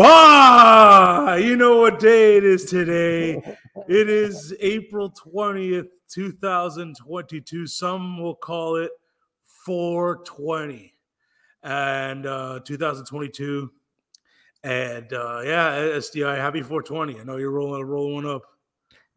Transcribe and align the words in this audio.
Ah, 0.00 1.34
you 1.34 1.56
know 1.56 1.78
what 1.78 1.98
day 1.98 2.36
it 2.36 2.44
is 2.44 2.64
today. 2.66 3.42
It 3.88 4.08
is 4.08 4.54
April 4.60 5.10
20th, 5.10 5.88
2022. 6.08 7.66
Some 7.66 8.22
will 8.22 8.36
call 8.36 8.76
it 8.76 8.92
420 9.64 10.94
and 11.64 12.26
uh 12.26 12.60
2022. 12.64 13.72
And 14.62 15.12
uh 15.12 15.40
yeah, 15.44 15.72
SDI, 15.96 16.36
happy 16.36 16.62
420. 16.62 17.18
I 17.18 17.24
know 17.24 17.36
you're 17.36 17.50
rolling 17.50 17.84
rolling 17.84 18.14
one 18.14 18.26
up. 18.26 18.42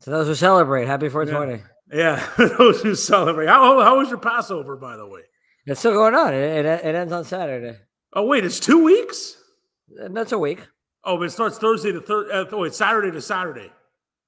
To 0.02 0.10
those 0.10 0.26
who 0.26 0.34
celebrate, 0.34 0.88
happy 0.88 1.10
420. 1.10 1.64
Yeah, 1.94 2.28
those 2.58 2.82
who 2.82 2.96
celebrate. 2.96 3.50
How, 3.50 3.82
how 3.82 4.00
was 4.00 4.10
your 4.10 4.18
Passover, 4.18 4.78
by 4.78 4.98
the 4.98 5.06
way? 5.06 5.22
It's 5.68 5.80
still 5.80 5.94
going 5.94 6.16
on. 6.16 6.34
It, 6.34 6.66
it, 6.66 6.86
it 6.86 6.96
ends 6.96 7.14
on 7.14 7.24
Saturday. 7.24 7.78
Oh, 8.14 8.26
wait, 8.26 8.44
it's 8.44 8.60
two 8.60 8.84
weeks? 8.84 9.38
And 10.00 10.16
That's 10.16 10.32
a 10.32 10.40
week. 10.40 10.62
Oh, 11.04 11.18
but 11.18 11.24
it 11.24 11.32
starts 11.32 11.58
Thursday 11.58 11.92
to 11.92 12.02
third. 12.02 12.32
Uh, 12.32 12.58
wait, 12.58 12.74
Saturday 12.74 13.12
to 13.12 13.22
Saturday. 13.22 13.72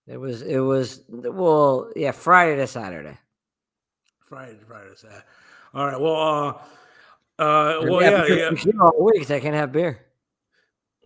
It 0.08 0.18
was 0.18 0.42
it 0.42 0.60
was 0.60 1.02
well, 1.10 1.92
yeah, 1.96 2.12
Friday 2.12 2.56
to 2.58 2.68
Saturday. 2.68 3.18
Friday 4.20 4.58
to 4.58 4.66
Friday 4.66 4.90
to 4.90 4.98
Saturday. 4.98 5.24
All 5.74 5.86
right. 5.88 6.00
Well, 6.00 6.16
uh, 6.16 6.50
uh, 7.40 7.82
well, 7.84 8.02
yeah, 8.02 8.26
yeah, 8.28 8.36
yeah. 8.36 8.50
because, 8.50 8.66
you 8.66 8.74
know, 8.74 8.90
all 8.90 9.06
weeks 9.06 9.32
I 9.32 9.40
can't 9.40 9.56
have 9.56 9.72
beer. 9.72 10.00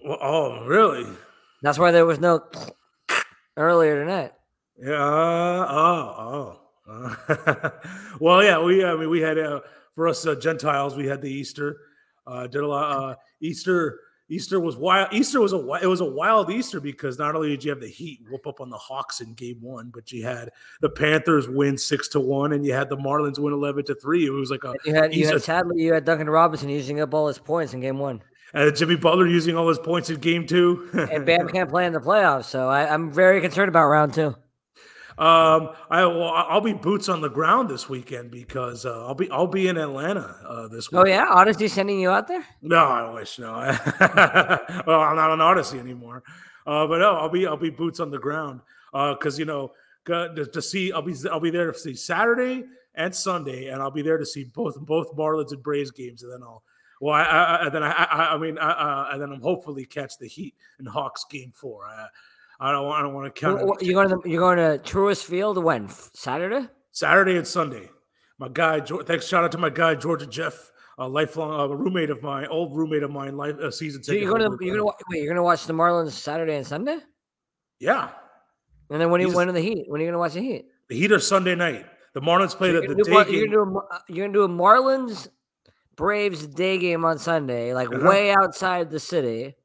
Well, 0.03 0.17
oh, 0.21 0.65
really? 0.65 1.05
That's 1.61 1.79
why 1.79 1.91
there 1.91 2.05
was 2.05 2.19
no 2.19 2.43
earlier 3.55 3.99
tonight. 4.03 4.33
Yeah. 4.79 4.93
Oh, 4.93 6.59
oh. 6.87 7.15
Uh, 7.27 7.69
well, 8.19 8.43
yeah. 8.43 8.61
We, 8.61 8.83
I 8.83 8.95
mean, 8.95 9.09
we 9.09 9.21
had 9.21 9.37
uh, 9.37 9.61
for 9.95 10.07
us 10.07 10.25
uh, 10.25 10.35
Gentiles, 10.35 10.95
we 10.95 11.07
had 11.07 11.21
the 11.21 11.31
Easter. 11.31 11.77
Uh, 12.25 12.47
did 12.47 12.61
a 12.61 12.67
lot. 12.67 12.91
Uh, 12.91 13.15
Easter. 13.41 13.99
Easter 14.29 14.59
was 14.59 14.75
wild. 14.75 15.07
Easter 15.13 15.39
was 15.39 15.53
a 15.53 15.57
it 15.81 15.87
was 15.87 16.01
a 16.01 16.05
wild 16.05 16.51
Easter 16.51 16.81
because 16.81 17.17
not 17.17 17.35
only 17.35 17.49
did 17.49 17.63
you 17.63 17.69
have 17.71 17.79
the 17.79 17.87
Heat 17.87 18.19
whoop 18.29 18.45
up 18.45 18.59
on 18.59 18.69
the 18.69 18.77
Hawks 18.77 19.21
in 19.21 19.33
Game 19.33 19.61
One, 19.61 19.89
but 19.93 20.11
you 20.11 20.25
had 20.25 20.49
the 20.81 20.89
Panthers 20.89 21.47
win 21.47 21.77
six 21.77 22.07
to 22.09 22.19
one, 22.19 22.51
and 22.51 22.65
you 22.65 22.73
had 22.73 22.89
the 22.89 22.97
Marlins 22.97 23.39
win 23.39 23.53
eleven 23.53 23.85
to 23.85 23.95
three. 23.95 24.25
It 24.25 24.31
was 24.31 24.51
like 24.51 24.63
a 24.65 24.73
You 24.85 24.93
had 24.93 25.13
you 25.15 25.27
had 25.27 25.41
sadly 25.43 25.81
you 25.81 25.93
had 25.93 26.03
Duncan 26.03 26.29
Robinson 26.29 26.67
using 26.69 26.99
up 26.99 27.13
all 27.13 27.27
his 27.27 27.39
points 27.39 27.73
in 27.73 27.79
game 27.79 27.99
one. 27.99 28.21
and 28.53 28.75
Jimmy 28.75 28.95
Butler 28.95 29.27
using 29.27 29.55
all 29.55 29.67
his 29.69 29.79
points 29.79 30.09
in 30.09 30.19
Game 30.19 30.45
Two. 30.45 30.89
And 31.11 31.25
Bam 31.25 31.47
can't 31.47 31.69
play 31.69 31.85
in 31.85 31.93
the 31.93 31.99
playoffs, 31.99 32.45
so 32.45 32.67
I, 32.67 32.93
I'm 32.93 33.11
very 33.11 33.39
concerned 33.39 33.69
about 33.69 33.87
round 33.87 34.13
two. 34.13 34.35
Um, 35.17 35.69
I 35.89 36.05
well, 36.05 36.31
I'll 36.31 36.61
be 36.61 36.73
boots 36.73 37.09
on 37.09 37.21
the 37.21 37.29
ground 37.29 37.69
this 37.69 37.89
weekend 37.89 38.29
because 38.29 38.85
uh, 38.85 39.07
I'll 39.07 39.15
be 39.15 39.29
I'll 39.31 39.47
be 39.47 39.67
in 39.67 39.75
Atlanta 39.75 40.35
uh, 40.47 40.67
this 40.67 40.91
week. 40.91 41.01
Oh 41.01 41.05
yeah, 41.07 41.25
Odyssey 41.27 41.67
sending 41.67 41.99
you 41.99 42.11
out 42.11 42.27
there? 42.27 42.45
No, 42.61 42.85
I 42.85 43.11
wish 43.11 43.39
no. 43.39 43.51
well, 44.85 44.99
I'm 45.01 45.15
not 45.15 45.31
on 45.31 45.41
Odyssey 45.41 45.79
anymore. 45.79 46.21
Uh, 46.67 46.85
but 46.85 46.99
no, 46.99 47.15
I'll 47.15 47.29
be 47.29 47.47
I'll 47.47 47.57
be 47.57 47.71
boots 47.71 47.99
on 47.99 48.11
the 48.11 48.19
ground 48.19 48.61
because 48.91 49.39
you 49.39 49.45
know 49.45 49.71
to, 50.05 50.45
to 50.53 50.61
see 50.61 50.91
I'll 50.91 51.01
be 51.01 51.15
I'll 51.31 51.39
be 51.39 51.49
there 51.49 51.71
to 51.71 51.77
see 51.77 51.95
Saturday 51.95 52.65
and 52.93 53.13
Sunday, 53.15 53.67
and 53.67 53.81
I'll 53.81 53.91
be 53.91 54.03
there 54.03 54.19
to 54.19 54.25
see 54.25 54.43
both 54.43 54.79
both 54.81 55.15
Marlins 55.15 55.51
and 55.51 55.63
Braves 55.63 55.91
games, 55.91 56.21
and 56.21 56.31
then 56.31 56.43
I'll. 56.43 56.63
Well, 56.99 57.13
I, 57.13 57.23
I, 57.23 57.65
I 57.65 57.69
then 57.69 57.83
I, 57.83 57.91
I, 57.91 58.33
I 58.33 58.37
mean, 58.39 58.57
I, 58.57 58.69
uh, 58.71 59.09
and 59.13 59.21
then 59.21 59.31
I'm 59.31 59.41
hopefully 59.41 59.85
catch 59.85 60.17
the 60.17 60.27
Heat 60.27 60.55
and 60.79 60.87
Hawks 60.87 61.25
game 61.29 61.51
four. 61.53 61.85
I, 62.59 62.71
don't, 62.71 62.85
want- 62.85 62.99
I 62.99 63.01
don't 63.03 63.13
want 63.13 63.33
to 63.35 63.39
count. 63.39 63.61
Wh- 63.61 63.83
You're 63.83 63.93
going 63.93 64.09
to 64.09 64.15
the, 64.23 64.29
you're 64.29 64.39
going 64.41 64.57
to 64.57 64.83
Truist 64.83 65.25
Field 65.25 65.63
when 65.63 65.89
Saturday? 66.13 66.67
Saturday 66.91 67.37
and 67.37 67.47
Sunday. 67.47 67.89
My 68.39 68.49
guy, 68.49 68.79
thanks. 68.81 69.27
Shout 69.27 69.43
out 69.43 69.51
to 69.53 69.57
my 69.57 69.69
guy 69.69 69.95
Georgia 69.95 70.25
Jeff, 70.27 70.71
a 70.97 71.07
lifelong 71.07 71.59
uh, 71.59 71.73
roommate 71.73 72.09
of 72.09 72.21
mine, 72.23 72.47
old 72.49 72.75
roommate 72.75 73.03
of 73.03 73.11
mine, 73.11 73.35
life 73.37 73.55
uh, 73.59 73.69
season 73.71 74.03
So 74.03 74.11
ticket. 74.13 74.27
you're 74.27 74.37
going 74.37 74.49
to 74.51 74.65
you're 74.65 74.77
going 74.77 74.87
to 74.89 74.95
wait. 75.09 75.17
You're 75.19 75.27
going 75.27 75.35
to 75.37 75.43
watch 75.43 75.65
the 75.65 75.73
Marlins 75.73 76.11
Saturday 76.11 76.55
and 76.55 76.65
Sunday, 76.65 76.97
yeah. 77.79 78.09
and 78.89 79.01
then 79.01 79.09
when 79.11 79.21
you 79.21 79.27
He's- 79.27 79.35
when 79.35 79.49
are 79.49 79.53
the 79.53 79.59
Heat? 79.61 79.85
When 79.87 79.99
are 80.01 80.03
you 80.03 80.07
going 80.11 80.13
to 80.13 80.19
watch 80.19 80.33
the 80.33 80.41
Heat? 80.41 80.65
The 80.89 80.95
Heat 80.97 81.11
are 81.11 81.19
Sunday 81.19 81.55
night. 81.55 81.85
The 82.13 82.21
Marlins 82.21 82.55
play 82.55 82.71
You're 82.71 82.81
the, 82.87 82.95
the 82.95 83.03
day 83.03 83.23
game. 83.25 83.51
gonna 83.51 83.51
do 83.51 83.61
a 83.61 83.77
uh, 83.93 83.99
you're 84.07 84.25
gonna 84.27 84.33
do 84.33 84.43
a 84.43 84.49
Marlins 84.49 85.27
Braves 85.95 86.47
day 86.47 86.77
game 86.77 87.05
on 87.05 87.17
Sunday, 87.19 87.73
like 87.73 87.89
Uh-huh. 87.91 88.07
way 88.09 88.31
outside 88.31 88.89
the 88.91 88.99
city, 88.99 89.55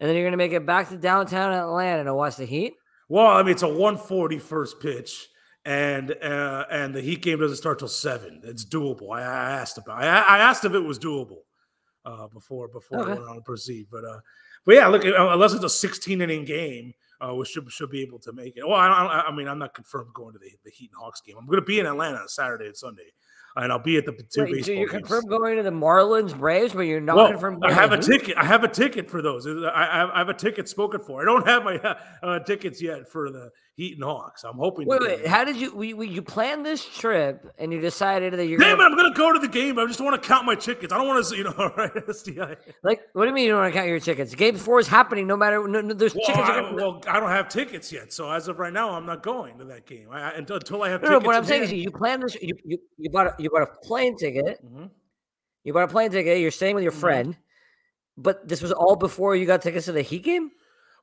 and 0.00 0.08
then 0.08 0.16
you're 0.16 0.26
gonna 0.26 0.36
make 0.36 0.52
it 0.52 0.66
back 0.66 0.88
to 0.88 0.96
downtown 0.96 1.52
Atlanta 1.52 2.04
to 2.04 2.14
watch 2.14 2.36
the 2.36 2.46
Heat. 2.46 2.72
Well, 3.08 3.26
I 3.26 3.42
mean, 3.42 3.52
it's 3.52 3.62
a 3.62 3.68
140 3.68 4.38
first 4.38 4.80
pitch, 4.80 5.28
and 5.64 6.10
uh, 6.22 6.64
and 6.70 6.94
the 6.94 7.00
Heat 7.00 7.22
game 7.22 7.38
doesn't 7.40 7.56
start 7.56 7.78
till 7.78 7.88
seven. 7.88 8.40
It's 8.44 8.64
doable. 8.64 9.12
I, 9.12 9.20
I 9.20 9.50
asked 9.60 9.78
about. 9.78 10.02
I, 10.02 10.06
I 10.06 10.38
asked 10.38 10.64
if 10.64 10.74
it 10.74 10.80
was 10.80 10.98
doable 10.98 11.40
uh, 12.04 12.28
before 12.28 12.68
before 12.68 13.00
Okay. 13.00 13.12
I 13.12 13.14
went 13.14 13.28
on 13.28 13.34
to 13.36 13.42
proceed. 13.42 13.86
But 13.90 14.04
uh, 14.04 14.20
but 14.64 14.74
yeah, 14.74 14.86
look, 14.88 15.04
uh, 15.04 15.28
unless 15.30 15.52
it's 15.54 15.64
a 15.64 15.70
16 15.70 16.20
inning 16.20 16.44
game, 16.44 16.92
uh, 17.20 17.34
we 17.34 17.44
should 17.44 17.70
should 17.70 17.90
be 17.90 18.02
able 18.02 18.18
to 18.20 18.32
make 18.32 18.56
it. 18.56 18.66
Well, 18.66 18.76
I, 18.76 18.88
I, 18.88 19.28
I 19.28 19.32
mean, 19.34 19.48
I'm 19.48 19.58
not 19.58 19.74
confirmed 19.74 20.12
going 20.14 20.32
to 20.32 20.38
the, 20.38 20.50
the 20.64 20.70
Heat 20.70 20.90
and 20.92 21.00
Hawks 21.02 21.20
game. 21.20 21.36
I'm 21.38 21.46
going 21.46 21.60
to 21.60 21.64
be 21.64 21.80
in 21.80 21.86
Atlanta 21.86 22.28
Saturday 22.28 22.66
and 22.66 22.76
Sunday, 22.76 23.12
and 23.56 23.72
I'll 23.72 23.78
be 23.78 23.96
at 23.96 24.06
the 24.06 24.12
two 24.12 24.42
Wait, 24.44 24.50
so 24.50 24.54
baseball 24.54 24.74
you're 24.74 24.88
games. 24.88 25.00
confirmed 25.02 25.28
going 25.28 25.56
to 25.56 25.62
the 25.62 25.70
Marlins 25.70 26.36
Braves, 26.38 26.72
but 26.72 26.82
you're 26.82 27.00
not 27.00 27.16
Well, 27.16 27.28
confirmed. 27.30 27.62
I 27.64 27.72
have 27.72 27.92
a 27.92 27.98
ticket. 27.98 28.36
I 28.36 28.44
have 28.44 28.64
a 28.64 28.68
ticket 28.68 29.10
for 29.10 29.22
those. 29.22 29.46
I, 29.46 29.50
I, 29.68 30.14
I 30.14 30.18
have 30.18 30.28
a 30.28 30.34
ticket 30.34 30.68
spoken 30.68 31.00
for. 31.00 31.22
I 31.22 31.24
don't 31.24 31.46
have 31.46 31.64
my 31.64 31.76
uh, 32.22 32.38
tickets 32.40 32.80
yet 32.80 33.10
for 33.10 33.30
the 33.30 33.50
Heat 33.76 33.94
and 33.94 34.04
Hawks. 34.04 34.44
I'm 34.44 34.58
hoping. 34.58 34.86
Wait, 34.86 35.00
wait. 35.00 35.26
How 35.26 35.42
did 35.42 35.56
you 35.56 35.74
we, 35.74 35.94
we 35.94 36.06
you 36.06 36.20
planned 36.20 36.66
this 36.66 36.84
trip 36.84 37.50
and 37.56 37.72
you 37.72 37.80
decided 37.80 38.34
that 38.34 38.46
you're 38.46 38.58
Damn 38.58 38.74
it! 38.74 38.76
gonna, 38.78 38.90
I'm 38.90 38.96
gonna 38.96 39.14
go 39.14 39.32
to 39.32 39.38
the 39.38 39.48
game. 39.48 39.78
I 39.78 39.86
just 39.86 40.00
want 40.02 40.20
to 40.20 40.28
count 40.28 40.44
my 40.44 40.54
tickets. 40.54 40.92
I 40.92 40.98
don't 40.98 41.06
want 41.08 41.24
to, 41.24 41.36
you 41.36 41.44
know, 41.44 41.54
all 41.58 41.70
right, 41.76 41.94
SDI. 41.94 42.56
like? 42.82 43.00
What 43.14 43.22
do 43.22 43.28
you 43.28 43.34
mean 43.34 43.44
you 43.44 43.52
don't 43.52 43.60
want 43.62 43.72
to 43.72 43.78
count 43.78 43.88
your 43.88 44.00
tickets? 44.00 44.34
Game 44.34 44.56
four 44.56 44.80
is 44.80 44.88
happening 44.88 45.26
no 45.26 45.36
matter. 45.36 45.66
No, 45.66 45.80
no, 45.80 45.94
there's 45.94 46.14
Well. 46.14 46.24
Are 46.38 46.42
I, 46.42 46.60
gonna, 46.60 46.74
well, 46.76 47.02
I 47.08 47.20
don't 47.20 47.30
have 47.30 47.48
tickets 47.48 47.90
yet, 47.90 48.12
so 48.12 48.30
as 48.30 48.48
of 48.48 48.58
right 48.58 48.72
now, 48.72 48.90
I'm 48.90 49.06
not 49.06 49.22
going 49.22 49.58
to 49.60 49.64
that 49.66 49.86
game 49.86 50.08
I, 50.10 50.32
until, 50.32 50.56
until 50.56 50.82
I 50.82 50.90
have 50.90 51.00
no, 51.02 51.08
no, 51.08 51.14
tickets. 51.14 51.26
what 51.26 51.36
I'm 51.36 51.42
in 51.44 51.48
saying 51.48 51.62
is 51.62 51.72
you 51.72 51.90
planned 51.90 52.22
this. 52.22 52.36
You, 52.42 52.54
you 52.64 52.78
you 52.98 53.08
bought 53.10 53.28
a, 53.28 53.34
you 53.42 53.48
bought 53.50 53.62
a 53.62 53.86
plane 53.86 54.16
ticket. 54.16 54.58
Mhm. 54.62 54.90
You 55.64 55.72
bought 55.72 55.84
a 55.84 55.88
plane 55.88 56.10
ticket. 56.10 56.38
You're 56.40 56.50
staying 56.50 56.74
with 56.74 56.84
your 56.84 56.92
Mhm. 56.92 57.00
friend, 57.00 57.36
but 58.18 58.46
this 58.46 58.60
was 58.60 58.72
all 58.72 58.96
before 58.96 59.36
you 59.36 59.46
got 59.46 59.62
tickets 59.62 59.86
to 59.86 59.92
the 59.92 60.02
Heat 60.02 60.24
game. 60.24 60.50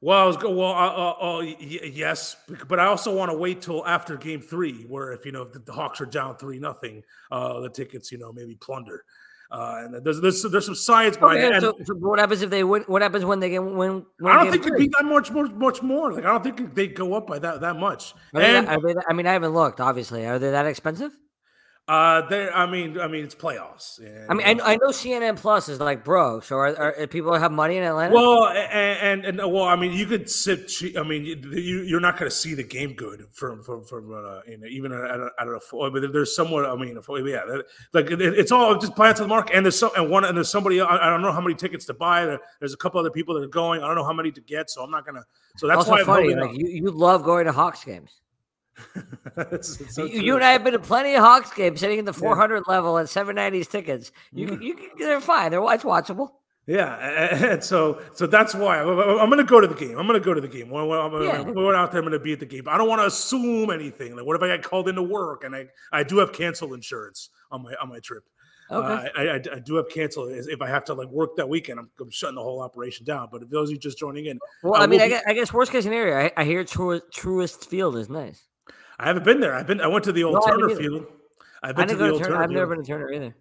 Well, 0.01 0.19
I 0.19 0.25
was 0.25 0.37
go. 0.37 0.51
Well, 0.51 0.71
uh, 0.71 0.89
uh, 0.89 1.37
uh, 1.37 1.41
yes, 1.41 2.35
but 2.67 2.79
I 2.79 2.85
also 2.85 3.15
want 3.15 3.31
to 3.31 3.37
wait 3.37 3.61
till 3.61 3.85
after 3.87 4.15
Game 4.15 4.41
Three, 4.41 4.83
where 4.83 5.11
if 5.11 5.25
you 5.25 5.31
know 5.31 5.41
if 5.41 5.53
the, 5.53 5.59
the 5.59 5.71
Hawks 5.71 5.99
are 6.01 6.05
down 6.05 6.37
three 6.37 6.59
nothing, 6.59 7.03
uh, 7.31 7.59
the 7.61 7.69
tickets, 7.69 8.11
you 8.11 8.17
know, 8.17 8.31
maybe 8.31 8.55
plunder. 8.55 9.03
Uh, 9.49 9.83
and 9.85 10.05
there's, 10.05 10.19
there's 10.19 10.43
there's 10.43 10.65
some 10.65 10.75
science 10.75 11.15
behind 11.15 11.39
Okay, 11.39 11.55
it. 11.57 11.61
So, 11.61 11.73
so 11.85 11.93
what 11.95 12.19
happens 12.19 12.41
if 12.41 12.49
they 12.49 12.63
win? 12.65 12.83
What 12.87 13.01
happens 13.01 13.23
when 13.23 13.39
they 13.39 13.49
get 13.49 13.63
when? 13.63 14.05
win 14.19 14.31
I 14.31 14.43
don't 14.43 14.51
think 14.51 14.67
it'd 14.67 14.77
be 14.77 14.89
that 14.99 15.05
much 15.05 15.31
more, 15.31 15.47
much 15.47 15.81
more. 15.81 16.11
Like 16.11 16.25
I 16.25 16.27
don't 16.33 16.43
think 16.43 16.75
they 16.75 16.87
go 16.87 17.13
up 17.13 17.27
by 17.27 17.39
that 17.39 17.61
that 17.61 17.77
much. 17.77 18.13
Are 18.33 18.41
they, 18.41 18.55
And 18.57 18.67
that- 18.67 18.81
they 18.83 18.93
that- 18.93 19.05
I 19.09 19.13
mean, 19.13 19.25
I 19.25 19.31
haven't 19.33 19.53
looked. 19.53 19.79
Obviously, 19.79 20.25
are 20.27 20.37
they 20.37 20.51
that 20.51 20.65
expensive? 20.65 21.17
Uh, 21.87 22.27
they, 22.27 22.49
I 22.49 22.69
mean, 22.69 22.99
I 22.99 23.07
mean, 23.07 23.23
it's 23.23 23.33
playoffs. 23.33 23.97
I 24.29 24.33
mean, 24.33 24.45
I, 24.45 24.49
and- 24.51 24.61
I 24.61 24.75
know 24.75 24.89
CNN 24.89 25.37
Plus 25.37 25.69
is 25.69 25.79
like 25.79 26.03
bro. 26.03 26.41
So 26.41 26.57
are, 26.57 26.75
are, 26.99 27.07
people 27.07 27.33
have 27.33 27.51
money 27.51 27.77
in 27.77 27.83
Atlanta? 27.83 28.13
Well, 28.13 28.45
and, 28.49 29.23
and 29.25 29.39
and 29.39 29.53
well, 29.53 29.63
I 29.63 29.77
mean, 29.77 29.93
you 29.93 30.05
could 30.05 30.29
sit. 30.29 30.69
I 30.97 31.03
mean, 31.03 31.23
you, 31.23 31.35
you 31.51 31.81
you're 31.83 32.01
not 32.01 32.17
going 32.19 32.29
to 32.29 32.35
see 32.35 32.53
the 32.55 32.63
game 32.63 32.93
good 32.93 33.25
from 33.31 33.63
from 33.63 33.85
from 33.85 34.11
uh, 34.13 34.41
you 34.45 34.57
know, 34.57 34.67
even 34.67 34.91
at 34.91 34.99
a, 34.99 35.29
at 35.39 35.47
a 35.47 35.59
full. 35.61 35.89
But 35.89 36.11
there's 36.11 36.35
somewhat. 36.35 36.65
I 36.65 36.75
mean, 36.75 36.89
yeah, 36.89 37.45
that- 37.45 37.65
like 37.93 38.11
it, 38.11 38.21
it's 38.21 38.51
all 38.51 38.77
just 38.77 38.93
plans 38.95 39.17
to 39.17 39.23
the 39.23 39.29
mark. 39.29 39.49
And 39.53 39.65
there's 39.65 39.79
some 39.79 39.91
and 39.95 40.09
one 40.09 40.25
and 40.25 40.35
there's 40.35 40.49
somebody. 40.51 40.81
I, 40.81 41.07
I 41.07 41.09
don't 41.09 41.21
know 41.21 41.31
how 41.31 41.41
many 41.41 41.55
tickets 41.55 41.85
to 41.85 41.93
buy. 41.93 42.25
There- 42.25 42.39
There's 42.59 42.73
a 42.73 42.77
couple 42.77 42.99
other 42.99 43.11
people 43.11 43.33
that 43.35 43.43
are 43.45 43.47
going. 43.47 43.81
I 43.81 43.87
don't 43.87 43.95
know 43.95 44.03
how 44.03 44.13
many 44.13 44.31
to 44.33 44.41
get. 44.41 44.69
So 44.69 44.83
I'm 44.83 44.91
not 44.91 45.05
gonna. 45.05 45.23
So 45.55 45.67
that's 45.67 45.77
also 45.77 45.91
why 45.91 45.99
I'm 46.01 46.05
funny. 46.05 46.35
Like 46.35 46.51
you, 46.57 46.67
you 46.67 46.91
love 46.91 47.23
going 47.23 47.45
to 47.45 47.53
Hawks 47.53 47.85
games. 47.85 48.21
Up. 48.77 49.03
It's- 49.53 49.79
it's 49.79 49.95
so 49.95 50.05
you, 50.05 50.21
you 50.21 50.35
and 50.35 50.43
I 50.43 50.51
have 50.51 50.63
been 50.63 50.73
to 50.73 50.79
plenty 50.79 51.13
of 51.15 51.21
Hawks 51.23 51.51
games, 51.53 51.79
sitting 51.79 51.99
in 51.99 52.05
the 52.05 52.13
400 52.13 52.63
level 52.67 52.97
at 52.97 53.05
790s 53.07 53.69
tickets. 53.69 54.11
You, 54.31 54.47
can 54.47 54.61
you, 54.61 54.73
can- 54.75 54.89
they're 54.97 55.21
fine. 55.21 55.51
They're 55.51 55.61
it's 55.73 55.83
watchable. 55.83 56.29
Yeah, 56.65 56.95
and 56.97 57.63
so 57.63 58.01
so 58.13 58.27
that's 58.27 58.53
why 58.53 58.79
I'm 58.81 59.29
going 59.29 59.37
to 59.37 59.43
go 59.45 59.61
to 59.61 59.67
the 59.67 59.73
game. 59.75 59.97
I'm 59.97 60.05
going 60.05 60.19
to 60.19 60.25
go 60.25 60.33
to 60.33 60.41
the 60.41 60.49
game. 60.49 60.69
When, 60.69 60.87
when 60.87 60.99
I'm, 60.99 61.13
Yeah. 61.23 61.39
when 61.41 61.55
we're 61.55 61.73
out 61.75 61.91
there, 61.93 61.99
I'm 62.01 62.05
going 62.05 62.19
to 62.19 62.23
be 62.23 62.33
at 62.33 62.41
the 62.41 62.45
game. 62.45 62.63
I 62.67 62.77
don't 62.77 62.89
want 62.89 62.99
to 63.01 63.05
assume 63.07 63.69
anything. 63.69 64.15
Like, 64.17 64.25
what 64.25 64.35
if 64.35 64.41
I 64.41 64.47
get 64.49 64.63
called 64.63 64.89
into 64.89 65.01
work 65.03 65.43
and 65.45 65.55
I 65.55 65.67
I 65.93 66.03
do 66.03 66.17
have 66.17 66.33
cancel 66.33 66.73
insurance 66.73 67.29
on 67.51 67.63
my 67.63 67.73
on 67.81 67.87
my 67.89 67.99
trip. 67.99 68.23
Okay. 68.69 68.85
Uh, 68.85 69.09
I, 69.17 69.21
I, 69.27 69.35
I 69.35 69.59
do 69.59 69.75
have 69.75 69.87
cancel 69.87 70.27
if 70.27 70.61
I 70.61 70.67
have 70.67 70.83
to 70.85 70.93
like 70.93 71.07
work 71.07 71.37
that 71.37 71.47
weekend. 71.47 71.79
I'm, 71.79 71.89
I'm 72.01 72.09
shutting 72.09 72.35
the 72.35 72.43
whole 72.43 72.61
operation 72.61 73.05
down. 73.05 73.29
But 73.31 73.43
if 73.43 73.49
those 73.49 73.69
of 73.69 73.73
you 73.73 73.79
just 73.79 73.97
joining 73.97 74.25
in, 74.25 74.37
well, 74.61 74.73
I 74.75 74.83
I 74.83 74.87
mean, 74.87 74.99
I 74.99 75.05
be- 75.05 75.09
guess, 75.11 75.23
I 75.25 75.33
guess 75.33 75.53
worst 75.53 75.71
case 75.71 75.85
scenario, 75.85 76.17
I, 76.17 76.31
I 76.35 76.43
hear 76.43 76.65
Tru- 76.65 76.99
Truist 77.15 77.63
Field 77.67 77.95
is 77.95 78.09
nice. 78.09 78.43
I 78.99 79.07
haven't 79.07 79.25
been 79.25 79.39
there. 79.39 79.53
I've 79.53 79.67
been. 79.67 79.81
I 79.81 79.87
went 79.87 80.03
to 80.05 80.11
the 80.11 80.23
old 80.23 80.35
No, 80.35 80.41
Turner. 80.41 80.75
Field. 80.75 81.05
I've 81.63 81.75
been 81.75 81.87
to 81.87 81.95
the 81.95 82.05
go 82.05 82.11
old 82.13 82.21
to 82.21 82.25
Turner. 82.25 82.35
Turner 82.35 82.43
I've 82.43 82.51
never 82.51 82.75
been 82.75 82.83
to 82.83 82.91
Turner 82.91 83.11
either. 83.11 83.35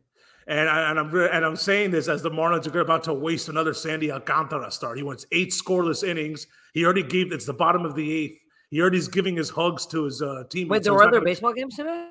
And, 0.48 0.68
I, 0.68 0.90
and 0.90 0.98
I'm 0.98 1.14
and 1.14 1.44
I'm 1.44 1.56
saying 1.56 1.90
this 1.90 2.08
as 2.08 2.22
the 2.22 2.30
Marlins 2.30 2.72
are 2.72 2.80
about 2.80 3.02
to 3.04 3.14
waste 3.14 3.48
another 3.48 3.74
Sandy 3.74 4.12
Alcantara 4.12 4.70
start. 4.70 4.96
He 4.96 5.02
went 5.02 5.24
eight 5.32 5.50
scoreless 5.50 6.06
innings. 6.06 6.46
He 6.72 6.84
already 6.84 7.02
gave. 7.02 7.32
It's 7.32 7.46
the 7.46 7.54
bottom 7.54 7.84
of 7.84 7.96
the 7.96 8.12
eighth. 8.12 8.38
He 8.70 8.80
already 8.80 8.98
is 8.98 9.08
giving 9.08 9.36
his 9.36 9.50
hugs 9.50 9.86
to 9.86 10.04
his 10.04 10.22
uh, 10.22 10.44
team. 10.50 10.68
Wait, 10.68 10.82
there 10.82 10.94
were 10.94 11.02
other 11.02 11.20
baseball 11.20 11.52
games 11.52 11.76
today? 11.76 12.10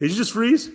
Did 0.00 0.10
you 0.10 0.16
just 0.16 0.32
freeze? 0.32 0.70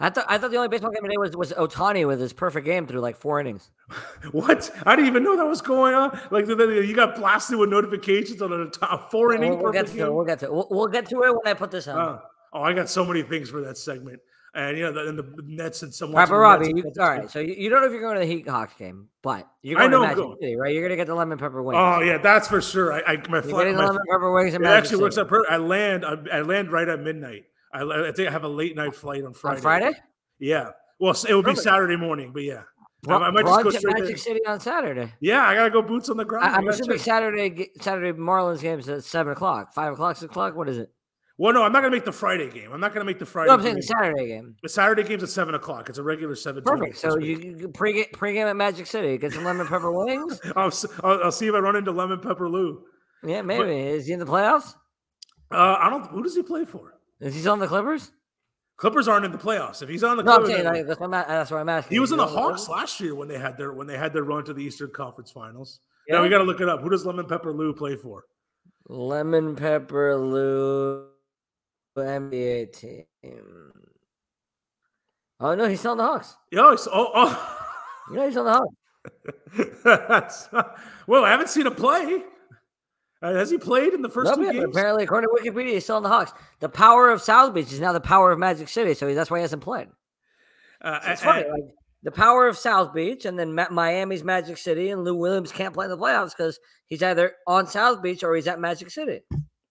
I 0.00 0.10
thought 0.10 0.24
I 0.28 0.38
thought 0.38 0.50
the 0.50 0.56
only 0.56 0.68
baseball 0.68 0.90
game 0.90 1.04
today 1.04 1.16
was 1.16 1.36
was 1.36 1.52
Ohtani 1.52 2.06
with 2.06 2.20
his 2.20 2.32
perfect 2.32 2.66
game 2.66 2.86
through 2.86 3.00
like 3.00 3.16
four 3.16 3.38
innings. 3.38 3.70
what? 4.32 4.70
I 4.84 4.96
didn't 4.96 5.08
even 5.08 5.22
know 5.22 5.36
that 5.36 5.46
was 5.46 5.60
going 5.60 5.94
on. 5.94 6.18
Like 6.32 6.46
the, 6.46 6.56
the, 6.56 6.84
you 6.84 6.94
got 6.94 7.14
blasted 7.14 7.58
with 7.58 7.70
notifications 7.70 8.42
on 8.42 8.52
a 8.52 8.68
top 8.70 9.10
four 9.12 9.32
inning. 9.34 9.58
We'll, 9.60 9.72
get 9.72 9.86
to 9.86 9.92
game? 9.92 10.06
it. 10.06 10.12
We'll 10.12 10.24
get 10.24 10.40
to 10.40 10.46
it. 10.46 10.52
We'll, 10.52 10.66
we'll, 10.70 10.88
get 10.88 11.06
to 11.10 11.22
it 11.22 11.30
when 11.30 11.46
I 11.46 11.54
put 11.54 11.70
this 11.70 11.86
on. 11.86 11.98
Uh, 11.98 12.18
oh, 12.52 12.62
I 12.62 12.72
got 12.72 12.88
so 12.88 13.04
many 13.04 13.22
things 13.22 13.50
for 13.50 13.60
that 13.60 13.78
segment. 13.78 14.20
And 14.56 14.78
you 14.78 14.84
know, 14.84 14.92
the, 14.92 15.08
and 15.08 15.18
the 15.18 15.42
Nets 15.46 15.82
and 15.82 15.94
someone. 15.94 16.18
Right, 16.18 16.28
but 16.28 16.36
Robbie, 16.36 16.72
you, 16.74 16.84
all 17.00 17.08
right. 17.08 17.30
So 17.30 17.40
you, 17.40 17.54
you, 17.54 17.70
don't 17.70 17.80
know 17.80 17.86
if 17.86 17.92
you're 17.92 18.00
going 18.00 18.14
to 18.14 18.20
the 18.20 18.32
Heat 18.32 18.48
Hawks 18.48 18.74
game, 18.78 19.08
but 19.20 19.48
you're 19.62 19.78
going 19.78 19.88
I 19.88 19.92
know 19.92 20.02
to 20.02 20.08
Magic 20.08 20.38
City, 20.40 20.56
right? 20.56 20.72
You're 20.72 20.82
going 20.82 20.90
to 20.90 20.96
get 20.96 21.08
the 21.08 21.14
lemon 21.14 21.38
pepper 21.38 21.60
wings. 21.60 21.78
Oh 21.80 22.00
yeah, 22.00 22.18
that's 22.18 22.46
for 22.46 22.60
sure. 22.60 22.92
I, 22.92 23.14
I 23.14 23.16
my 23.28 23.40
flight. 23.40 23.74
My, 23.74 23.84
lemon 23.86 24.02
pepper 24.08 24.32
wings. 24.32 24.54
It 24.54 24.60
Magic 24.60 24.76
actually 24.76 24.90
City. 24.90 25.02
works 25.02 25.18
out 25.18 25.28
perfect. 25.28 25.52
I 25.52 25.56
land. 25.56 26.04
I, 26.04 26.38
I, 26.38 26.40
land 26.42 26.70
right 26.70 26.88
at 26.88 27.00
midnight. 27.00 27.46
I, 27.74 28.08
I 28.08 28.12
think 28.12 28.28
I 28.28 28.32
have 28.32 28.44
a 28.44 28.48
late 28.48 28.76
night 28.76 28.94
flight 28.94 29.24
on 29.24 29.34
Friday. 29.34 29.56
On 29.56 29.62
Friday? 29.62 29.92
Yeah. 30.38 30.70
Well, 31.00 31.16
it 31.28 31.34
will 31.34 31.42
be 31.42 31.56
Saturday 31.56 31.96
morning, 31.96 32.32
but 32.32 32.44
yeah. 32.44 32.62
Br- 33.02 33.14
I, 33.14 33.30
might 33.30 33.44
just 33.44 33.64
go 33.64 33.70
straight 33.70 34.00
Magic 34.00 34.18
City 34.18 34.40
on 34.46 34.60
Saturday. 34.60 35.12
Yeah, 35.20 35.42
I 35.42 35.54
gotta 35.54 35.70
go 35.70 35.82
boots 35.82 36.08
on 36.08 36.16
the 36.16 36.24
ground. 36.24 36.46
I, 36.46 36.56
am 36.56 36.68
assuming 36.68 36.98
Saturday 36.98 37.68
Saturday 37.80 38.18
Marlins 38.18 38.62
games 38.62 38.88
at 38.88 39.04
seven 39.04 39.32
o'clock, 39.32 39.74
five 39.74 39.92
o'clock, 39.92 40.16
six 40.16 40.30
o'clock. 40.30 40.56
What 40.56 40.70
is 40.70 40.78
it? 40.78 40.90
Well, 41.36 41.52
no, 41.52 41.64
I'm 41.64 41.72
not 41.72 41.80
gonna 41.80 41.90
make 41.90 42.06
the 42.06 42.12
Friday 42.12 42.48
game. 42.48 42.72
I'm 42.72 42.80
not 42.80 42.94
gonna 42.94 43.04
make 43.04 43.18
the 43.18 43.26
Friday. 43.26 43.48
No, 43.48 43.54
I'm 43.54 43.62
saying 43.62 43.76
the 43.76 43.82
Saturday 43.82 44.28
game. 44.28 44.56
The 44.62 44.68
Saturday 44.68 45.02
game's 45.02 45.22
at 45.22 45.28
seven 45.28 45.54
o'clock. 45.54 45.90
It's 45.90 45.98
a 45.98 46.02
regular 46.02 46.34
seven. 46.34 46.62
Perfect. 46.62 46.96
So 46.96 47.18
you, 47.18 47.56
you 47.58 47.68
pre 47.68 48.04
pregame 48.06 48.48
at 48.48 48.56
Magic 48.56 48.86
City, 48.86 49.18
get 49.18 49.32
some 49.32 49.44
lemon 49.44 49.66
pepper 49.66 49.92
wings. 49.92 50.40
I'll, 50.56 50.72
I'll, 51.02 51.24
I'll, 51.24 51.32
see 51.32 51.48
if 51.48 51.54
I 51.54 51.58
run 51.58 51.76
into 51.76 51.90
lemon 51.90 52.20
pepper 52.20 52.48
Lou. 52.48 52.84
Yeah, 53.22 53.42
maybe. 53.42 53.64
But, 53.64 53.70
is 53.70 54.06
he 54.06 54.14
in 54.14 54.20
the 54.20 54.26
playoffs? 54.26 54.74
Uh, 55.50 55.76
I 55.78 55.90
don't. 55.90 56.06
Who 56.06 56.22
does 56.22 56.34
he 56.36 56.42
play 56.42 56.64
for? 56.64 56.93
Is 57.24 57.34
he 57.34 57.48
on 57.48 57.58
the 57.58 57.66
Clippers? 57.66 58.12
Clippers 58.76 59.08
aren't 59.08 59.24
in 59.24 59.32
the 59.32 59.38
playoffs. 59.38 59.82
If 59.82 59.88
he's 59.88 60.04
on 60.04 60.18
the 60.18 60.22
no, 60.22 60.36
Clippers, 60.36 60.54
saying, 60.54 60.64
like, 60.64 60.86
that's, 60.86 61.00
what 61.00 61.06
I'm, 61.06 61.28
that's 61.28 61.50
what 61.50 61.58
I'm 61.58 61.68
asking. 61.70 61.94
He 61.94 62.00
was 62.00 62.12
in 62.12 62.18
the 62.18 62.26
Hawks 62.26 62.68
last 62.68 63.00
year 63.00 63.14
when 63.14 63.28
they 63.28 63.38
had 63.38 63.56
their 63.56 63.72
when 63.72 63.86
they 63.86 63.96
had 63.96 64.12
their 64.12 64.24
run 64.24 64.44
to 64.44 64.52
the 64.52 64.62
Eastern 64.62 64.90
Conference 64.90 65.30
Finals. 65.30 65.80
Yeah, 66.06 66.16
now 66.16 66.22
we 66.22 66.28
got 66.28 66.38
to 66.38 66.44
look 66.44 66.60
it 66.60 66.68
up. 66.68 66.82
Who 66.82 66.90
does 66.90 67.06
Lemon 67.06 67.26
Pepper 67.26 67.52
Lou 67.52 67.72
play 67.72 67.96
for? 67.96 68.24
Lemon 68.88 69.56
Pepper 69.56 70.16
Lou 70.16 71.06
NBA 71.96 72.78
team. 72.78 73.04
Oh 75.40 75.54
no, 75.54 75.66
he's 75.66 75.78
still 75.80 75.92
on 75.92 75.98
the 75.98 76.04
Hawks. 76.04 76.36
Yo, 76.50 76.72
he's, 76.72 76.86
oh, 76.92 77.10
oh. 77.14 77.68
you 78.10 78.16
know 78.16 78.26
he's 78.26 78.36
on 78.36 78.44
the 78.44 78.52
Hawks. 79.84 80.48
well, 81.06 81.24
I 81.24 81.30
haven't 81.30 81.48
seen 81.48 81.66
him 81.66 81.74
play. 81.74 82.22
Uh, 83.24 83.32
has 83.32 83.50
he 83.50 83.56
played 83.56 83.94
in 83.94 84.02
the 84.02 84.08
first 84.08 84.34
two 84.34 84.52
games? 84.52 84.62
Apparently, 84.64 85.02
according 85.02 85.30
to 85.30 85.42
Wikipedia, 85.42 85.72
he's 85.72 85.84
still 85.84 85.96
on 85.96 86.02
the 86.02 86.10
Hawks. 86.10 86.32
The 86.60 86.68
power 86.68 87.08
of 87.08 87.22
South 87.22 87.54
Beach 87.54 87.72
is 87.72 87.80
now 87.80 87.92
the 87.92 88.00
power 88.00 88.30
of 88.30 88.38
Magic 88.38 88.68
City, 88.68 88.92
so 88.92 89.12
that's 89.14 89.30
why 89.30 89.38
he 89.38 89.42
hasn't 89.42 89.62
played. 89.62 89.88
Uh, 90.82 91.00
so 91.00 91.10
it's 91.10 91.22
funny, 91.22 91.48
like 91.48 91.64
the 92.02 92.12
power 92.12 92.46
of 92.46 92.58
South 92.58 92.92
Beach, 92.92 93.24
and 93.24 93.38
then 93.38 93.54
Miami's 93.70 94.22
Magic 94.22 94.58
City, 94.58 94.90
and 94.90 95.04
Lou 95.04 95.14
Williams 95.14 95.52
can't 95.52 95.72
play 95.72 95.86
in 95.86 95.90
the 95.90 95.96
playoffs 95.96 96.36
because 96.36 96.60
he's 96.86 97.02
either 97.02 97.32
on 97.46 97.66
South 97.66 98.02
Beach 98.02 98.22
or 98.22 98.36
he's 98.36 98.46
at 98.46 98.60
Magic 98.60 98.90
City. 98.90 99.20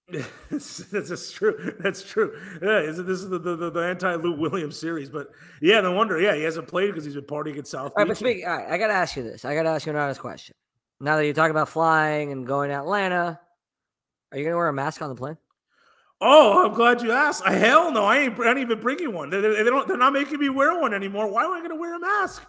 that's, 0.49 1.31
true. 1.31 1.75
That's 1.79 2.03
true. 2.03 2.35
Yeah, 2.59 2.81
this 2.81 2.97
is 2.97 3.29
the, 3.29 3.37
the, 3.37 3.69
the 3.69 3.79
anti 3.81 4.15
Lou 4.15 4.35
Williams 4.35 4.79
series, 4.79 5.11
but 5.11 5.27
yeah, 5.61 5.79
no 5.81 5.91
wonder. 5.91 6.19
Yeah, 6.19 6.33
he 6.33 6.41
hasn't 6.41 6.67
played 6.67 6.87
because 6.87 7.05
he's 7.05 7.13
been 7.13 7.25
partying 7.25 7.59
at 7.59 7.67
South. 7.67 7.91
Beach. 7.91 7.93
All 7.97 8.03
right, 8.03 8.07
but 8.07 8.17
speak. 8.17 8.47
All 8.47 8.57
right, 8.57 8.67
I 8.67 8.79
got 8.79 8.87
to 8.87 8.93
ask 8.93 9.15
you 9.15 9.21
this. 9.21 9.45
I 9.45 9.53
got 9.53 9.63
to 9.63 9.69
ask 9.69 9.85
you 9.85 9.91
an 9.91 9.99
honest 9.99 10.21
question. 10.21 10.55
Now 11.03 11.17
that 11.17 11.25
you're 11.25 11.33
talking 11.33 11.51
about 11.51 11.67
flying 11.67 12.31
and 12.31 12.47
going 12.47 12.69
to 12.69 12.75
Atlanta, 12.75 13.37
are 14.31 14.37
you 14.37 14.45
going 14.45 14.53
to 14.53 14.57
wear 14.57 14.69
a 14.69 14.73
mask 14.73 15.01
on 15.01 15.09
the 15.09 15.15
plane? 15.15 15.37
Oh, 16.21 16.65
I'm 16.65 16.73
glad 16.73 17.01
you 17.01 17.11
asked. 17.11 17.43
I, 17.45 17.51
hell 17.51 17.91
no, 17.91 18.05
I 18.05 18.19
ain't, 18.19 18.39
I 18.39 18.51
ain't 18.51 18.59
even 18.59 18.79
bringing 18.79 19.11
one. 19.11 19.29
They, 19.29 19.41
they, 19.41 19.63
don't. 19.65 19.85
They're 19.85 19.97
not 19.97 20.13
making 20.13 20.39
me 20.39 20.47
wear 20.47 20.79
one 20.79 20.93
anymore. 20.93 21.29
Why 21.29 21.43
am 21.43 21.51
I 21.51 21.57
going 21.57 21.71
to 21.71 21.75
wear 21.75 21.95
a 21.95 21.99
mask? 21.99 22.45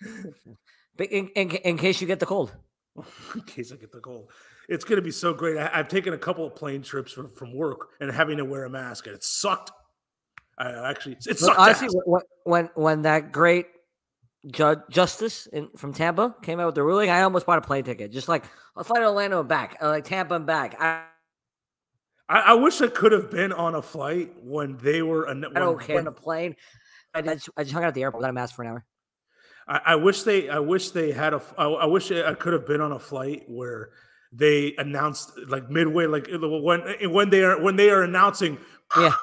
in, 0.98 1.28
in, 1.28 1.50
in 1.50 1.76
case 1.76 2.00
you 2.00 2.06
get 2.06 2.20
the 2.20 2.26
cold. 2.26 2.54
in 3.34 3.42
case 3.42 3.70
I 3.70 3.76
get 3.76 3.92
the 3.92 4.00
cold, 4.00 4.30
it's 4.66 4.84
going 4.84 4.96
to 4.96 5.02
be 5.02 5.10
so 5.10 5.34
great. 5.34 5.58
I, 5.58 5.68
have 5.68 5.88
taken 5.88 6.14
a 6.14 6.18
couple 6.18 6.46
of 6.46 6.54
plane 6.54 6.80
trips 6.80 7.12
from, 7.12 7.30
from 7.30 7.54
work 7.54 7.88
and 8.00 8.10
having 8.10 8.38
to 8.38 8.46
wear 8.46 8.64
a 8.64 8.70
mask, 8.70 9.08
and 9.08 9.14
it 9.14 9.22
sucked. 9.22 9.72
I 10.56 10.88
actually, 10.88 11.18
it 11.26 11.38
sucked. 11.38 11.58
Honestly, 11.58 11.88
when, 12.06 12.22
when 12.44 12.70
when 12.74 13.02
that 13.02 13.30
great 13.30 13.66
judge 14.46 14.78
justice 14.90 15.46
in, 15.46 15.68
from 15.76 15.92
Tampa 15.92 16.34
came 16.42 16.60
out 16.60 16.66
with 16.66 16.74
the 16.74 16.82
ruling, 16.82 17.10
I 17.10 17.22
almost 17.22 17.46
bought 17.46 17.58
a 17.58 17.62
plane 17.62 17.84
ticket. 17.84 18.12
Just 18.12 18.28
like 18.28 18.44
I'll 18.76 18.84
fly 18.84 19.00
to 19.00 19.06
Orlando 19.06 19.40
and 19.40 19.48
back, 19.48 19.76
uh, 19.82 19.88
like 19.88 20.04
Tampa 20.04 20.34
and 20.34 20.46
back. 20.46 20.76
I, 20.80 21.04
I, 22.28 22.40
I, 22.40 22.54
wish 22.54 22.80
I 22.80 22.86
could 22.86 23.12
have 23.12 23.30
been 23.30 23.52
on 23.52 23.74
a 23.74 23.82
flight 23.82 24.32
when 24.42 24.76
they 24.78 25.02
were. 25.02 25.26
When, 25.26 25.44
I 25.56 25.58
don't 25.60 25.80
care 25.80 25.96
when, 25.96 26.06
on 26.06 26.12
a 26.12 26.16
plane. 26.16 26.56
I 27.14 27.22
just, 27.22 27.50
I 27.56 27.64
just 27.64 27.74
hung 27.74 27.82
out 27.82 27.88
at 27.88 27.94
the 27.94 28.02
airport. 28.02 28.22
Got 28.22 28.30
a 28.30 28.32
mask 28.32 28.54
for 28.54 28.62
an 28.62 28.68
hour. 28.68 28.84
I, 29.66 29.80
I 29.86 29.94
wish 29.96 30.22
they. 30.22 30.48
I 30.48 30.58
wish 30.58 30.90
they 30.90 31.12
had 31.12 31.34
a. 31.34 31.42
I, 31.58 31.66
I 31.66 31.86
wish 31.86 32.10
I 32.10 32.34
could 32.34 32.52
have 32.52 32.66
been 32.66 32.80
on 32.80 32.92
a 32.92 32.98
flight 32.98 33.44
where 33.48 33.90
they 34.32 34.74
announced 34.78 35.32
like 35.48 35.70
midway, 35.70 36.06
like 36.06 36.28
when 36.30 36.82
when 37.10 37.30
they 37.30 37.42
are 37.42 37.60
when 37.60 37.76
they 37.76 37.90
are 37.90 38.02
announcing. 38.02 38.58
Yeah 38.96 39.14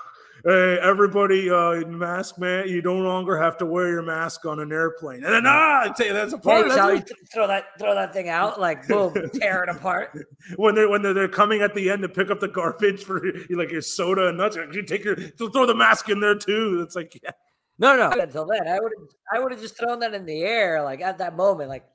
hey, 0.44 0.78
everybody, 0.82 1.50
uh, 1.50 1.88
mask 1.88 2.38
man, 2.38 2.68
you 2.68 2.82
no 2.82 2.96
longer 2.96 3.38
have 3.38 3.58
to 3.58 3.66
wear 3.66 3.90
your 3.90 4.02
mask 4.02 4.46
on 4.46 4.60
an 4.60 4.72
airplane. 4.72 5.24
And 5.24 5.34
then, 5.34 5.44
ah, 5.46 5.84
I 5.84 5.94
tell 5.96 6.08
you, 6.08 6.14
that's 6.14 6.34
a 6.34 6.38
part. 6.38 6.68
Hey, 6.68 6.76
that's 6.76 7.12
throw 7.34 7.48
that 7.48 7.66
throw 7.80 7.96
that 7.96 8.14
thing 8.14 8.30
out, 8.30 8.60
like 8.60 8.88
boom, 8.88 9.14
tear 9.34 9.64
it 9.64 9.70
apart. 9.70 10.18
When 10.56 10.76
they're 10.76 10.90
when 10.90 11.02
they're, 11.02 11.14
they're 11.14 11.28
coming 11.28 11.62
at 11.62 11.74
the 11.74 11.90
end 11.90 12.02
to 12.04 12.10
pick 12.10 12.30
up 12.30 12.40
the 12.40 12.48
garbage 12.48 13.04
for 13.04 13.22
like 13.50 13.72
your 13.72 13.82
soda 13.82 14.28
and 14.28 14.38
nuts, 14.38 14.56
you 14.56 14.84
take 14.84 15.04
your 15.04 15.16
throw 15.16 15.66
the 15.66 15.76
mask 15.76 16.10
in 16.10 16.20
there 16.20 16.36
too. 16.36 16.82
It's 16.86 16.96
like, 16.96 17.20
yeah. 17.24 17.32
No, 17.80 17.96
no. 17.96 18.10
Until 18.10 18.46
then, 18.46 18.68
I 18.68 18.80
would 18.80 18.94
I 19.34 19.40
would 19.40 19.52
have 19.52 19.62
just 19.62 19.78
thrown 19.78 20.00
that 20.00 20.14
in 20.14 20.26
the 20.26 20.42
air, 20.42 20.82
like 20.84 21.02
at 21.02 21.20
that 21.20 21.36
moment, 21.36 21.70
like 21.70 21.86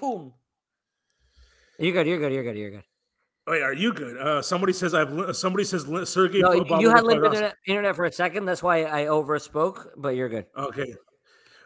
boom. 0.00 0.32
You're 1.78 1.92
good. 1.92 2.06
You're 2.06 2.18
good. 2.18 2.32
You're 2.32 2.42
good. 2.42 2.56
You're 2.56 2.70
good. 2.70 2.84
Wait, 3.46 3.62
are 3.62 3.72
you 3.72 3.92
good? 3.92 4.16
Uh, 4.18 4.42
somebody 4.42 4.72
says 4.72 4.92
I've. 4.92 5.36
Somebody 5.36 5.64
says 5.64 5.86
Sergey. 6.04 6.40
No, 6.40 6.52
you 6.80 6.90
had 6.90 7.04
limited 7.04 7.26
internet, 7.26 7.56
internet, 7.66 7.96
for 7.96 8.04
a 8.04 8.12
second. 8.12 8.44
That's 8.44 8.62
why 8.62 8.84
I 8.84 9.04
overspoke. 9.04 9.86
But 9.96 10.16
you're 10.16 10.28
good. 10.28 10.46
Okay. 10.56 10.94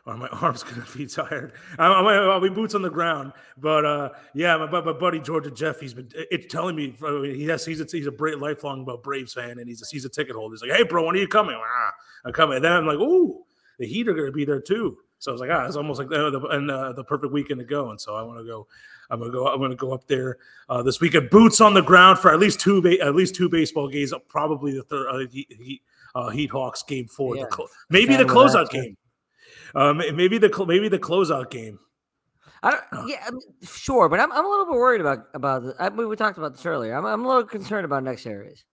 Oh, 0.07 0.17
my 0.17 0.29
arm's 0.43 0.63
gonna 0.63 0.85
be 0.95 1.07
tired. 1.07 1.53
I'm, 1.79 2.07
I'll 2.07 2.41
be 2.41 2.51
boots 2.51 2.75
on 2.75 2.83
the 2.83 2.91
ground. 2.91 3.33
But 3.57 3.85
uh, 3.87 4.11
yeah, 4.35 4.57
my, 4.57 4.81
my 4.81 4.93
buddy 4.93 5.21
Georgia 5.21 5.51
Jeff, 5.51 5.81
he's 5.81 5.95
been 5.95 6.11
it's 6.15 6.53
telling 6.53 6.77
me 6.77 6.95
he 7.35 7.47
has 7.47 7.65
he's 7.65 7.81
a, 7.81 7.87
he's 7.91 8.07
a 8.07 8.11
great 8.11 8.39
lifelong 8.39 8.87
Braves 9.03 9.33
fan, 9.33 9.59
and 9.59 9.69
he's 9.69 9.83
a, 9.83 9.87
he's 9.91 10.05
a 10.05 10.09
ticket 10.11 10.37
holder. 10.37 10.55
He's 10.55 10.63
like, 10.63 10.77
hey, 10.77 10.85
bro, 10.85 11.07
when 11.07 11.15
are 11.15 11.19
you 11.19 11.29
coming? 11.29 11.57
Ah, 11.59 11.93
I'm 12.25 12.33
coming. 12.33 12.57
And 12.57 12.65
then 12.65 12.73
I'm 12.73 12.87
like, 12.87 12.99
ooh, 12.99 13.43
the 13.79 13.87
Heat 13.87 14.09
are 14.09 14.15
gonna 14.15 14.33
be 14.33 14.45
there 14.45 14.61
too. 14.61 14.99
So 15.19 15.31
I 15.31 15.33
was 15.33 15.41
like, 15.41 15.51
ah, 15.51 15.67
it's 15.67 15.77
almost 15.77 15.99
like 15.99 16.09
the, 16.09 16.31
the, 16.31 16.41
and, 16.49 16.71
uh, 16.71 16.93
the 16.93 17.05
perfect 17.05 17.33
weekend 17.33 17.61
to 17.61 17.65
go. 17.65 17.91
And 17.91 18.01
so 18.01 18.17
I 18.17 18.23
want 18.23 18.39
to 18.39 18.45
go. 18.45 18.67
I'm 19.11 19.19
gonna 19.19 19.33
go. 19.33 19.47
I'm 19.47 19.61
gonna 19.61 19.75
go 19.75 19.93
up 19.93 20.07
there 20.07 20.39
uh, 20.69 20.83
this 20.83 21.01
weekend. 21.01 21.31
Boots 21.31 21.61
on 21.61 21.75
the 21.75 21.83
ground 21.83 22.19
for 22.19 22.33
at 22.33 22.39
least 22.39 22.61
two. 22.61 22.81
Ba- 22.81 23.01
at 23.01 23.15
least 23.15 23.35
two 23.35 23.49
baseball 23.49 23.89
games. 23.89 24.13
Probably 24.29 24.73
the 24.73 24.83
third. 24.85 25.09
Uh, 25.09 25.27
heat, 25.31 25.83
uh, 26.15 26.31
heat 26.31 26.51
Hawks 26.51 26.83
game 26.83 27.07
four. 27.07 27.37
Yeah. 27.37 27.45
The 27.45 27.57
cl- 27.57 27.69
maybe 27.89 28.17
the 28.17 28.25
closeout 28.25 28.71
game. 28.71 28.97
Um, 29.75 29.99
maybe 29.99 30.39
the 30.39 30.49
cl- 30.49 30.67
maybe 30.67 30.89
the 30.89 30.99
closeout 30.99 31.51
game. 31.51 31.79
I 32.63 32.73
don't, 32.73 32.83
uh. 32.93 33.05
yeah, 33.07 33.31
sure, 33.63 34.09
but 34.09 34.21
I'm, 34.21 34.31
I'm 34.33 34.45
a 34.45 34.49
little 34.49 34.67
bit 34.67 34.75
worried 34.75 35.01
about 35.01 35.29
about. 35.35 35.63
I 35.79 35.89
mean, 35.91 36.09
we 36.09 36.17
talked 36.17 36.39
about 36.39 36.55
this 36.55 36.67
earlier. 36.67 36.95
I'm, 36.95 37.07
I'm 37.07 37.25
a 37.25 37.29
little 37.29 37.45
concerned 37.45 37.85
about 37.85 38.03
next 38.05 38.23
series. 38.23 38.65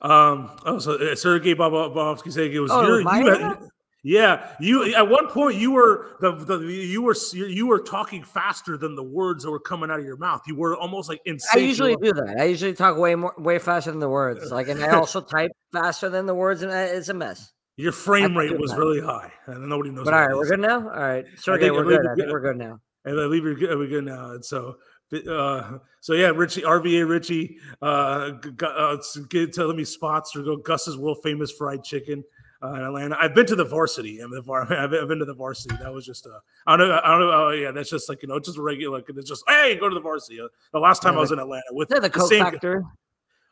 Um. 0.00 0.50
Oh, 0.66 0.78
so 0.78 0.94
uh, 0.94 1.14
Sergey 1.14 1.54
Bobrovsky 1.54 2.32
said 2.32 2.50
it 2.50 2.60
was 2.60 2.70
oh, 2.70 2.82
your, 2.82 3.00
you 3.00 3.08
had, 3.08 3.58
yeah, 4.04 4.54
you 4.58 4.94
at 4.94 5.08
one 5.08 5.28
point 5.28 5.56
you 5.56 5.70
were 5.70 6.16
the, 6.20 6.32
the 6.32 6.58
you 6.58 7.02
were 7.02 7.14
you 7.34 7.68
were 7.68 7.78
talking 7.78 8.24
faster 8.24 8.76
than 8.76 8.96
the 8.96 9.02
words 9.02 9.44
that 9.44 9.50
were 9.50 9.60
coming 9.60 9.92
out 9.92 10.00
of 10.00 10.04
your 10.04 10.16
mouth. 10.16 10.42
You 10.46 10.56
were 10.56 10.76
almost 10.76 11.08
like 11.08 11.20
insane. 11.24 11.62
I 11.62 11.66
usually 11.66 11.96
do 11.96 12.12
that. 12.12 12.36
I 12.40 12.44
usually 12.44 12.74
talk 12.74 12.98
way 12.98 13.14
more 13.14 13.32
way 13.38 13.60
faster 13.60 13.92
than 13.92 14.00
the 14.00 14.08
words. 14.08 14.50
Like, 14.50 14.66
and 14.66 14.82
I 14.82 14.90
also 14.98 15.20
type 15.20 15.52
faster 15.72 16.08
than 16.08 16.26
the 16.26 16.34
words, 16.34 16.62
and 16.62 16.72
it's 16.72 17.10
a 17.10 17.14
mess. 17.14 17.52
Your 17.76 17.92
frame 17.92 18.36
rate 18.36 18.58
was 18.58 18.72
that. 18.72 18.78
really 18.78 19.00
high, 19.00 19.32
and 19.46 19.68
nobody 19.68 19.90
knows. 19.90 20.04
But 20.04 20.14
all 20.14 20.26
right, 20.26 20.36
we're 20.36 20.48
good 20.48 20.60
now. 20.60 20.80
All 20.80 21.00
right, 21.00 21.24
Sergey, 21.36 21.70
we're 21.70 21.84
good. 21.84 22.00
Think 22.16 22.28
we're 22.28 22.40
good 22.40 22.58
now. 22.58 22.80
And 23.04 23.20
I 23.20 23.24
leave 23.24 23.44
you 23.44 23.56
we're 23.60 23.86
good 23.86 24.04
now. 24.04 24.32
And 24.32 24.44
so, 24.44 24.76
uh, 25.30 25.78
so 26.00 26.14
yeah, 26.14 26.28
Richie 26.28 26.62
RVA 26.62 27.08
Richie, 27.08 27.58
uh, 27.80 28.32
uh, 28.62 28.96
telling 29.52 29.76
me 29.76 29.84
spots 29.84 30.34
or 30.34 30.42
go 30.42 30.56
Gus's 30.56 30.96
world 30.96 31.18
famous 31.22 31.52
fried 31.52 31.84
chicken 31.84 32.24
uh, 32.62 32.74
in 32.74 32.82
Atlanta. 32.82 33.16
I've 33.20 33.34
been 33.34 33.46
to 33.46 33.56
the 33.56 33.64
varsity. 33.64 34.22
I 34.22 34.26
mean, 34.26 34.42
I've 34.70 34.90
been 34.90 35.18
to 35.18 35.24
the 35.24 35.34
varsity. 35.34 35.76
That 35.76 35.92
was 35.92 36.06
just 36.06 36.26
a, 36.26 36.38
I 36.66 36.76
don't 36.76 36.88
know. 36.88 37.00
I 37.02 37.10
don't 37.10 37.20
know. 37.20 37.32
Oh, 37.32 37.50
yeah, 37.50 37.70
that's 37.72 37.90
just 37.90 38.08
like 38.08 38.22
you 38.22 38.28
know, 38.28 38.38
just 38.38 38.58
regular. 38.58 38.98
Like, 38.98 39.06
it's 39.08 39.28
just 39.28 39.44
hey, 39.48 39.76
go 39.78 39.88
to 39.88 39.94
the 39.94 40.00
varsity. 40.00 40.40
Uh, 40.40 40.48
the 40.72 40.78
last 40.78 41.02
time 41.02 41.14
yeah, 41.14 41.18
I 41.18 41.20
was 41.20 41.32
in 41.32 41.38
Atlanta 41.38 41.64
with 41.70 41.88
the, 41.88 42.00
the 42.00 42.10
Coke 42.10 42.28
same, 42.28 42.44
Factor. 42.44 42.84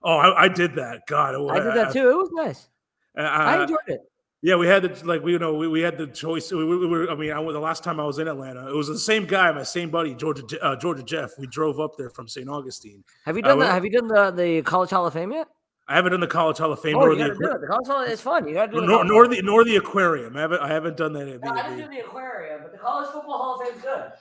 Oh, 0.02 0.16
I, 0.16 0.44
I, 0.44 0.48
did 0.48 0.76
that. 0.76 1.02
God, 1.06 1.34
it, 1.34 1.50
I 1.50 1.60
did 1.60 1.74
that 1.74 1.92
too. 1.92 2.08
It 2.10 2.16
was 2.16 2.30
nice. 2.32 2.68
Uh, 3.16 3.22
I 3.22 3.62
enjoyed 3.62 3.78
it. 3.88 4.00
Yeah, 4.42 4.56
we 4.56 4.66
had 4.66 4.82
the 4.82 5.06
like 5.06 5.22
we 5.22 5.32
you 5.32 5.38
know 5.38 5.52
we, 5.52 5.68
we 5.68 5.82
had 5.82 5.98
the 5.98 6.06
choice. 6.06 6.50
We, 6.50 6.64
we, 6.64 6.78
we 6.78 6.86
were 6.86 7.10
I 7.10 7.14
mean, 7.14 7.30
I, 7.30 7.42
the 7.42 7.58
last 7.58 7.84
time 7.84 8.00
I 8.00 8.04
was 8.04 8.18
in 8.18 8.26
Atlanta, 8.26 8.70
it 8.70 8.74
was 8.74 8.88
the 8.88 8.98
same 8.98 9.26
guy, 9.26 9.52
my 9.52 9.62
same 9.64 9.90
buddy, 9.90 10.14
Georgia 10.14 10.42
uh, 10.64 10.76
Georgia 10.76 11.02
Jeff. 11.02 11.32
We 11.38 11.46
drove 11.46 11.78
up 11.78 11.98
there 11.98 12.08
from 12.08 12.26
St. 12.26 12.48
Augustine. 12.48 13.04
Have 13.26 13.36
you 13.36 13.42
done 13.42 13.60
uh, 13.60 13.66
the 13.66 13.70
Have 13.70 13.84
you 13.84 13.90
done 13.90 14.08
the 14.08 14.30
the 14.30 14.62
College 14.62 14.88
Hall 14.88 15.06
of 15.06 15.12
Fame 15.12 15.32
yet? 15.32 15.46
I 15.90 15.96
haven't 15.96 16.12
done 16.12 16.20
the 16.20 16.28
College 16.28 16.58
Hall 16.58 16.72
of 16.72 16.80
Fame. 16.80 16.96
Oh, 16.96 17.00
nor 17.00 17.16
the, 17.16 17.34
the 17.34 17.66
College 17.66 17.86
Hall 17.88 18.02
is 18.02 18.20
fun. 18.20 18.46
You 18.46 18.54
got 18.54 18.66
to 18.66 18.80
do 18.80 18.86
nor, 18.86 19.04
nor 19.04 19.26
the 19.26 19.42
nor 19.42 19.64
the 19.64 19.74
aquarium. 19.74 20.36
I 20.36 20.40
haven't 20.42 20.60
I 20.60 20.68
haven't 20.68 20.96
done 20.96 21.12
that. 21.14 21.40
No, 21.42 21.50
I 21.50 21.68
didn't 21.68 21.90
do 21.90 21.96
the 21.96 22.04
aquarium, 22.04 22.60
but 22.62 22.70
the 22.70 22.78
College 22.78 23.10
Football 23.10 23.38
Hall 23.38 23.60
of 23.60 23.66
Fame 23.66 23.76
is 23.76 23.82
good. 23.82 24.12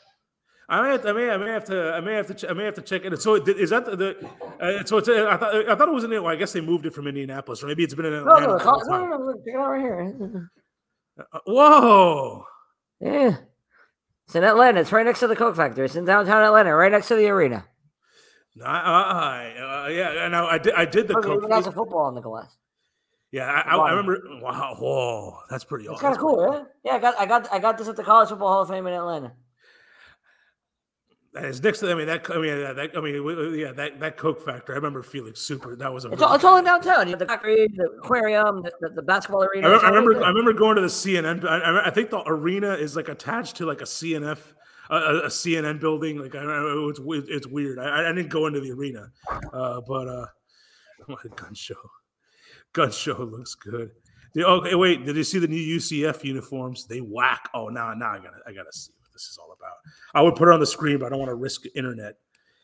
I 0.68 0.82
may, 0.84 0.90
have 0.90 1.02
to, 1.02 1.10
I 1.10 1.14
may, 1.14 1.30
I 1.32 1.38
may 1.38 1.50
have 1.50 1.66
to, 1.66 1.94
I 1.94 2.00
may 2.00 2.14
have 2.14 2.36
to, 2.36 2.50
I 2.50 2.54
may 2.54 2.64
have 2.64 2.76
to 2.76 2.82
check 2.82 3.04
it. 3.04 3.22
So 3.22 3.36
is 3.36 3.70
that 3.72 3.86
the? 3.86 3.96
the 3.96 4.30
uh, 4.60 4.84
so 4.84 4.98
it's, 4.98 5.10
uh, 5.10 5.28
I 5.30 5.38
thought, 5.38 5.70
I 5.70 5.76
thought 5.76 5.88
it 5.88 5.94
was 5.94 6.04
in. 6.04 6.12
Well, 6.12 6.28
I 6.28 6.36
guess 6.36 6.54
they 6.54 6.62
moved 6.62 6.86
it 6.86 6.94
from 6.94 7.08
Indianapolis, 7.08 7.64
or 7.64 7.68
maybe 7.68 7.84
it's 7.84 7.96
been 7.96 8.06
in 8.06 8.14
Atlanta. 8.14 8.48
No, 8.48 8.58
no, 8.58 9.08
no, 9.08 9.18
no, 9.18 9.34
check 9.34 9.42
it 9.46 9.56
out 9.56 9.70
right 9.70 9.82
here. 9.82 10.52
Uh, 11.20 11.40
whoa! 11.46 12.46
Yeah, 13.00 13.38
it's 14.26 14.36
in 14.36 14.44
Atlanta. 14.44 14.82
It's 14.82 14.92
right 14.92 15.06
next 15.06 15.20
to 15.22 15.28
the 15.28 15.36
Coke 15.36 15.56
Factory. 15.56 15.86
It's 15.86 15.96
in 15.96 16.06
downtown 16.06 16.44
Atlanta, 16.44 16.76
right 16.76 16.92
next 16.92 17.08
to 17.10 17.16
the 17.16 17.28
arena. 17.30 17.66
I, 18.66 19.86
uh, 19.86 19.90
yeah, 19.90 20.10
I 20.24 20.28
know. 20.28 20.48
I 20.48 20.58
did. 20.58 20.74
I 20.74 20.86
did 20.86 21.08
the 21.08 21.16
Coke. 21.16 21.50
Has 21.52 21.68
a 21.68 21.72
football 21.72 22.06
on 22.06 22.16
the 22.16 22.22
glass. 22.22 22.58
Yeah, 23.32 23.46
I, 23.46 23.76
I, 23.76 23.78
I, 23.78 23.90
remember. 23.92 24.22
Wow, 24.42 24.76
whoa, 24.80 25.38
that's 25.50 25.64
pretty. 25.64 25.88
Awesome. 25.88 26.02
Kind 26.02 26.16
of 26.16 26.20
cool, 26.20 26.48
right? 26.48 26.66
Yeah, 26.84 26.96
I 26.96 27.00
got, 27.00 27.20
I 27.20 27.26
got, 27.28 27.54
I 27.54 27.60
got 27.60 27.78
this 27.78 27.88
at 27.88 27.96
the 27.96 28.04
College 28.04 28.30
Football 28.30 28.48
Hall 28.48 28.62
of 28.64 28.70
Fame 28.70 28.88
in 28.88 28.94
Atlanta. 28.94 29.34
It's 31.36 31.62
next 31.62 31.80
to. 31.80 31.92
I 31.92 31.94
mean 31.94 32.08
that. 32.08 32.30
I 32.32 32.38
mean 32.40 32.60
that. 32.60 32.98
I 32.98 33.02
mean 33.02 33.60
yeah. 33.60 33.72
That 33.72 34.00
that 34.00 34.18
Coke 34.18 34.44
factory. 34.44 34.74
I 34.74 34.78
remember 34.78 35.04
feeling 35.04 35.36
super. 35.36 35.76
That 35.76 35.94
was 35.94 36.06
a. 36.06 36.12
It's, 36.12 36.24
all, 36.24 36.34
it's 36.34 36.44
all 36.44 36.58
in 36.58 36.66
downtown. 36.66 37.06
You 37.06 37.12
have 37.12 37.20
the 37.20 37.28
factory, 37.28 37.68
the 37.76 37.86
aquarium, 38.04 38.64
the, 38.64 38.72
the, 38.82 38.90
the 38.96 39.02
basketball 39.04 39.44
arena. 39.44 39.70
I, 39.70 39.78
I 39.78 39.90
remember. 39.90 40.24
I 40.24 40.30
remember 40.30 40.54
going 40.54 40.76
to 40.78 40.82
the 40.82 40.88
CNN. 40.88 41.46
I, 41.46 41.86
I, 41.86 41.90
think 41.92 42.10
the 42.10 42.24
arena 42.26 42.74
is 42.74 42.96
like 42.96 43.10
attached 43.10 43.58
to 43.58 43.68
like 43.68 43.82
a 43.82 43.86
CNF, 43.86 44.40
a, 44.90 44.96
a 44.96 45.28
CNN 45.28 45.80
building. 45.80 46.18
Like 46.18 46.36
I, 46.36 46.42
don't 46.42 46.48
know, 46.48 46.90
it's 46.90 47.00
it's 47.30 47.48
weird. 47.48 47.80
I, 47.80 48.10
I 48.10 48.14
didn't 48.14 48.30
go 48.30 48.48
into 48.48 48.60
the 48.60 48.72
arena, 48.72 49.12
uh, 49.54 49.82
but 49.88 50.08
uh, 50.08 50.26
gun 51.36 51.54
show, 51.54 51.76
gun 52.74 52.92
show 52.92 53.18
looks 53.18 53.56
good. 53.56 53.92
Okay, 54.38 54.76
wait. 54.76 55.06
Did 55.06 55.16
you 55.16 55.24
see 55.24 55.40
the 55.40 55.48
new 55.48 55.78
UCF 55.78 56.24
uniforms? 56.24 56.86
They 56.86 57.00
whack. 57.00 57.50
Oh, 57.54 57.70
now 57.70 57.94
now 57.94 58.12
I 58.12 58.18
gotta 58.18 58.38
I 58.48 58.52
gotta 58.52 58.72
see 58.72 58.92
what 59.02 59.12
this 59.14 59.24
is 59.24 59.38
all 59.42 59.56
about. 59.58 59.76
I 60.14 60.22
would 60.22 60.36
put 60.36 60.48
it 60.48 60.54
on 60.54 60.60
the 60.60 60.68
screen, 60.68 61.00
but 61.00 61.08
I 61.08 61.10
don't 61.10 61.20
want 61.20 61.30
to 61.30 61.36
risk 61.36 61.64
internet. 61.76 62.16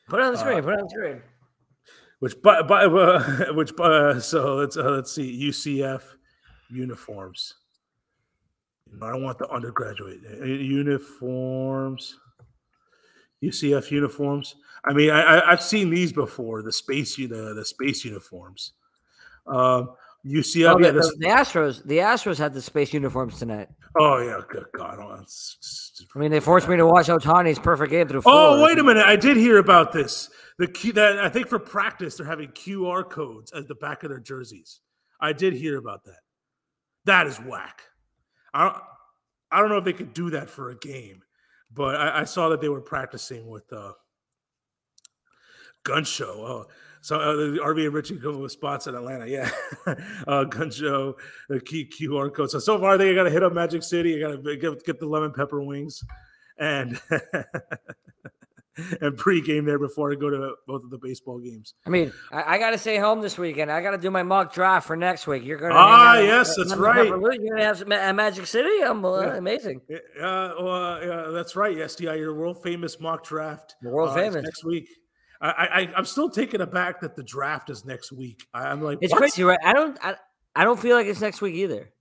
Put 0.07 0.19
it 0.19 0.23
on 0.23 0.33
the 0.33 0.39
screen. 0.39 0.59
Uh, 0.59 0.61
put 0.61 0.73
it 0.73 0.79
on 0.79 0.85
the 0.85 0.89
screen. 0.89 1.21
Which, 2.19 2.41
but, 2.41 2.67
but 2.67 2.85
uh, 2.85 3.53
which, 3.53 3.71
uh, 3.79 4.19
so 4.19 4.55
let's 4.55 4.77
uh, 4.77 4.89
let's 4.89 5.13
see 5.13 5.47
UCF 5.47 6.01
uniforms. 6.69 7.55
I 9.01 9.11
don't 9.11 9.23
want 9.23 9.37
the 9.37 9.49
undergraduate 9.49 10.19
uh, 10.41 10.45
uniforms. 10.45 12.17
UCF 13.43 13.91
uniforms. 13.91 14.55
I 14.85 14.93
mean, 14.93 15.09
I, 15.09 15.45
I 15.45 15.49
have 15.51 15.61
seen 15.61 15.89
these 15.89 16.13
before. 16.13 16.61
The 16.61 16.71
space, 16.71 17.15
the 17.15 17.53
the 17.55 17.65
space 17.65 18.05
uniforms. 18.05 18.73
Um, 19.47 19.91
UCF. 20.25 20.75
Oh, 20.75 20.79
yeah, 20.79 20.91
the, 20.91 21.15
the, 21.19 21.27
Astros. 21.27 21.83
The 21.85 21.99
Astros 21.99 22.37
had 22.37 22.53
the 22.53 22.61
space 22.61 22.93
uniforms 22.93 23.37
tonight. 23.37 23.69
Oh 23.97 24.17
yeah, 24.17 24.41
good 24.49 24.65
God! 24.75 24.99
I 24.99 26.19
mean, 26.19 26.31
they 26.31 26.39
forced 26.39 26.67
me 26.67 26.77
to 26.77 26.85
watch 26.85 27.07
Ohtani's 27.07 27.59
perfect 27.59 27.91
game 27.91 28.07
through. 28.07 28.23
Oh 28.25 28.63
wait 28.63 28.79
a 28.79 28.83
minute! 28.83 29.05
I 29.05 29.15
did 29.15 29.37
hear 29.37 29.57
about 29.57 29.91
this. 29.91 30.29
The 30.57 30.67
key 30.67 30.91
that 30.91 31.19
I 31.19 31.29
think 31.29 31.47
for 31.47 31.59
practice 31.59 32.15
they're 32.15 32.25
having 32.25 32.49
QR 32.49 33.07
codes 33.07 33.51
at 33.51 33.67
the 33.67 33.75
back 33.75 34.03
of 34.03 34.09
their 34.09 34.19
jerseys. 34.19 34.81
I 35.19 35.33
did 35.33 35.53
hear 35.53 35.77
about 35.77 36.05
that. 36.05 36.19
That 37.05 37.27
is 37.27 37.37
whack. 37.37 37.81
I 38.55 38.63
don't. 38.63 38.83
I 39.51 39.59
don't 39.59 39.69
know 39.69 39.77
if 39.77 39.85
they 39.85 39.93
could 39.93 40.13
do 40.13 40.31
that 40.31 40.49
for 40.49 40.71
a 40.71 40.77
game, 40.77 41.21
but 41.71 41.95
I, 41.95 42.21
I 42.21 42.23
saw 42.23 42.49
that 42.49 42.61
they 42.61 42.69
were 42.69 42.81
practicing 42.81 43.47
with 43.47 43.71
uh, 43.71 43.91
gun 45.83 46.03
show. 46.03 46.25
Oh, 46.25 46.65
so 47.01 47.19
uh, 47.19 47.35
the 47.35 47.59
RVA 47.63 47.93
Richie 47.93 48.17
come 48.17 48.41
with 48.41 48.51
spots 48.51 48.87
in 48.87 48.95
Atlanta. 48.95 49.27
Yeah. 49.27 49.51
uh, 50.27 50.45
gun 50.45 50.71
show, 50.71 51.15
the 51.47 51.59
key 51.59 51.87
QR 51.87 52.33
code. 52.33 52.49
So, 52.49 52.57
so 52.57 52.79
far 52.79 52.97
they 52.97 53.13
got 53.13 53.23
to 53.23 53.29
hit 53.29 53.43
up 53.43 53.53
Magic 53.53 53.83
City. 53.83 54.09
You 54.09 54.19
got 54.19 54.43
to 54.43 54.57
get, 54.57 54.83
get 54.83 54.99
the 54.99 55.05
lemon 55.05 55.31
pepper 55.31 55.61
wings 55.61 56.03
and 56.57 56.99
and 59.01 59.17
pregame 59.17 59.65
there 59.65 59.79
before 59.79 60.11
I 60.11 60.15
go 60.15 60.29
to 60.29 60.55
both 60.67 60.83
of 60.83 60.89
the 60.89 60.97
baseball 60.97 61.39
games. 61.39 61.73
I 61.85 61.89
mean, 61.89 62.11
I, 62.31 62.55
I 62.55 62.57
got 62.57 62.71
to 62.71 62.77
stay 62.77 62.97
home 62.97 63.21
this 63.21 63.37
weekend. 63.37 63.71
I 63.71 63.81
got 63.81 63.91
to 63.91 63.97
do 63.97 64.11
my 64.11 64.23
mock 64.23 64.53
draft 64.53 64.87
for 64.87 64.95
next 64.95 65.27
week. 65.27 65.45
You're 65.45 65.59
going 65.59 65.71
to 65.71 65.77
ah 65.77 66.19
yes, 66.19 66.55
that's 66.57 66.75
right. 66.75 67.07
You're 67.07 67.19
going 67.19 67.57
to 67.57 67.63
have 67.63 67.77
some, 67.77 67.89
Magic 67.89 68.45
City. 68.47 68.83
I'm 68.83 69.03
uh, 69.05 69.21
yeah. 69.21 69.35
amazing. 69.35 69.81
Uh, 69.89 70.53
well, 70.59 71.05
yeah, 71.05 71.31
that's 71.31 71.55
right. 71.55 71.75
Yes, 71.75 71.95
yeah, 71.99 72.13
your 72.13 72.33
world 72.33 72.61
famous 72.63 72.99
mock 72.99 73.23
draft. 73.23 73.75
The 73.81 73.89
world 73.89 74.09
uh, 74.09 74.15
famous 74.15 74.43
next 74.43 74.63
week. 74.65 74.89
I, 75.41 75.89
I 75.95 75.99
am 75.99 76.05
still 76.05 76.29
taken 76.29 76.61
aback 76.61 77.01
that 77.01 77.15
the 77.15 77.23
draft 77.23 77.69
is 77.69 77.85
next 77.85 78.11
week. 78.11 78.47
I, 78.53 78.71
am 78.71 78.81
like, 78.81 78.97
it's 79.01 79.11
what? 79.11 79.19
crazy, 79.19 79.43
right? 79.43 79.59
I 79.63 79.73
don't 79.73 79.97
I, 80.03 80.15
I 80.55 80.63
don't 80.63 80.79
feel 80.79 80.95
like 80.95 81.07
it's 81.07 81.21
next 81.21 81.41
week 81.41 81.55
either. 81.55 81.91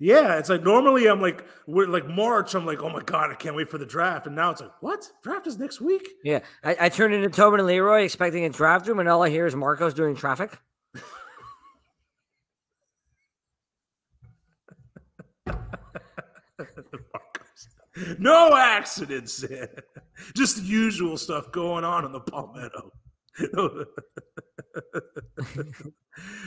Yeah, 0.00 0.38
it's 0.38 0.48
like 0.48 0.62
normally 0.62 1.08
I'm 1.08 1.20
like 1.20 1.44
we're 1.66 1.88
like 1.88 2.06
March. 2.06 2.54
I'm 2.54 2.64
like, 2.64 2.80
oh 2.82 2.88
my 2.88 3.02
god, 3.02 3.32
I 3.32 3.34
can't 3.34 3.56
wait 3.56 3.68
for 3.68 3.78
the 3.78 3.86
draft. 3.86 4.28
And 4.28 4.36
now 4.36 4.50
it's 4.50 4.60
like, 4.60 4.70
what? 4.80 5.10
Draft 5.24 5.48
is 5.48 5.58
next 5.58 5.80
week? 5.80 6.08
Yeah, 6.22 6.38
I, 6.62 6.76
I 6.82 6.88
turned 6.88 7.14
into 7.14 7.30
Tobin 7.30 7.58
and 7.58 7.66
Leroy 7.66 8.02
expecting 8.02 8.44
a 8.44 8.50
draft 8.50 8.86
room, 8.86 9.00
and 9.00 9.08
all 9.08 9.24
I 9.24 9.30
hear 9.30 9.46
is 9.46 9.56
Marcos 9.56 9.94
doing 9.94 10.14
traffic. 10.14 10.56
no 18.18 18.56
accidents. 18.56 19.44
Just 20.36 20.58
the 20.58 20.62
usual 20.62 21.16
stuff 21.16 21.50
going 21.50 21.84
on 21.84 22.04
in 22.04 22.12
the 22.12 22.20
Palmetto. 22.20 22.92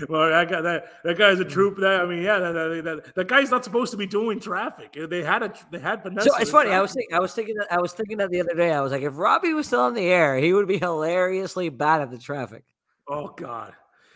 well, 0.09 0.29
that 0.29 0.49
guy, 0.49 0.61
that, 0.61 0.85
that 1.03 1.17
guy's 1.17 1.39
a 1.39 1.45
troop. 1.45 1.77
That 1.77 2.01
I 2.01 2.05
mean, 2.05 2.21
yeah, 2.21 2.39
that, 2.39 2.51
that, 2.51 2.83
that, 2.83 3.15
that, 3.15 3.27
guy's 3.27 3.49
not 3.51 3.63
supposed 3.63 3.91
to 3.91 3.97
be 3.97 4.05
doing 4.05 4.39
traffic. 4.39 4.97
They 5.09 5.23
had 5.23 5.43
a 5.43 5.53
they 5.71 5.79
had 5.79 6.03
Vanessa. 6.03 6.29
So 6.29 6.37
it's 6.37 6.51
funny. 6.51 6.69
Traffic. 6.69 6.79
I 6.79 6.81
was 6.81 6.93
thinking, 6.93 7.15
I 7.15 7.19
was 7.19 7.33
thinking, 7.33 7.55
that, 7.55 7.71
I 7.71 7.79
was 7.79 7.93
thinking 7.93 8.17
that 8.17 8.29
the 8.29 8.41
other 8.41 8.55
day. 8.55 8.73
I 8.73 8.81
was 8.81 8.91
like, 8.91 9.03
if 9.03 9.17
Robbie 9.17 9.53
was 9.53 9.67
still 9.67 9.81
on 9.81 9.93
the 9.93 10.05
air, 10.05 10.37
he 10.37 10.51
would 10.53 10.67
be 10.67 10.77
hilariously 10.77 11.69
bad 11.69 12.01
at 12.01 12.11
the 12.11 12.17
traffic. 12.17 12.63
Oh 13.07 13.29
God. 13.29 13.73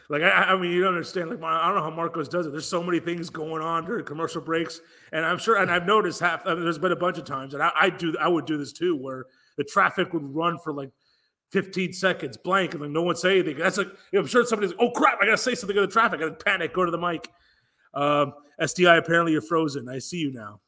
Like 0.10 0.22
I, 0.22 0.29
I 0.29 0.58
mean, 0.58 0.72
you 0.72 0.82
don't 0.82 0.94
understand. 0.94 1.29
Like 1.29 1.41
I 1.41 1.67
don't 1.67 1.75
know 1.75 1.84
how 1.84 1.89
Marcos 1.89 2.27
does 2.27 2.46
it. 2.46 2.51
There's 2.51 2.67
so 2.67 2.84
many 2.84 3.00
things 3.00 3.29
going 3.29 3.62
on 3.62 3.86
during 3.86 4.05
commercial 4.05 4.41
breaks, 4.41 4.79
and 5.12 5.25
I'm 5.25 5.39
sure, 5.39 5.58
and 5.58 5.72
I've 5.72 5.86
noticed 5.86 6.20
half. 6.20 6.46
I 6.46 6.53
mean, 6.53 6.63
there's 6.63 6.77
been 6.77 6.91
a 6.91 6.98
bunch 6.98 7.17
of 7.17 7.25
times, 7.25 7.53
and 7.53 7.63
I, 7.63 7.72
I 7.79 7.89
do, 7.89 8.15
I 8.20 8.27
would 8.27 8.46
do 8.46 8.58
this 8.58 8.72
too, 8.72 8.96
where 8.96 9.25
the 9.58 9.63
traffic 9.63 10.13
would 10.13 10.24
run 10.24 10.60
for 10.63 10.74
like 10.74 10.91
15 11.51 11.93
seconds 11.93 12.37
blank, 12.37 12.73
and 12.73 12.83
then 12.83 12.93
no 12.93 13.01
one 13.01 13.15
say 13.15 13.39
anything. 13.39 13.57
That's 13.57 13.77
like 13.77 13.87
I'm 14.13 14.27
sure 14.27 14.45
somebody's, 14.45 14.73
oh 14.79 14.91
crap, 14.91 15.19
I 15.21 15.25
gotta 15.25 15.37
say 15.37 15.55
something 15.55 15.75
to 15.75 15.81
the 15.81 15.87
traffic. 15.87 16.19
I 16.19 16.23
gotta 16.23 16.35
panic, 16.35 16.73
go 16.73 16.85
to 16.85 16.91
the 16.91 16.97
mic. 16.97 17.29
Um, 17.93 18.33
SDI, 18.61 18.97
apparently 18.97 19.31
you're 19.31 19.41
frozen. 19.41 19.87
I 19.87 19.99
see 19.99 20.17
you 20.17 20.33
now. 20.33 20.59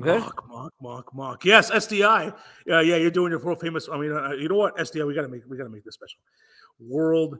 Good. 0.00 0.20
Mock, 0.20 0.48
mock, 0.48 0.72
mock, 0.80 1.14
mock. 1.14 1.44
Yes, 1.44 1.70
SDI. 1.70 2.32
Uh, 2.70 2.80
yeah, 2.80 2.96
you're 2.96 3.10
doing 3.10 3.30
your 3.30 3.40
world 3.40 3.60
famous. 3.60 3.88
I 3.92 3.98
mean, 3.98 4.12
uh, 4.12 4.30
you 4.32 4.48
know 4.48 4.54
what, 4.54 4.76
SDI, 4.76 5.06
we 5.06 5.14
gotta 5.14 5.28
make 5.28 5.42
we 5.48 5.56
gotta 5.56 5.70
make 5.70 5.84
this 5.84 5.94
special. 5.94 6.20
World 6.80 7.36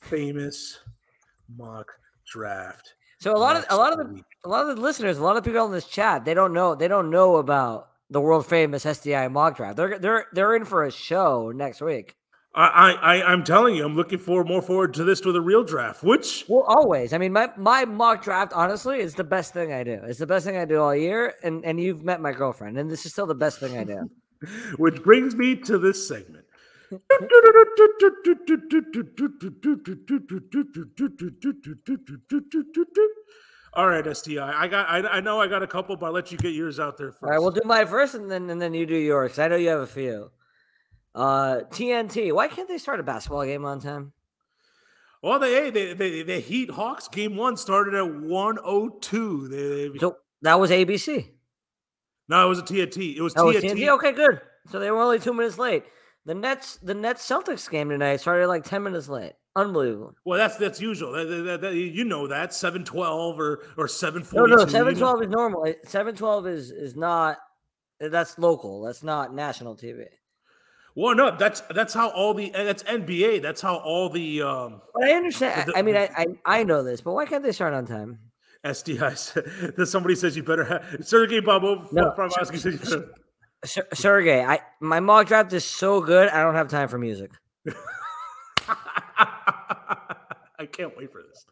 famous 0.00 0.78
mock 1.56 1.90
draft. 2.26 2.94
So 3.18 3.34
a 3.34 3.38
lot 3.38 3.56
of 3.56 3.64
a 3.70 3.76
lot 3.76 3.98
of 3.98 3.98
the 3.98 4.22
a 4.44 4.48
lot 4.48 4.68
of 4.68 4.76
the 4.76 4.82
listeners, 4.82 5.18
a 5.18 5.22
lot 5.22 5.36
of 5.36 5.44
people 5.44 5.60
on 5.60 5.72
this 5.72 5.86
chat, 5.86 6.24
they 6.24 6.34
don't 6.34 6.52
know 6.52 6.74
they 6.74 6.88
don't 6.88 7.10
know 7.10 7.36
about 7.36 7.88
the 8.10 8.20
world 8.20 8.46
famous 8.46 8.84
SDI 8.84 9.30
mock 9.30 9.56
draft. 9.56 9.76
They're 9.76 9.98
they're 9.98 10.26
they're 10.32 10.56
in 10.56 10.64
for 10.64 10.84
a 10.84 10.90
show 10.90 11.52
next 11.54 11.80
week. 11.80 12.14
I, 12.56 12.92
I 12.92 13.32
I'm 13.32 13.42
telling 13.42 13.74
you, 13.74 13.84
I'm 13.84 13.96
looking 13.96 14.18
forward 14.18 14.46
more 14.46 14.62
forward 14.62 14.94
to 14.94 15.04
this 15.04 15.20
to 15.22 15.32
the 15.32 15.40
real 15.40 15.64
draft. 15.64 16.04
Which 16.04 16.44
well, 16.48 16.64
always. 16.68 17.12
I 17.12 17.18
mean, 17.18 17.32
my 17.32 17.50
my 17.56 17.84
mock 17.84 18.22
draft, 18.22 18.52
honestly, 18.52 19.00
is 19.00 19.14
the 19.14 19.24
best 19.24 19.52
thing 19.52 19.72
I 19.72 19.82
do. 19.82 20.00
It's 20.04 20.20
the 20.20 20.26
best 20.26 20.46
thing 20.46 20.56
I 20.56 20.64
do 20.64 20.80
all 20.80 20.94
year. 20.94 21.34
And 21.42 21.64
and 21.64 21.80
you've 21.80 22.04
met 22.04 22.20
my 22.20 22.32
girlfriend, 22.32 22.78
and 22.78 22.88
this 22.88 23.06
is 23.06 23.12
still 23.12 23.26
the 23.26 23.34
best 23.34 23.58
thing 23.58 23.76
I 23.76 23.84
do. 23.84 24.08
which 24.76 25.02
brings 25.02 25.34
me 25.34 25.56
to 25.56 25.78
this 25.78 26.06
segment. 26.06 26.44
All 33.76 33.88
right, 33.88 34.04
SDI. 34.04 34.54
I 34.54 34.68
got. 34.68 34.88
I, 34.88 35.16
I 35.16 35.20
know 35.20 35.40
I 35.40 35.48
got 35.48 35.62
a 35.62 35.66
couple, 35.66 35.96
but 35.96 36.06
I'll 36.06 36.12
let 36.12 36.30
you 36.30 36.38
get 36.38 36.54
yours 36.54 36.78
out 36.78 36.96
there 36.96 37.10
first. 37.10 37.24
All 37.24 37.30
right, 37.30 37.38
we'll 37.38 37.50
do 37.50 37.62
my 37.64 37.84
first, 37.84 38.14
and 38.14 38.30
then 38.30 38.48
and 38.50 38.60
then 38.60 38.72
you 38.72 38.86
do 38.86 38.96
yours. 38.96 39.38
I 39.38 39.48
know 39.48 39.56
you 39.56 39.68
have 39.68 39.80
a 39.80 39.86
few. 39.86 40.30
Uh, 41.14 41.60
TNT. 41.70 42.32
Why 42.32 42.48
can't 42.48 42.68
they 42.68 42.78
start 42.78 43.00
a 43.00 43.02
basketball 43.02 43.44
game 43.44 43.64
on 43.64 43.80
time? 43.80 44.12
Well, 45.22 45.38
they 45.38 45.70
they 45.70 45.94
they, 45.94 46.22
they 46.22 46.40
Heat 46.40 46.70
Hawks 46.70 47.08
game 47.08 47.36
one 47.36 47.56
started 47.56 47.94
at 47.94 48.14
one 48.14 48.58
oh 48.62 48.90
two. 48.90 49.48
They, 49.48 49.98
so 49.98 50.18
that 50.42 50.60
was 50.60 50.70
ABC. 50.70 51.30
No, 52.28 52.46
it 52.46 52.48
was 52.48 52.58
a 52.58 52.62
TNT. 52.62 53.16
It 53.16 53.22
was, 53.22 53.34
TNT. 53.34 53.44
was 53.44 53.56
TNT. 53.56 53.88
Okay, 53.94 54.12
good. 54.12 54.40
So 54.70 54.78
they 54.78 54.90
were 54.90 55.00
only 55.00 55.18
two 55.18 55.34
minutes 55.34 55.58
late. 55.58 55.84
The 56.26 56.34
Nets, 56.34 56.78
the 56.78 56.94
Nets 56.94 57.28
Celtics 57.28 57.70
game 57.70 57.90
tonight 57.90 58.16
started 58.16 58.48
like 58.48 58.64
ten 58.64 58.82
minutes 58.82 59.08
late. 59.08 59.32
Unbelievable. 59.56 60.14
Well, 60.24 60.38
that's 60.38 60.56
that's 60.56 60.80
usual. 60.80 61.12
That, 61.12 61.26
that, 61.26 61.60
that, 61.60 61.74
you 61.74 62.04
know 62.04 62.26
that 62.26 62.52
seven 62.52 62.84
twelve 62.84 63.38
or 63.38 63.62
or 63.76 63.86
seven 63.86 64.24
forty. 64.24 64.50
No, 64.50 64.56
no, 64.56 64.66
seven 64.66 64.96
twelve 64.96 65.22
is 65.22 65.28
normal. 65.28 65.72
Seven 65.84 66.16
twelve 66.16 66.46
is 66.46 66.72
is 66.72 66.96
not. 66.96 67.38
That's 68.00 68.36
local. 68.36 68.82
That's 68.82 69.04
not 69.04 69.32
national 69.32 69.76
TV. 69.76 70.06
Well, 70.96 71.14
no, 71.14 71.36
that's 71.36 71.60
that's 71.70 71.94
how 71.94 72.10
all 72.10 72.34
the 72.34 72.50
that's 72.50 72.82
NBA. 72.82 73.42
That's 73.42 73.60
how 73.60 73.76
all 73.76 74.08
the. 74.08 74.42
um 74.42 74.82
But 74.92 75.04
I 75.04 75.12
understand. 75.12 75.68
The, 75.68 75.78
I 75.78 75.82
mean, 75.82 75.96
I, 75.96 76.08
I 76.16 76.26
I 76.44 76.64
know 76.64 76.82
this, 76.82 77.00
but 77.00 77.12
why 77.12 77.24
can't 77.24 77.44
they 77.44 77.52
start 77.52 77.74
on 77.74 77.86
time? 77.86 78.18
SDI. 78.64 79.74
That 79.76 79.86
somebody 79.86 80.16
says 80.16 80.36
you 80.36 80.42
better 80.42 80.64
have 80.64 80.96
Sergey 81.00 81.40
Babo 81.40 81.88
no, 81.92 82.12
from. 82.16 82.30
Sergey, 83.94 84.42
I 84.42 84.60
my 84.80 85.00
mock 85.00 85.28
draft 85.28 85.52
is 85.52 85.64
so 85.64 86.00
good. 86.00 86.28
I 86.28 86.42
don't 86.42 86.54
have 86.54 86.68
time 86.68 86.88
for 86.88 86.98
music. 86.98 87.30
I 90.58 90.66
can't 90.66 90.96
wait 90.96 91.12
for 91.12 91.22
this. 91.22 91.46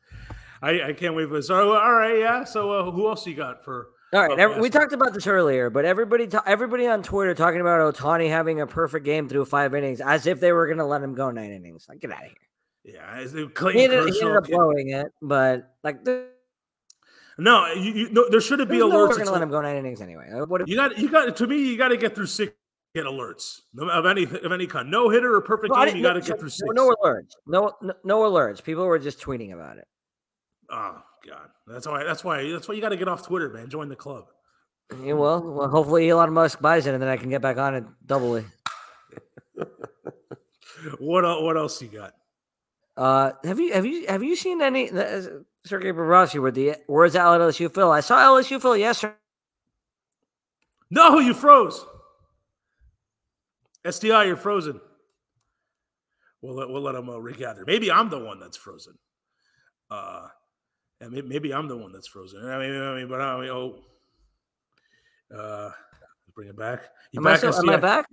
I, 0.62 0.82
I 0.82 0.92
can't 0.92 1.14
wait 1.14 1.28
for 1.28 1.34
this. 1.34 1.48
So, 1.48 1.74
all 1.74 1.92
right, 1.92 2.18
yeah. 2.18 2.44
So, 2.44 2.70
uh, 2.70 2.90
who 2.90 3.08
else 3.08 3.26
you 3.26 3.34
got 3.34 3.64
for? 3.64 3.88
All 4.12 4.28
right, 4.28 4.38
every, 4.38 4.60
we 4.60 4.68
talked 4.68 4.92
about 4.92 5.14
this 5.14 5.26
earlier, 5.26 5.70
but 5.70 5.86
everybody, 5.86 6.26
ta- 6.26 6.42
everybody 6.46 6.86
on 6.86 7.02
Twitter 7.02 7.34
talking 7.34 7.62
about 7.62 7.94
Ohtani 7.94 8.28
having 8.28 8.60
a 8.60 8.66
perfect 8.66 9.06
game 9.06 9.26
through 9.28 9.46
five 9.46 9.74
innings, 9.74 10.02
as 10.02 10.26
if 10.26 10.38
they 10.38 10.52
were 10.52 10.66
going 10.66 10.78
to 10.78 10.84
let 10.84 11.02
him 11.02 11.14
go 11.14 11.30
nine 11.30 11.50
innings. 11.50 11.86
Like, 11.88 12.00
get 12.00 12.12
out 12.12 12.24
of 12.24 12.30
here. 12.84 12.94
Yeah, 12.94 13.46
Clayton 13.54 13.78
he 13.78 13.84
ended, 13.84 14.12
he 14.12 14.20
ended 14.20 14.36
up 14.36 14.46
blowing 14.48 14.90
it, 14.90 15.06
but 15.22 15.76
like, 15.82 16.04
the, 16.04 16.26
no, 17.38 17.72
you, 17.72 17.92
you 17.92 18.10
no, 18.10 18.28
there 18.28 18.40
shouldn't 18.40 18.68
be 18.68 18.76
alerts. 18.76 18.90
No, 18.90 18.98
we're 18.98 19.14
going 19.14 19.26
to 19.26 19.32
let 19.32 19.42
him 19.42 19.50
go 19.50 19.62
nine 19.62 19.76
innings 19.76 20.02
anyway. 20.02 20.30
Uh, 20.30 20.44
what 20.46 20.60
if, 20.60 20.68
you 20.68 20.76
got, 20.76 20.98
you 20.98 21.08
got 21.08 21.34
to 21.34 21.46
me, 21.46 21.58
you 21.58 21.78
got 21.78 21.88
to 21.88 21.96
get 21.96 22.14
through 22.14 22.26
six 22.26 22.52
get 22.94 23.06
alerts 23.06 23.60
of 23.78 24.06
any 24.06 24.24
of 24.24 24.52
any 24.52 24.66
kind. 24.66 24.90
No 24.90 25.08
hitter 25.08 25.34
or 25.34 25.40
perfect 25.40 25.74
game, 25.74 25.96
you 25.96 26.02
got 26.02 26.14
to 26.14 26.20
get 26.20 26.38
through 26.38 26.50
six. 26.50 26.68
No, 26.72 26.88
no 26.88 26.94
alerts. 27.02 27.30
No, 27.46 27.72
no, 27.80 27.94
no 28.04 28.20
alerts. 28.20 28.62
People 28.62 28.86
were 28.86 28.98
just 28.98 29.20
tweeting 29.20 29.52
about 29.52 29.78
it. 29.78 29.86
Oh 30.70 31.02
God, 31.26 31.48
that's 31.66 31.86
why. 31.86 32.04
That's 32.04 32.24
why. 32.24 32.50
That's 32.50 32.68
why 32.68 32.74
you 32.74 32.80
got 32.80 32.90
to 32.90 32.96
get 32.96 33.08
off 33.08 33.26
Twitter, 33.26 33.48
man. 33.50 33.68
Join 33.68 33.88
the 33.88 33.96
club. 33.96 34.26
Yeah, 35.02 35.14
well, 35.14 35.40
well, 35.40 35.68
hopefully 35.68 36.10
Elon 36.10 36.32
Musk 36.32 36.60
buys 36.60 36.86
it, 36.86 36.92
and 36.92 37.02
then 37.02 37.08
I 37.08 37.16
can 37.16 37.30
get 37.30 37.40
back 37.40 37.56
on 37.56 37.74
it 37.74 37.84
doubly. 38.04 38.44
what 40.98 41.24
What 41.42 41.56
else 41.56 41.80
you 41.80 41.88
got? 41.88 42.14
Uh, 42.96 43.32
have 43.44 43.58
you 43.58 43.72
have 43.72 43.86
you 43.86 44.06
have 44.06 44.22
you 44.22 44.36
seen 44.36 44.60
any 44.60 44.90
uh, 44.90 45.22
Sergey 45.64 45.92
Bobrovsky 45.92 46.42
with 46.42 46.54
the 46.54 46.76
words 46.88 47.16
out 47.16 47.40
LSU 47.40 47.72
Phil? 47.72 47.90
I 47.90 48.00
saw 48.00 48.18
LSU 48.18 48.60
Phil 48.60 48.76
yesterday. 48.76 49.14
No, 50.90 51.18
you 51.18 51.32
froze. 51.32 51.86
SDI, 53.84 54.26
you're 54.26 54.36
frozen. 54.36 54.80
We'll 56.40 56.54
let, 56.54 56.68
we'll 56.68 56.82
let 56.82 56.92
them 56.92 57.08
uh, 57.08 57.18
regather. 57.18 57.64
Maybe 57.66 57.90
I'm 57.90 58.10
the 58.10 58.18
one 58.18 58.40
that's 58.40 58.56
frozen. 58.56 58.94
Uh, 59.90 60.28
and 61.00 61.12
maybe, 61.12 61.28
maybe 61.28 61.54
I'm 61.54 61.68
the 61.68 61.76
one 61.76 61.92
that's 61.92 62.08
frozen. 62.08 62.44
I 62.48 62.58
mean, 62.58 62.80
I 62.80 62.96
mean, 62.96 63.08
but 63.08 63.20
I 63.20 63.40
mean, 63.40 63.50
oh, 63.50 63.78
uh, 65.36 65.70
bring 66.34 66.48
it 66.48 66.56
back. 66.56 66.84
You 67.12 67.20
am, 67.20 67.24
back, 67.24 67.44
I 67.44 67.50
still, 67.50 67.70
am 67.70 67.70
I 67.70 67.76
back? 67.76 68.06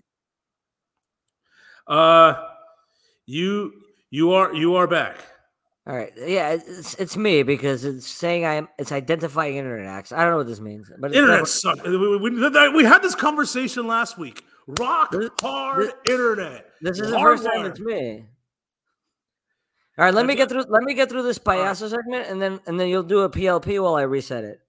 Uh, 1.88 2.34
you 3.26 3.74
you 4.12 4.32
are 4.34 4.54
you 4.54 4.76
are 4.76 4.88
back. 4.88 5.18
All 5.88 5.96
right. 5.96 6.12
Yeah, 6.16 6.52
it's 6.52 6.94
it's 6.96 7.18
me 7.18 7.42
because 7.42 7.84
it's 7.84 8.06
saying 8.06 8.46
I'm 8.46 8.68
it's 8.78 8.92
identifying 8.92 9.56
internet 9.56 9.88
access. 9.88 10.18
I 10.18 10.22
don't 10.22 10.32
know 10.32 10.38
what 10.38 10.48
this 10.48 10.60
means, 10.60 10.92
but 11.00 11.16
internet 11.16 11.48
sucks. 11.48 11.82
We, 11.84 12.18
we, 12.18 12.30
we, 12.30 12.84
had 12.84 13.02
this 13.02 13.16
conversation 13.16 13.88
last 13.88 14.18
week. 14.18 14.44
Rock 14.78 15.12
this, 15.12 15.30
hard 15.42 15.88
this, 15.88 15.94
internet. 16.08 16.66
This 16.82 17.00
is 17.00 17.10
the 17.10 17.20
first 17.20 17.44
time 17.44 17.66
it's 17.66 17.80
me. 17.80 18.26
All 19.98 20.06
right, 20.06 20.14
let 20.14 20.26
me 20.28 20.36
get 20.36 20.48
through. 20.48 20.66
Let 20.70 20.84
me 20.84 20.94
get 20.94 21.10
through 21.10 21.24
this 21.24 21.40
payaso 21.40 21.82
right. 21.82 21.92
segment, 21.92 22.30
and 22.30 22.40
then 22.40 22.60
and 22.68 22.80
then 22.80 22.88
you'll 22.88 23.04
do 23.04 23.22
a 23.22 23.30
PLP 23.30 23.82
while 23.82 23.96
I 23.96 24.04
reset 24.04 24.44
it. 24.44 24.60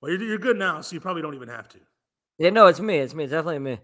Well, 0.00 0.10
you're, 0.10 0.22
you're 0.22 0.38
good 0.38 0.56
now, 0.56 0.80
so 0.80 0.94
you 0.94 1.00
probably 1.00 1.20
don't 1.20 1.34
even 1.34 1.48
have 1.48 1.68
to. 1.68 1.78
Yeah, 2.38 2.50
no, 2.50 2.66
it's 2.66 2.80
me. 2.80 2.96
It's 2.96 3.14
me. 3.14 3.24
It's 3.24 3.32
definitely 3.32 3.58
me. 3.58 3.78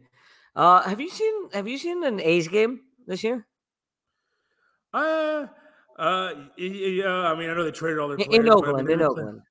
Uh, 0.55 0.83
have 0.83 1.01
you 1.01 1.11
seen 1.11 1.51
Have 1.53 1.69
you 1.69 1.77
seen 1.77 2.03
an 2.03 2.19
A's 2.19 2.49
game 2.49 2.81
this 3.07 3.23
year? 3.23 3.47
Uh, 4.95 5.47
uh, 5.99 6.31
yeah. 6.57 7.09
I 7.09 7.35
mean, 7.37 7.51
I 7.51 7.55
know 7.55 7.65
they 7.65 7.73
traded 7.73 7.99
all 7.99 8.09
their 8.09 8.17
players, 8.17 8.35
in 8.35 8.49
Oakland. 8.49 8.89
In 8.89 9.03
Oakland. 9.03 9.43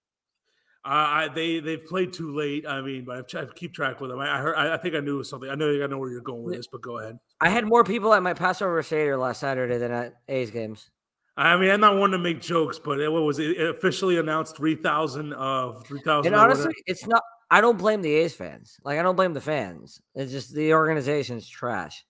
Uh, 0.85 0.89
I 0.89 1.27
they 1.33 1.59
they've 1.59 1.83
played 1.83 2.13
too 2.13 2.35
late. 2.35 2.67
I 2.67 2.79
mean, 2.79 3.05
but 3.05 3.33
I 3.33 3.45
keep 3.55 3.73
track 3.73 3.99
with 3.99 4.11
them. 4.11 4.19
I, 4.19 4.37
I 4.37 4.37
heard. 4.39 4.55
I, 4.55 4.75
I, 4.75 4.77
think 4.77 4.93
I 4.93 4.99
knew 4.99 5.23
something. 5.23 5.49
I 5.49 5.55
know. 5.55 5.83
I 5.83 5.87
know 5.87 5.97
where 5.97 6.11
you're 6.11 6.21
going 6.21 6.43
with 6.43 6.55
this, 6.55 6.67
but 6.67 6.81
go 6.81 6.99
ahead. 6.99 7.17
I 7.41 7.49
had 7.49 7.65
more 7.65 7.83
people 7.83 8.13
at 8.13 8.21
my 8.21 8.35
Passover 8.35 8.83
Seder 8.83 9.17
last 9.17 9.39
Saturday 9.39 9.79
than 9.79 9.91
at 9.91 10.13
A's 10.27 10.51
games. 10.51 10.91
I 11.37 11.57
mean, 11.57 11.71
I'm 11.71 11.79
not 11.79 11.97
one 11.97 12.11
to 12.11 12.19
make 12.19 12.39
jokes, 12.39 12.77
but 12.77 12.99
it, 12.99 13.11
what 13.11 13.23
was 13.23 13.39
it, 13.39 13.57
it 13.57 13.69
officially 13.71 14.19
announced? 14.19 14.55
Three 14.55 14.75
thousand 14.75 15.33
of 15.33 15.77
uh, 15.77 15.79
three 15.79 16.01
thousand. 16.01 16.33
And 16.33 16.39
honestly, 16.39 16.75
it's 16.85 17.07
not. 17.07 17.23
I 17.49 17.61
don't 17.61 17.79
blame 17.79 18.03
the 18.03 18.13
A's 18.13 18.35
fans. 18.35 18.77
Like 18.83 18.99
I 18.99 19.01
don't 19.01 19.15
blame 19.15 19.33
the 19.33 19.41
fans. 19.41 19.99
It's 20.13 20.31
just 20.31 20.53
the 20.53 20.73
organization's 20.73 21.49
trash. 21.49 22.05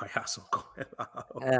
My 0.00 0.08
asshole. 0.16 0.46
yeah, 0.78 0.84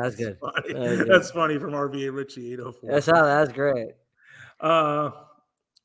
that's 0.02 0.16
good. 0.16 0.38
Funny. 0.40 0.72
That 0.72 0.96
good. 0.96 1.09
That's 1.09 1.31
funny 1.31 1.59
from 1.59 1.72
RVA 1.72 2.14
Richie 2.14 2.55
804. 2.55 2.90
That's 2.90 3.07
how 3.07 3.24
that's 3.24 3.52
great. 3.52 3.88
Uh 4.59 5.11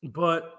but 0.04 0.54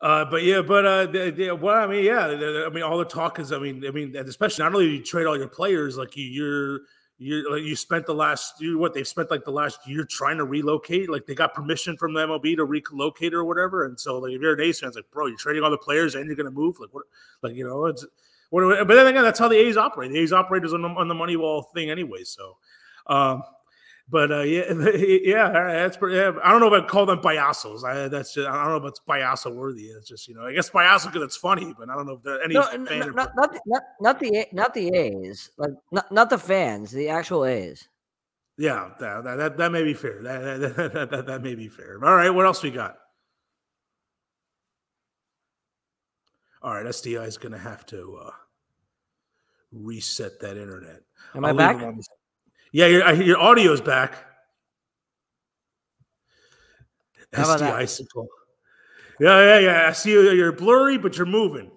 uh, 0.00 0.24
but 0.24 0.42
yeah, 0.42 0.60
but 0.60 0.84
uh, 0.84 1.56
well, 1.56 1.76
I 1.76 1.86
mean, 1.86 2.04
yeah, 2.04 2.26
I 2.26 2.68
mean, 2.70 2.82
all 2.82 2.98
the 2.98 3.04
talk 3.04 3.38
is, 3.38 3.52
I 3.52 3.58
mean, 3.58 3.86
I 3.86 3.92
mean, 3.92 4.16
especially 4.16 4.64
not 4.64 4.74
only 4.74 4.96
you 4.96 5.02
trade 5.02 5.26
all 5.26 5.36
your 5.36 5.46
players, 5.46 5.96
like 5.96 6.16
you, 6.16 6.24
you're, 6.24 6.80
you 7.18 7.52
like 7.52 7.62
you 7.62 7.76
spent 7.76 8.06
the 8.06 8.14
last 8.14 8.60
you 8.60 8.78
what 8.78 8.94
they've 8.94 9.06
spent 9.06 9.30
like 9.30 9.44
the 9.44 9.52
last 9.52 9.86
year 9.86 10.04
trying 10.04 10.38
to 10.38 10.44
relocate. 10.44 11.08
Like 11.08 11.26
they 11.26 11.36
got 11.36 11.54
permission 11.54 11.96
from 11.96 12.14
the 12.14 12.20
MLB 12.26 12.56
to 12.56 12.64
relocate 12.64 13.32
or 13.32 13.44
whatever. 13.44 13.84
And 13.84 13.98
so 13.98 14.18
like 14.18 14.32
if 14.32 14.40
you're 14.40 14.54
an 14.54 14.60
A's 14.60 14.80
fan, 14.80 14.88
it's 14.88 14.96
like, 14.96 15.10
bro, 15.12 15.26
you're 15.26 15.36
trading 15.36 15.62
all 15.62 15.70
the 15.70 15.78
players 15.78 16.16
and 16.16 16.26
you're 16.26 16.34
gonna 16.34 16.50
move. 16.50 16.80
Like 16.80 16.92
what 16.92 17.04
like 17.42 17.54
you 17.54 17.64
know, 17.64 17.86
it's 17.86 18.04
what 18.50 18.62
but 18.88 18.94
then 18.94 19.06
again, 19.06 19.22
that's 19.22 19.38
how 19.38 19.46
the 19.46 19.56
A's 19.56 19.76
operate. 19.76 20.10
The 20.10 20.18
A's 20.18 20.32
operate 20.32 20.64
is 20.64 20.74
on 20.74 20.82
the 20.82 20.88
on 20.88 21.06
the 21.06 21.14
Moneyball 21.14 21.64
thing 21.72 21.90
anyway. 21.90 22.24
So 22.24 22.56
um 23.06 23.44
but 24.08 24.30
uh, 24.30 24.40
yeah, 24.40 24.72
yeah, 24.96 25.50
that's 25.52 25.96
pretty. 25.96 26.16
Yeah, 26.16 26.32
I 26.42 26.50
don't 26.50 26.60
know 26.60 26.72
if 26.72 26.84
I 26.84 26.86
call 26.86 27.06
them 27.06 27.20
payasos. 27.20 27.84
I 27.84 28.08
that's 28.08 28.34
just, 28.34 28.48
I 28.48 28.64
don't 28.64 28.72
know 28.72 28.86
if 28.86 28.90
it's 28.90 29.00
payaso 29.08 29.54
worthy. 29.54 29.84
It's 29.84 30.08
just 30.08 30.28
you 30.28 30.34
know, 30.34 30.46
I 30.46 30.52
guess 30.52 30.70
payaso 30.70 31.06
because 31.06 31.22
it's 31.22 31.36
funny, 31.36 31.74
but 31.78 31.88
I 31.88 31.94
don't 31.94 32.06
know 32.06 32.14
if 32.14 32.22
there 32.22 32.42
any. 32.42 32.54
No, 32.54 32.60
not, 32.60 32.90
not, 32.90 33.36
not, 33.36 33.58
not, 33.66 33.82
not 34.00 34.20
the 34.20 34.46
not 34.52 34.74
the 34.74 34.88
A's, 34.88 35.50
like 35.56 35.70
not, 35.90 36.10
not 36.12 36.30
the 36.30 36.38
fans, 36.38 36.90
the 36.90 37.08
actual 37.08 37.44
A's. 37.44 37.88
Yeah, 38.58 38.90
that 39.00 39.24
that, 39.24 39.56
that 39.56 39.72
may 39.72 39.82
be 39.82 39.94
fair. 39.94 40.22
That 40.22 40.60
that, 40.60 40.92
that 40.92 41.10
that, 41.10 41.26
that 41.26 41.42
may 41.42 41.54
be 41.54 41.68
fair. 41.68 41.98
All 42.04 42.14
right, 42.14 42.30
what 42.30 42.44
else 42.44 42.62
we 42.62 42.70
got? 42.70 42.96
All 46.62 46.74
right, 46.74 46.86
SDI 46.86 47.26
is 47.26 47.38
going 47.38 47.52
to 47.52 47.58
have 47.58 47.84
to 47.86 48.20
uh, 48.24 48.30
reset 49.72 50.38
that 50.40 50.56
internet. 50.56 51.00
Am 51.34 51.44
I'll 51.44 51.58
I 51.58 51.72
back? 51.72 51.94
Yeah, 52.72 52.86
your 52.86 53.12
your 53.12 53.38
audio's 53.38 53.80
back. 53.80 54.14
How 57.32 57.44
about 57.44 57.60
that? 57.60 57.74
Icicle. 57.74 58.26
Yeah, 59.20 59.40
yeah, 59.40 59.58
yeah. 59.58 59.88
I 59.88 59.92
see 59.92 60.12
you. 60.12 60.30
You're 60.32 60.52
blurry, 60.52 60.98
but 60.98 61.16
you're 61.16 61.26
moving. 61.26 61.70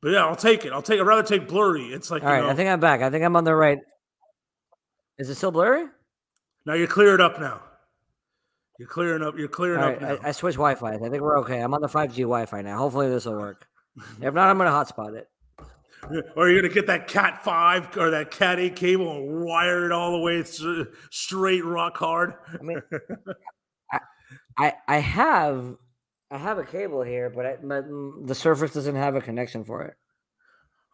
But 0.00 0.10
yeah, 0.10 0.26
I'll 0.26 0.36
take 0.36 0.64
it. 0.64 0.72
I'll 0.72 0.82
take. 0.82 0.98
I'd 0.98 1.06
rather 1.06 1.22
take 1.22 1.46
blurry. 1.46 1.92
It's 1.92 2.10
like. 2.10 2.22
All 2.22 2.28
right, 2.28 2.42
know, 2.42 2.50
I 2.50 2.54
think 2.54 2.68
I'm 2.68 2.80
back. 2.80 3.00
I 3.02 3.10
think 3.10 3.24
I'm 3.24 3.36
on 3.36 3.44
the 3.44 3.54
right. 3.54 3.78
Is 5.18 5.30
it 5.30 5.36
still 5.36 5.52
blurry? 5.52 5.86
Now 6.66 6.74
you're 6.74 6.86
cleared 6.86 7.20
up. 7.20 7.38
Now 7.38 7.62
you're 8.78 8.88
clearing 8.88 9.22
up. 9.22 9.38
You're 9.38 9.48
clearing 9.48 9.80
up. 9.80 10.02
I, 10.02 10.28
I 10.28 10.32
switched 10.32 10.56
Wi-Fi. 10.56 10.94
I 10.94 10.98
think 10.98 11.20
we're 11.20 11.38
okay. 11.40 11.60
I'm 11.60 11.74
on 11.74 11.80
the 11.80 11.88
5G 11.88 12.16
Wi-Fi 12.16 12.62
now. 12.62 12.78
Hopefully 12.78 13.08
this 13.08 13.26
will 13.26 13.38
work. 13.38 13.66
if 14.20 14.34
not, 14.34 14.48
I'm 14.48 14.58
gonna 14.58 14.70
hotspot 14.70 15.16
it. 15.16 15.28
Or 16.36 16.48
you're 16.48 16.60
gonna 16.60 16.74
get 16.74 16.88
that 16.88 17.06
Cat 17.06 17.44
Five 17.44 17.96
or 17.96 18.10
that 18.10 18.30
Cat 18.30 18.58
Eight 18.58 18.74
cable 18.74 19.10
and 19.12 19.44
wire 19.44 19.86
it 19.86 19.92
all 19.92 20.12
the 20.12 20.18
way 20.18 20.42
straight 21.10 21.64
rock 21.64 21.96
hard. 21.96 22.34
I 22.58 22.62
mean, 22.62 22.82
I, 23.92 24.00
I, 24.58 24.72
I 24.88 24.96
have 24.98 25.76
I 26.32 26.38
have 26.38 26.58
a 26.58 26.64
cable 26.64 27.02
here, 27.02 27.28
but, 27.28 27.46
I, 27.46 27.56
but 27.62 27.84
the 28.24 28.34
Surface 28.34 28.72
doesn't 28.72 28.96
have 28.96 29.16
a 29.16 29.20
connection 29.20 29.64
for 29.64 29.82
it. 29.82 29.94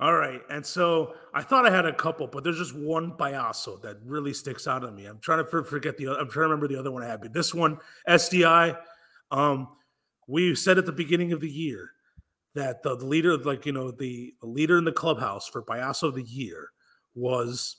All 0.01 0.15
right, 0.15 0.41
and 0.51 0.65
so 0.65 1.15
I 1.33 1.43
thought 1.43 1.67
I 1.67 1.71
had 1.71 1.87
a 1.87 1.93
couple, 1.93 2.27
but 2.27 2.45
there's 2.45 2.59
just 2.59 2.77
one 2.77 3.13
Payaso 3.13 3.81
that 3.83 3.97
really 4.05 4.33
sticks 4.33 4.69
out 4.69 4.85
on 4.85 4.95
me. 4.95 5.07
I'm 5.07 5.19
trying 5.21 5.45
to 5.45 5.65
forget 5.65 5.97
the. 5.97 6.09
Other. 6.09 6.21
I'm 6.21 6.31
trying 6.31 6.45
to 6.45 6.49
remember 6.51 6.69
the 6.69 6.79
other 6.79 6.93
one 6.93 7.03
I 7.03 7.07
had, 7.07 7.21
but 7.21 7.33
this 7.33 7.55
one 7.55 7.79
SDI. 8.09 8.79
Um, 9.31 9.69
we 10.29 10.55
said 10.55 10.79
at 10.79 10.87
the 10.87 10.93
beginning 10.93 11.33
of 11.33 11.41
the 11.41 11.51
year 11.51 11.91
that 12.59 12.83
the, 12.83 12.95
leader, 12.95 13.37
like 13.37 13.67
you 13.67 13.73
know, 13.73 13.91
the, 13.91 14.35
the 14.41 14.47
leader 14.47 14.79
in 14.79 14.85
the 14.85 14.93
clubhouse 14.93 15.49
for 15.49 15.63
Payaso 15.63 16.05
of 16.05 16.15
the 16.15 16.23
year 16.23 16.71
was 17.15 17.77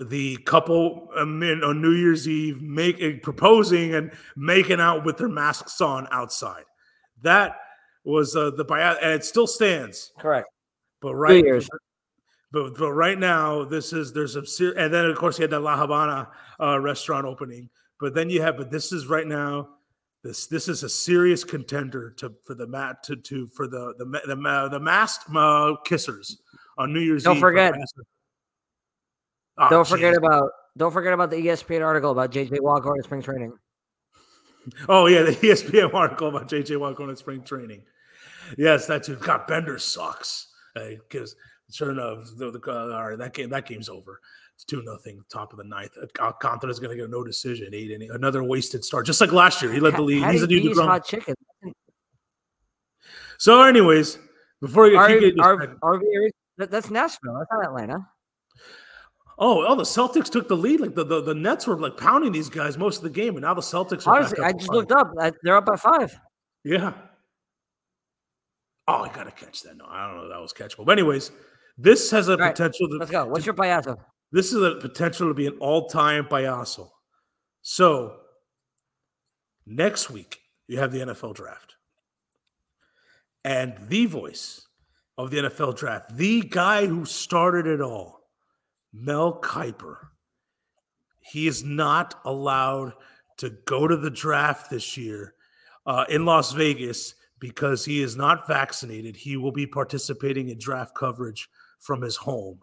the 0.00 0.36
couple 0.38 1.08
um, 1.16 1.42
on 1.42 1.82
New 1.82 1.92
Year's 1.92 2.28
Eve 2.28 2.62
making 2.62 3.20
proposing 3.20 3.94
and 3.94 4.12
making 4.36 4.80
out 4.80 5.04
with 5.04 5.18
their 5.18 5.28
masks 5.28 5.80
on 5.80 6.08
outside. 6.10 6.64
That 7.22 7.56
was 8.04 8.34
uh, 8.34 8.50
the 8.50 8.64
Payaso, 8.64 8.98
and 9.02 9.12
it 9.12 9.24
still 9.24 9.46
stands. 9.46 10.12
Correct. 10.18 10.48
But 11.00 11.14
right, 11.14 11.44
but 12.52 12.78
but 12.78 12.92
right 12.92 13.18
now, 13.18 13.64
this 13.64 13.92
is 13.92 14.12
there's 14.12 14.36
a 14.36 14.46
ser- 14.46 14.76
and 14.78 14.92
then 14.92 15.06
of 15.06 15.16
course 15.16 15.38
you 15.38 15.42
had 15.42 15.50
that 15.50 15.60
La 15.60 15.76
Habana 15.76 16.28
uh, 16.60 16.78
restaurant 16.78 17.26
opening. 17.26 17.70
But 17.98 18.14
then 18.14 18.30
you 18.30 18.42
have, 18.42 18.56
but 18.56 18.70
this 18.70 18.92
is 18.92 19.06
right 19.06 19.26
now 19.26 19.68
this 20.22 20.46
this 20.46 20.68
is 20.68 20.82
a 20.82 20.88
serious 20.88 21.44
contender 21.44 22.10
to 22.18 22.32
for 22.44 22.54
the 22.54 22.66
mat 22.66 23.02
to 23.04 23.16
to 23.16 23.46
for 23.48 23.66
the 23.66 23.94
the 23.98 24.04
the 24.04 24.36
the, 24.36 24.68
the 24.72 24.80
masked 24.80 25.28
uh, 25.30 25.74
kissers 25.84 26.36
on 26.78 26.92
New 26.92 27.00
Year's 27.00 27.24
don't 27.24 27.36
Eve. 27.36 27.40
Forget, 27.40 27.74
Oh, 29.58 29.68
don't 29.68 29.84
geez. 29.84 29.90
forget 29.90 30.16
about 30.16 30.50
don't 30.76 30.92
forget 30.92 31.12
about 31.12 31.30
the 31.30 31.36
ESPN 31.36 31.84
article 31.84 32.10
about 32.10 32.32
JJ 32.32 32.60
Watt 32.60 32.82
going 32.82 33.00
to 33.00 33.04
spring 33.04 33.22
training. 33.22 33.52
Oh 34.88 35.06
yeah, 35.06 35.22
the 35.22 35.32
ESPN 35.32 35.92
article 35.94 36.28
about 36.28 36.48
JJ 36.48 36.78
Watt 36.78 36.94
going 36.94 37.10
to 37.10 37.16
spring 37.16 37.42
training. 37.42 37.82
Yes, 38.56 38.86
that's 38.86 39.08
who 39.08 39.16
got 39.16 39.48
Bender 39.48 39.76
sucks 39.76 40.52
because 40.74 41.34
sure 41.72 41.90
enough, 41.90 42.28
the, 42.36 42.52
the, 42.52 42.60
uh, 42.70 42.94
all 42.96 43.08
right, 43.08 43.18
that 43.18 43.34
game 43.34 43.50
that 43.50 43.66
game's 43.66 43.88
over. 43.88 44.20
It's 44.62 44.70
two 44.70 44.82
nothing, 44.84 45.24
top 45.28 45.52
of 45.52 45.58
the 45.58 45.64
ninth. 45.64 45.90
Alcantara's 46.20 46.78
going 46.78 46.96
to 46.96 47.02
get 47.02 47.10
no 47.10 47.24
decision. 47.24 47.74
Eight 47.74 47.90
inning, 47.90 48.10
another 48.12 48.44
wasted 48.44 48.84
start, 48.84 49.06
just 49.06 49.20
like 49.20 49.32
last 49.32 49.60
year. 49.60 49.72
He 49.72 49.80
led 49.80 49.96
the 49.96 50.02
lead. 50.02 50.24
He's 50.30 50.42
a 50.42 50.46
dude. 50.46 50.76
Hot 50.76 51.04
chicken. 51.04 51.34
So, 53.38 53.62
anyways, 53.62 54.18
before 54.60 54.86
you 54.86 55.04
keep 55.08 55.20
getting 55.20 55.42
RV, 55.42 56.30
that's 56.58 56.90
Nashville. 56.90 57.38
That's 57.38 57.50
not 57.50 57.64
Atlanta. 57.64 58.06
Oh, 59.36 59.66
oh, 59.66 59.74
the 59.74 59.82
Celtics 59.82 60.30
took 60.30 60.46
the 60.46 60.56
lead. 60.56 60.78
Like 60.78 60.94
the, 60.94 61.04
the, 61.04 61.20
the 61.22 61.34
Nets 61.34 61.66
were 61.66 61.76
like 61.76 61.96
pounding 61.96 62.30
these 62.30 62.48
guys 62.48 62.78
most 62.78 62.98
of 62.98 63.02
the 63.02 63.10
game, 63.10 63.34
and 63.34 63.42
now 63.42 63.54
the 63.54 63.62
Celtics 63.62 64.06
are. 64.06 64.18
Honestly, 64.18 64.44
I 64.44 64.52
just 64.52 64.68
five. 64.68 64.76
looked 64.76 64.92
up. 64.92 65.10
Uh, 65.18 65.32
they're 65.42 65.56
up 65.56 65.66
by 65.66 65.74
five. 65.74 66.16
Yeah. 66.62 66.92
Oh, 68.86 69.02
I 69.02 69.12
gotta 69.12 69.32
catch 69.32 69.62
that. 69.62 69.76
No, 69.76 69.86
I 69.88 70.06
don't 70.06 70.18
know 70.18 70.24
if 70.24 70.30
that 70.30 70.40
was 70.40 70.52
catchable. 70.52 70.84
But 70.84 71.00
anyways, 71.00 71.32
this 71.76 72.12
has 72.12 72.28
a 72.28 72.36
right, 72.36 72.54
potential. 72.54 72.88
To, 72.90 72.98
let's 72.98 73.10
go. 73.10 73.26
What's 73.26 73.42
to, 73.42 73.46
your 73.46 73.54
payaso? 73.54 73.98
This 74.32 74.52
is 74.52 74.62
a 74.62 74.76
potential 74.76 75.28
to 75.28 75.34
be 75.34 75.46
an 75.46 75.58
all-time 75.60 76.24
payaso. 76.24 76.88
So 77.60 78.16
next 79.66 80.10
week 80.10 80.40
you 80.66 80.78
have 80.78 80.90
the 80.90 81.00
NFL 81.00 81.34
draft, 81.34 81.76
and 83.44 83.76
the 83.88 84.06
voice 84.06 84.66
of 85.18 85.30
the 85.30 85.38
NFL 85.38 85.76
draft, 85.76 86.16
the 86.16 86.40
guy 86.40 86.86
who 86.86 87.04
started 87.04 87.66
it 87.66 87.80
all 87.80 88.22
Mel 88.92 89.40
Kiper. 89.40 89.96
He 91.20 91.46
is 91.46 91.62
not 91.62 92.20
allowed 92.24 92.94
to 93.38 93.50
go 93.66 93.86
to 93.86 93.96
the 93.96 94.10
draft 94.10 94.70
this 94.70 94.96
year 94.96 95.34
uh, 95.86 96.04
in 96.08 96.24
Las 96.24 96.52
Vegas 96.52 97.14
because 97.38 97.84
he 97.84 98.02
is 98.02 98.16
not 98.16 98.46
vaccinated. 98.46 99.16
He 99.16 99.36
will 99.36 99.52
be 99.52 99.66
participating 99.66 100.48
in 100.48 100.58
draft 100.58 100.94
coverage 100.94 101.48
from 101.80 102.02
his 102.02 102.16
home. 102.16 102.60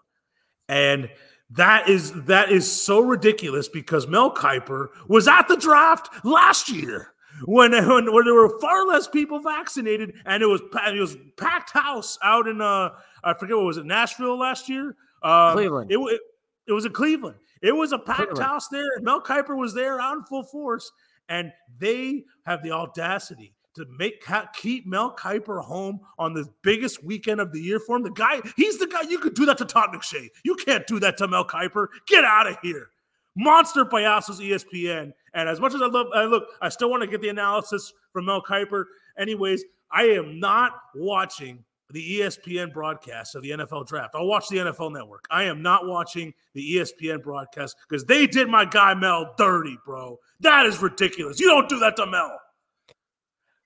And 0.68 1.10
that 1.52 1.90
is 1.90 2.14
that 2.26 2.52
is 2.52 2.72
so 2.72 3.00
ridiculous 3.00 3.68
because 3.68 4.08
Mel 4.08 4.34
Kiper 4.34 4.90
was 5.08 5.28
at 5.28 5.48
the 5.48 5.58
draft 5.58 6.24
last 6.24 6.70
year 6.70 7.14
when, 7.46 7.72
when, 7.72 8.14
when 8.14 8.26
there 8.26 8.34
were 8.34 8.60
far 8.60 8.86
less 8.86 9.08
people 9.08 9.40
vaccinated 9.40 10.14
and 10.26 10.44
it 10.44 10.46
was 10.46 10.62
it 10.88 11.00
was 11.00 11.18
packed 11.38 11.72
house 11.72 12.18
out 12.22 12.48
in 12.48 12.62
uh 12.62 12.90
I 13.24 13.34
forget 13.34 13.56
what 13.56 13.66
was 13.66 13.78
it 13.78 13.86
Nashville 13.86 14.38
last 14.38 14.70
year 14.70 14.96
um, 15.22 15.54
Cleveland. 15.54 15.92
It, 15.92 15.98
it, 15.98 16.22
it, 16.68 16.74
was 16.74 16.86
in 16.86 16.94
Cleveland. 16.94 17.38
It 17.62 17.72
was 17.72 17.92
a 17.92 18.00
packed 18.00 18.30
Cleveland. 18.30 18.44
house 18.44 18.68
there. 18.70 19.00
Mel 19.02 19.22
Kiper 19.22 19.58
was 19.58 19.74
there 19.74 20.00
on 20.00 20.24
full 20.24 20.44
force, 20.44 20.90
and 21.28 21.52
they 21.78 22.24
have 22.46 22.64
the 22.64 22.72
audacity 22.72 23.54
to 23.76 23.86
make 23.98 24.24
keep 24.54 24.86
Mel 24.86 25.16
Kiper 25.16 25.64
home 25.64 26.00
on 26.18 26.34
the 26.34 26.48
biggest 26.64 27.04
weekend 27.04 27.40
of 27.40 27.52
the 27.52 27.62
year 27.62 27.80
for 27.80 27.96
him. 27.98 28.04
The 28.04 28.12
guy, 28.12 28.42
he's 28.56 28.78
the 28.78 28.88
guy. 28.88 29.02
You 29.02 29.20
could 29.20 29.36
do 29.36 29.46
that 29.46 29.58
to 29.60 29.66
Todd 29.66 29.90
McShay. 29.94 30.30
You 30.44 30.56
can't 30.56 30.86
do 30.88 31.00
that 31.00 31.18
to 31.18 31.28
Mel 31.28 31.46
Kiper. 31.46 31.88
Get 32.08 32.24
out 32.24 32.48
of 32.48 32.58
here. 32.62 32.90
Monster 33.36 33.86
Payasos 33.86 34.40
ESPN. 34.40 35.14
And 35.34 35.48
as 35.48 35.60
much 35.60 35.74
as 35.74 35.82
I 35.82 35.88
love, 35.88 36.08
I 36.14 36.26
look, 36.26 36.48
I 36.62 36.70
still 36.70 36.90
want 36.90 37.04
to 37.04 37.08
get 37.08 37.22
the 37.22 37.30
analysis 37.30 37.94
from 38.12 38.26
Mel 38.26 38.42
Kiper. 38.42 38.86
Anyways, 39.18 39.64
I 39.92 40.04
am 40.04 40.40
not 40.40 40.74
watching 40.96 41.64
the 41.92 42.20
ESPN 42.20 42.72
broadcast 42.72 43.36
of 43.36 43.42
the 43.42 43.52
NFL 43.52 43.88
draft. 43.88 44.14
I'll 44.14 44.28
watch 44.28 44.48
the 44.50 44.58
NFL 44.58 44.94
network. 44.94 45.26
I 45.32 45.44
am 45.44 45.62
not 45.62 45.88
watching 45.88 46.34
the 46.54 46.76
ESPN 46.76 47.24
broadcast 47.24 47.78
because 47.88 48.06
they 48.06 48.28
did 48.28 48.48
my 48.48 48.66
guy 48.66 48.94
Mel 48.94 49.34
dirty, 49.38 49.78
bro. 49.86 50.20
That 50.40 50.66
is 50.66 50.82
ridiculous. 50.82 51.40
You 51.40 51.48
don't 51.48 51.68
do 51.70 51.80
that 51.80 51.96
to 51.96 52.06
Mel. 52.06 52.40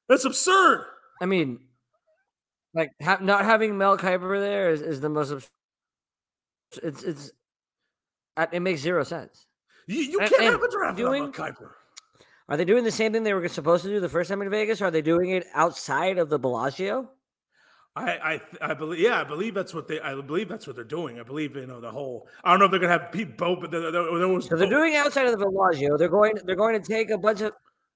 That's 0.10 0.26
absurd. 0.26 0.86
I 1.22 1.26
mean, 1.26 1.60
like 2.74 2.92
ha- 3.02 3.20
not 3.22 3.46
having 3.46 3.78
Mel 3.78 3.98
Kiper 3.98 4.39
there 4.39 4.70
is, 4.70 4.82
is 4.82 5.02
the 5.02 5.10
most. 5.10 5.32
Abs- 5.32 5.52
it's 6.82 7.04
it's 7.04 7.32
it 8.52 8.62
makes 8.62 8.82
zero 8.82 9.04
sense. 9.04 9.46
You, 9.88 9.98
you 9.98 10.20
can't 10.20 10.34
and, 10.34 10.44
have 10.46 10.63
a 10.63 10.72
draft 10.72 10.98
doing, 10.98 11.24
Mel 11.24 11.32
Kiper. 11.32 11.72
Are 12.50 12.58
they 12.58 12.66
doing 12.66 12.84
the 12.84 12.92
same 12.92 13.13
thing 13.13 13.24
they 13.24 13.34
were 13.34 13.48
supposed 13.48 13.84
to 13.84 13.89
do 13.89 14.00
the 14.00 14.10
first 14.10 14.30
time 14.30 14.42
in 14.42 14.50
Vegas? 14.50 14.82
Or 14.82 14.86
are 14.86 14.92
they 14.92 15.02
doing 15.02 15.30
it 15.30 15.46
outside 15.54 16.18
of 16.18 16.30
the 16.30 16.39
Bellagio? 16.39 17.10
I, 17.96 18.42
I 18.62 18.72
I 18.72 18.74
believe 18.74 19.00
yeah 19.00 19.22
I 19.22 19.24
believe 19.24 19.54
that's 19.54 19.72
what 19.72 19.88
they 19.88 20.02
I 20.02 20.20
believe 20.20 20.50
that's 20.50 20.66
what 20.66 20.76
they're 20.76 20.84
doing 20.84 21.20
I 21.20 21.24
believe 21.24 21.56
you 21.56 21.68
know 21.68 21.80
the 21.80 21.92
whole 21.92 22.28
I 22.44 22.50
don't 22.50 22.58
know 22.58 22.66
if 22.66 22.72
they're 22.72 22.80
gonna 22.80 22.92
have 22.92 23.12
Pete 23.12 23.38
Boat 23.38 23.62
but 23.62 23.70
there, 23.70 23.92
there, 23.92 24.18
there 24.18 24.28
was 24.28 24.48
so 24.48 24.56
they're 24.56 24.68
doing 24.68 24.96
outside 24.96 25.28
of 25.28 25.32
the 25.32 25.38
Bellagio 25.38 25.96
they're 25.96 26.10
going 26.10 26.34
they're 26.46 26.56
going 26.56 26.82
to 26.82 26.88
take 26.88 27.12
a 27.12 27.20
bunch 27.20 27.42
of 27.42 27.54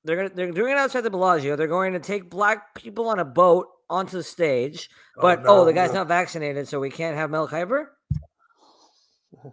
they're 0.07 0.15
gonna 0.15 0.29
they're 0.33 0.51
doing 0.51 0.71
it 0.71 0.77
outside 0.77 1.01
the 1.01 1.09
Bellagio 1.09 1.55
they're 1.55 1.67
going 1.67 1.93
to 1.93 1.99
take 1.99 2.29
black 2.29 2.73
people 2.73 3.09
on 3.09 3.19
a 3.19 3.25
boat 3.25 3.67
onto 3.89 4.17
the 4.17 4.23
stage 4.23 4.89
oh, 5.17 5.21
but 5.21 5.39
oh, 5.39 5.43
no, 5.43 5.49
oh 5.49 5.65
the 5.65 5.73
guy's 5.73 5.89
no. 5.89 5.99
not 5.99 6.07
vaccinated 6.07 6.67
so 6.67 6.79
we 6.79 6.89
can't 6.89 7.15
have 7.15 7.29
Mel 7.29 7.47
Kiper. 7.47 7.85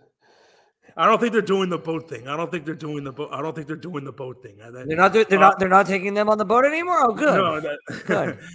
I 0.96 1.06
don't 1.06 1.20
think 1.20 1.32
they're 1.32 1.42
doing 1.42 1.70
the 1.70 1.78
boat 1.78 2.08
thing. 2.08 2.28
I 2.28 2.36
don't 2.36 2.50
think 2.52 2.64
they're 2.64 2.74
doing 2.74 3.02
the 3.02 3.12
boat. 3.12 3.30
I 3.32 3.42
don't 3.42 3.52
think 3.54 3.66
they're 3.66 3.74
doing 3.74 4.04
the 4.04 4.12
boat 4.12 4.42
thing. 4.42 4.58
They're 4.58 4.96
not. 4.96 5.12
They're 5.12 5.26
uh, 5.28 5.36
not. 5.36 5.58
They're 5.58 5.68
not 5.68 5.86
taking 5.86 6.14
them 6.14 6.28
on 6.28 6.38
the 6.38 6.44
boat 6.44 6.64
anymore. 6.64 7.00
Oh, 7.00 7.12
good. 7.12 7.34
No, 7.34 7.60
that, 7.60 7.78
good. 8.06 8.38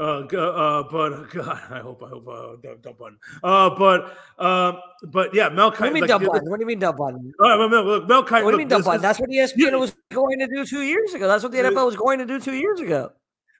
Uh, 0.00 0.24
uh, 0.34 0.82
but 0.90 1.30
God, 1.30 1.60
I 1.70 1.80
hope 1.80 2.02
I 2.02 2.08
hope 2.08 2.26
uh, 2.26 2.56
dump, 2.62 2.82
dump 2.82 2.98
button. 2.98 3.18
Uh, 3.44 3.70
but 3.70 4.16
uh, 4.38 4.72
but 5.08 5.34
yeah, 5.34 5.50
Mel. 5.50 5.70
What 5.70 5.78
do 5.78 5.86
you 5.86 5.92
mean 5.92 6.00
like, 6.02 6.08
dump 6.08 6.24
button? 6.24 6.50
What 6.50 6.56
do 6.56 6.62
you 6.62 6.66
mean 6.66 6.78
dump 6.78 6.96
button? 6.96 7.34
Uh, 7.38 7.68
Mel, 7.68 7.84
look, 7.84 8.08
Mel 8.08 8.22
What 8.22 8.30
do 8.30 8.50
you 8.50 8.56
mean 8.56 8.68
dump 8.68 8.86
button? 8.86 9.02
That's 9.02 9.20
what 9.20 9.28
ESPN 9.28 9.52
yeah. 9.56 9.76
was 9.76 9.94
going 10.10 10.38
to 10.38 10.46
do 10.46 10.64
two 10.64 10.82
years 10.82 11.12
ago. 11.12 11.28
That's 11.28 11.42
what 11.42 11.52
the 11.52 11.58
NFL 11.58 11.84
was 11.84 11.96
going 11.96 12.18
to 12.18 12.24
do 12.24 12.40
two 12.40 12.54
years 12.54 12.80
ago. 12.80 13.12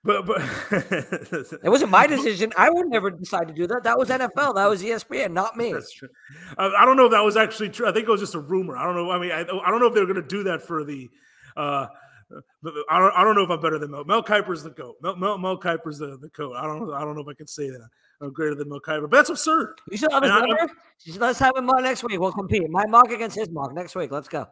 But 0.03 0.25
but 0.25 0.41
it 0.73 1.69
wasn't 1.69 1.91
my 1.91 2.07
decision. 2.07 2.55
I 2.57 2.71
would 2.71 2.87
never 2.87 3.11
decide 3.11 3.49
to 3.49 3.55
do 3.55 3.67
that. 3.67 3.83
That 3.83 3.99
was 3.99 4.09
NFL. 4.09 4.55
That 4.55 4.67
was 4.67 4.83
ESPN, 4.83 5.33
not 5.33 5.59
me. 5.59 5.75
That's 5.75 5.93
true. 5.93 6.09
I, 6.57 6.69
I 6.69 6.85
don't 6.87 6.97
know 6.97 7.05
if 7.05 7.13
that 7.13 7.21
was 7.21 7.37
actually 7.37 7.69
true. 7.69 7.87
I 7.87 7.93
think 7.93 8.09
it 8.09 8.11
was 8.11 8.21
just 8.21 8.35
a 8.35 8.41
rumor. 8.41 8.79
I 8.79 8.85
don't 8.85 8.95
know. 8.95 9.11
I 9.11 9.19
mean, 9.19 9.31
I, 9.31 9.41
I 9.41 9.71
don't 9.71 9.79
know 9.79 9.89
if 9.89 9.95
they 9.95 10.01
were 10.01 10.07
going 10.07 10.23
to 10.23 10.27
do 10.27 10.45
that 10.45 10.63
for 10.63 10.85
the. 10.85 11.11
Uh, 11.55 11.89
I 12.91 12.99
don't, 12.99 13.13
I 13.17 13.25
don't 13.25 13.35
know 13.35 13.43
if 13.43 13.51
I'm 13.51 13.61
better 13.61 13.79
than 13.79 13.91
Mel. 13.91 14.05
Mel 14.05 14.23
Kiper's 14.23 14.63
the 14.63 14.71
goat. 14.71 14.97
Mel, 15.03 15.17
Mel, 15.17 15.39
Mel 15.39 15.59
Kiper's 15.59 15.99
the, 15.99 16.17
the 16.19 16.29
goat. 16.29 16.55
I 16.57 16.67
don't 16.67 16.93
I 16.93 17.01
don't 17.01 17.15
know 17.15 17.23
if 17.23 17.29
I 17.29 17.35
can 17.35 17.47
say 17.47 17.69
that. 17.71 17.89
I'm 18.21 18.33
greater 18.33 18.55
than 18.55 18.69
Mel 18.69 18.81
Kiper, 18.81 19.03
but 19.03 19.17
that's 19.17 19.31
absurd. 19.31 19.81
You 19.91 19.97
should 19.97 20.13
have 20.13 20.23
number. 20.23 20.71
Let's 21.17 21.39
have 21.39 21.57
him 21.57 21.69
on 21.71 21.83
next 21.83 22.05
week. 22.05 22.21
We'll 22.21 22.33
compete. 22.33 22.69
My 22.69 22.87
mock 22.87 23.11
against 23.11 23.37
his 23.37 23.51
mock 23.51 23.73
next 23.73 23.95
week. 23.95 24.11
Let's 24.11 24.29
go. 24.29 24.47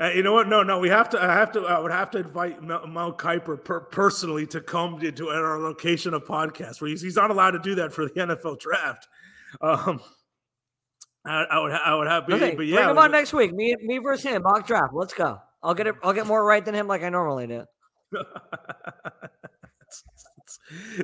Uh, 0.00 0.10
you 0.10 0.22
know 0.22 0.32
what? 0.32 0.46
No, 0.46 0.62
no. 0.62 0.78
We 0.78 0.88
have 0.88 1.08
to. 1.10 1.20
I 1.20 1.34
have 1.34 1.50
to. 1.52 1.60
I 1.66 1.80
would 1.80 1.90
have 1.90 2.10
to 2.12 2.18
invite 2.18 2.62
Mel, 2.62 2.86
Mel 2.86 3.12
Kiper 3.12 3.62
per, 3.62 3.80
personally 3.80 4.46
to 4.46 4.60
come 4.60 5.00
to, 5.00 5.10
to 5.10 5.28
our 5.30 5.58
location 5.58 6.14
of 6.14 6.24
podcast 6.24 6.80
where 6.80 6.88
he's, 6.88 7.02
he's 7.02 7.16
not 7.16 7.30
allowed 7.30 7.52
to 7.52 7.58
do 7.58 7.74
that 7.76 7.92
for 7.92 8.04
the 8.04 8.10
NFL 8.16 8.60
draft. 8.60 9.08
Um, 9.60 10.00
I, 11.26 11.42
I 11.42 11.60
would. 11.60 11.72
I 11.72 11.94
would 11.96 12.06
have. 12.06 12.30
Okay, 12.30 12.54
but 12.54 12.66
yeah, 12.66 12.76
bring 12.76 12.90
him 12.90 12.98
on 12.98 13.10
next 13.10 13.32
week. 13.32 13.52
Me, 13.52 13.74
me 13.82 13.98
versus 13.98 14.24
him. 14.24 14.42
Mock 14.42 14.66
draft. 14.66 14.94
Let's 14.94 15.14
go. 15.14 15.40
I'll 15.62 15.74
get 15.74 15.86
it. 15.86 15.94
I'll 16.02 16.12
get 16.12 16.26
more 16.26 16.44
right 16.44 16.64
than 16.64 16.74
him, 16.74 16.88
like 16.88 17.02
I 17.02 17.08
normally 17.08 17.46
do. 17.46 17.64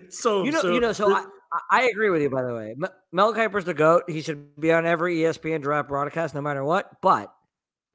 so 0.09 0.45
you 0.45 0.53
know, 0.53 0.61
so, 0.61 0.73
you 0.73 0.81
know. 0.81 0.93
So 0.93 1.15
I, 1.15 1.25
I 1.71 1.83
agree 1.85 2.11
with 2.11 2.23
you. 2.23 2.31
By 2.31 2.43
the 2.43 2.55
way, 2.55 2.77
Mel 3.13 3.35
Kiper's 3.35 3.65
the 3.65 3.75
goat. 3.75 4.05
He 4.09 4.23
should 4.23 4.59
be 4.61 4.73
on 4.73 4.87
every 4.87 5.17
ESPN 5.17 5.63
draft 5.63 5.89
broadcast, 5.89 6.35
no 6.35 6.41
matter 6.41 6.65
what. 6.65 7.01
But 7.03 7.33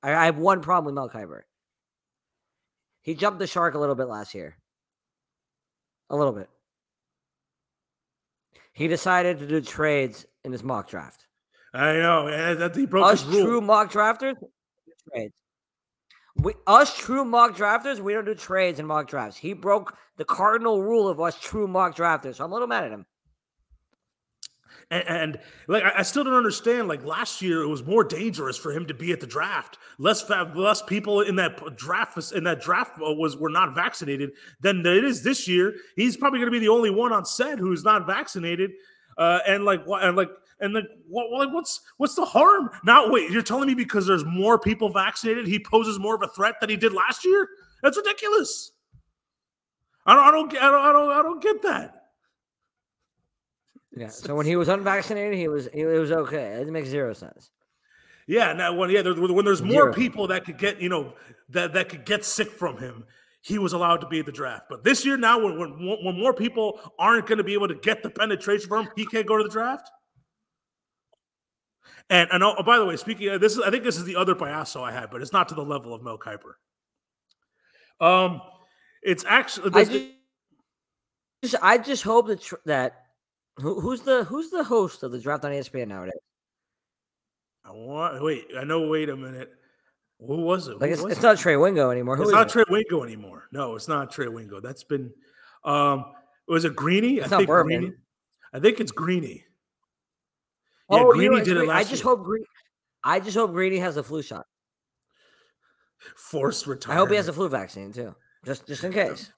I, 0.04 0.14
I 0.14 0.26
have 0.26 0.38
one 0.38 0.62
problem 0.62 0.94
with 0.94 0.96
Mel 0.96 1.10
Kiper. 1.10 1.42
He 3.02 3.16
jumped 3.16 3.40
the 3.40 3.48
shark 3.48 3.76
a 3.76 3.80
little 3.80 3.96
bit 3.96 4.08
last 4.08 4.36
year. 4.36 4.58
A 6.10 6.16
little 6.16 6.34
bit. 6.34 6.50
He 8.74 8.88
decided 8.88 9.40
to 9.40 9.48
do 9.48 9.62
trades 9.62 10.26
in 10.44 10.52
his 10.52 10.64
mock 10.64 10.90
draft. 10.90 11.26
I 11.74 11.94
know. 11.94 12.56
That 12.56 12.76
he 12.76 12.86
broke 12.86 13.06
Us 13.06 13.24
true 13.24 13.62
mock 13.62 13.92
drafters, 13.92 14.36
trades. 15.12 15.36
We, 16.36 16.54
us 16.68 16.98
true 16.98 17.26
mock 17.26 17.56
drafters, 17.56 18.00
we 18.00 18.14
don't 18.14 18.26
do 18.26 18.36
trades 18.36 18.80
in 18.80 18.86
mock 18.86 19.08
drafts. 19.08 19.38
He 19.38 19.54
broke 19.54 19.98
the 20.18 20.26
cardinal 20.26 20.82
rule 20.82 21.08
of 21.08 21.20
us 21.20 21.40
true 21.40 21.68
mock 21.68 21.96
drafters. 21.96 22.36
So 22.36 22.46
I'm 22.46 22.52
a 22.52 22.54
little 22.54 22.68
mad 22.68 22.86
at 22.86 22.92
him. 22.92 23.06
And, 24.92 25.08
and 25.08 25.40
like 25.68 25.84
I, 25.84 26.02
still 26.02 26.24
don't 26.24 26.34
understand. 26.34 26.88
Like 26.88 27.06
last 27.06 27.42
year, 27.42 27.62
it 27.62 27.68
was 27.68 27.84
more 27.84 28.04
dangerous 28.04 28.58
for 28.58 28.72
him 28.72 28.88
to 28.88 28.94
be 28.94 29.12
at 29.12 29.20
the 29.20 29.28
draft. 29.28 29.78
Less 30.00 30.28
less 30.30 30.82
people 30.82 31.22
in 31.22 31.36
that 31.36 31.78
draft 31.78 32.18
in 32.32 32.44
that 32.46 32.62
draft 32.62 32.98
was 32.98 33.38
were 33.38 33.52
not 33.52 33.76
vaccinated 33.76 34.32
than 34.62 34.84
it 34.86 35.04
is 35.04 35.22
this 35.22 35.48
year. 35.48 35.76
He's 35.96 36.18
probably 36.18 36.40
going 36.40 36.52
to 36.52 36.52
be 36.52 36.60
the 36.60 36.70
only 36.70 36.90
one 36.90 37.14
on 37.14 37.24
set 37.26 37.60
who's 37.60 37.84
not 37.84 38.08
vaccinated. 38.08 38.72
Uh, 39.16 39.40
and 39.46 39.64
like 39.64 39.82
and 39.88 40.16
like 40.16 40.30
and 40.60 40.76
then 40.76 40.88
what, 41.08 41.32
like 41.32 41.54
what's 41.54 41.82
what's 41.98 42.16
the 42.16 42.26
harm? 42.26 42.70
Now 42.84 43.10
wait, 43.10 43.32
you're 43.32 43.42
telling 43.42 43.68
me 43.68 43.76
because 43.76 44.06
there's 44.06 44.26
more 44.26 44.60
people 44.60 44.90
vaccinated, 44.90 45.48
he 45.48 45.60
poses 45.60 46.00
more 46.00 46.16
of 46.16 46.22
a 46.22 46.28
threat 46.28 46.56
than 46.60 46.70
he 46.70 46.78
did 46.78 46.94
last 46.94 47.26
year? 47.26 47.48
That's 47.82 47.98
ridiculous. 47.98 48.72
I 50.06 50.16
don't 50.16 50.24
I 50.24 50.32
don't 50.32 50.58
I 50.58 50.72
don't 50.72 50.86
I 50.86 50.92
don't, 50.92 51.12
I 51.12 51.22
don't 51.22 51.42
get 51.42 51.62
that. 51.64 51.96
Yeah. 53.96 54.08
So 54.08 54.36
when 54.36 54.46
he 54.46 54.56
was 54.56 54.70
unvaccinated, 54.70 55.38
he 55.38 55.48
was 55.48 55.68
it 55.68 55.86
was 55.86 56.12
okay. 56.12 56.62
It 56.62 56.68
makes 56.70 56.90
zero 56.90 57.14
sense. 57.14 57.50
Yeah, 58.28 58.54
now 58.54 58.74
when 58.74 58.92
yeah, 58.92 59.02
there, 59.02 59.16
when 59.16 59.44
there's 59.44 59.64
more 59.64 59.86
Zero. 59.86 59.94
people 59.94 60.28
that 60.28 60.46
could 60.46 60.60
get 60.60 60.80
you 60.80 60.88
know 60.88 61.14
that 61.50 61.74
that 61.74 61.90
could 61.90 62.06
get 62.06 62.24
sick 62.24 62.52
from 62.52 62.78
him, 62.78 63.04
he 63.42 63.58
was 63.58 63.74
allowed 63.74 64.02
to 64.02 64.08
be 64.08 64.20
at 64.20 64.28
the 64.28 64.32
draft. 64.32 64.68
But 64.70 64.84
this 64.84 65.04
year 65.04 65.18
now, 65.18 65.44
when 65.44 65.58
when, 65.58 65.98
when 66.04 66.20
more 66.20 66.34
people 66.34 66.80
aren't 67.00 67.26
going 67.26 67.40
to 67.40 67.44
be 67.44 67.54
able 67.54 67.68
to 67.68 67.74
get 67.74 68.04
the 68.04 68.10
penetration 68.12 68.68
from 68.68 68.86
him, 68.86 68.92
he 68.96 69.06
can't 69.08 69.26
go 69.26 69.38
to 69.38 69.44
the 69.44 69.50
draft. 69.50 69.90
And 72.10 72.30
and 72.32 72.44
oh, 72.44 72.62
by 72.64 72.78
the 72.78 72.86
way, 72.86 72.96
speaking 72.98 73.30
of 73.30 73.42
this, 73.42 73.54
is 73.54 73.62
I 73.62 73.70
think 73.70 73.84
this 73.84 73.98
is 73.98 74.04
the 74.04 74.16
other 74.16 74.34
Payaso 74.34 74.82
I 74.82 74.92
had, 74.92 75.12
but 75.12 75.22
it's 75.22 75.34
not 75.34 75.50
to 75.50 75.56
the 75.56 75.64
level 75.64 75.94
of 75.94 76.02
Mel 76.02 76.18
Kiper. 76.18 76.54
Um, 78.02 78.42
it's 79.04 79.24
actually. 79.28 79.72
I 79.74 79.84
just, 81.44 81.56
I 81.62 81.78
just 81.78 82.04
hope 82.04 82.28
that 82.28 82.44
that 82.66 83.04
who, 83.58 83.80
who's 83.80 84.02
the 84.02 84.24
who's 84.24 84.50
the 84.50 84.64
host 84.64 85.04
of 85.04 85.12
the 85.12 85.20
draft 85.20 85.46
on 85.46 85.52
ESPN 85.52 85.90
nowadays. 85.90 86.14
I 87.64 87.72
want 87.72 88.24
wait. 88.24 88.48
I 88.58 88.64
know. 88.64 88.88
Wait 88.88 89.10
a 89.10 89.16
minute. 89.16 89.52
Who 90.20 90.42
was 90.42 90.68
it? 90.68 90.82
Like 90.82 90.92
it's, 90.92 91.04
it's 91.04 91.22
not 91.22 91.38
Trey 91.38 91.56
Wingo 91.56 91.92
anymore. 91.92 92.18
Who 92.18 92.24
it's 92.24 92.32
not 92.32 92.48
it? 92.48 92.52
Trey 92.52 92.66
Wingo 92.70 93.04
anymore. 93.04 93.48
No, 93.52 93.76
it's 93.76 93.88
not 93.88 94.12
Trey 94.12 94.28
Wingo. 94.28 94.60
That's 94.60 94.84
been. 94.84 95.12
Um, 95.64 96.06
was 96.48 96.66
it 96.66 96.76
Greeny? 96.76 97.18
It's 97.18 97.32
I 97.32 97.38
think 97.38 97.50
Greeny. 97.50 97.94
I 98.52 98.60
think 98.60 98.80
it's 98.80 98.92
Greeny. 98.92 99.46
Yeah, 100.90 101.00
oh, 101.00 101.12
Greeny 101.12 101.42
did 101.42 101.58
it 101.58 101.68
last 101.68 101.78
I 101.78 101.90
just 101.90 102.04
year. 102.04 102.16
hope 102.16 102.24
Greeny. 102.24 102.46
I 103.04 103.20
just 103.20 103.38
hope 103.38 103.52
Greeny 103.52 103.78
has 103.78 103.98
a 103.98 104.04
flu 104.04 104.22
shot. 104.22 104.46
Forced 106.16 106.68
retirement. 106.68 106.98
I 106.98 107.00
hope 107.00 107.10
he 107.10 107.16
has 107.16 107.28
a 107.28 107.34
flu 107.34 107.50
vaccine 107.50 107.92
too, 107.92 108.16
just 108.46 108.68
just 108.68 108.84
in 108.84 108.94
case. 108.94 109.32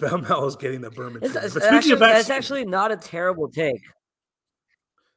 Mel 0.00 0.46
is 0.46 0.56
getting 0.56 0.80
the 0.80 0.90
Berman. 0.90 1.22
It's, 1.24 1.34
it's, 1.34 1.64
actually, 1.64 1.96
that's 1.96 2.30
actually 2.30 2.64
not 2.64 2.92
a 2.92 2.96
terrible 2.96 3.48
take 3.48 3.82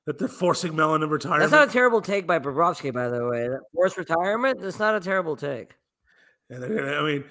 that 0.05 0.17
they're 0.17 0.27
forcing 0.27 0.75
Mellon 0.75 1.01
to 1.01 1.07
retirement. 1.07 1.41
That's 1.41 1.51
not 1.51 1.69
a 1.69 1.71
terrible 1.71 2.01
take 2.01 2.25
by 2.25 2.39
Bobrovsky, 2.39 2.91
by 2.91 3.09
the 3.09 3.25
way. 3.25 3.47
Forced 3.73 3.97
retirement. 3.97 4.59
That's 4.59 4.79
not 4.79 4.95
a 4.95 4.99
terrible 4.99 5.35
take. 5.35 5.75
And 6.49 6.61
they're 6.61 6.75
gonna. 6.75 6.93
I 6.93 7.03
mean, 7.03 7.23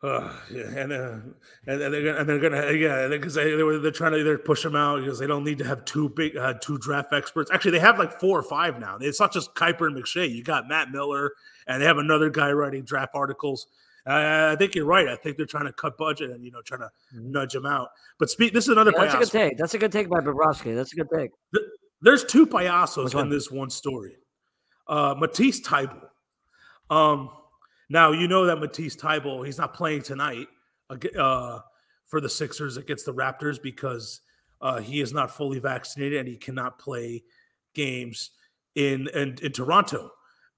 uh, 0.00 0.32
yeah, 0.52 0.62
and, 0.62 0.92
uh, 0.92 1.18
and 1.66 1.82
and 1.82 1.92
they're 1.92 2.04
gonna, 2.04 2.18
and 2.20 2.28
they're 2.28 2.38
gonna 2.38 2.72
yeah 2.72 3.08
because 3.08 3.34
they, 3.34 3.56
they 3.56 3.64
were 3.64 3.80
they're 3.80 3.90
trying 3.90 4.12
to 4.12 4.18
either 4.18 4.38
push 4.38 4.62
them 4.62 4.76
out 4.76 5.00
because 5.00 5.18
they 5.18 5.26
don't 5.26 5.42
need 5.42 5.58
to 5.58 5.64
have 5.64 5.84
two 5.84 6.08
big 6.10 6.36
uh, 6.36 6.54
two 6.60 6.78
draft 6.78 7.12
experts. 7.12 7.50
Actually, 7.50 7.72
they 7.72 7.80
have 7.80 7.98
like 7.98 8.20
four 8.20 8.38
or 8.38 8.44
five 8.44 8.78
now. 8.78 8.96
It's 9.00 9.18
not 9.18 9.32
just 9.32 9.54
Kiper 9.56 9.88
and 9.88 9.96
McShay. 9.96 10.32
You 10.32 10.44
got 10.44 10.68
Matt 10.68 10.92
Miller, 10.92 11.32
and 11.66 11.82
they 11.82 11.86
have 11.86 11.98
another 11.98 12.30
guy 12.30 12.52
writing 12.52 12.84
draft 12.84 13.10
articles. 13.14 13.66
I 14.06 14.56
think 14.56 14.74
you're 14.74 14.86
right. 14.86 15.08
I 15.08 15.16
think 15.16 15.36
they're 15.36 15.46
trying 15.46 15.66
to 15.66 15.72
cut 15.72 15.98
budget 15.98 16.30
and 16.30 16.44
you 16.44 16.52
know 16.52 16.62
trying 16.62 16.80
to 16.80 16.90
mm-hmm. 17.14 17.32
nudge 17.32 17.52
them 17.52 17.66
out. 17.66 17.88
But 18.20 18.30
speak. 18.30 18.52
This 18.52 18.64
is 18.64 18.70
another. 18.70 18.92
Yeah, 18.96 19.04
that's 19.04 19.14
a 19.14 19.18
good 19.18 19.30
take. 19.30 19.58
That's 19.58 19.74
a 19.74 19.78
good 19.78 19.92
take 19.92 20.08
by 20.08 20.20
Bobrovsky. 20.20 20.76
That's 20.76 20.92
a 20.92 20.96
good 20.96 21.08
take. 21.12 21.30
The, 21.52 21.60
there's 22.02 22.24
two 22.24 22.46
Payasos 22.46 23.20
in 23.20 23.30
this 23.30 23.50
one 23.50 23.70
story. 23.70 24.16
Uh, 24.86 25.16
Matisse 25.18 25.60
Thybulle. 25.60 26.08
Um, 26.88 27.30
now 27.88 28.12
you 28.12 28.28
know 28.28 28.46
that 28.46 28.58
Matisse 28.58 28.96
Thybulle, 28.96 29.44
he's 29.44 29.58
not 29.58 29.74
playing 29.74 30.02
tonight 30.02 30.48
uh, 31.18 31.60
for 32.06 32.20
the 32.20 32.28
Sixers 32.28 32.76
against 32.76 33.06
the 33.06 33.14
Raptors 33.14 33.60
because 33.62 34.20
uh, 34.60 34.80
he 34.80 35.00
is 35.00 35.12
not 35.12 35.30
fully 35.30 35.58
vaccinated 35.58 36.18
and 36.18 36.28
he 36.28 36.36
cannot 36.36 36.78
play 36.78 37.22
games 37.74 38.30
in, 38.74 39.08
in 39.14 39.36
in 39.42 39.52
Toronto. 39.52 40.10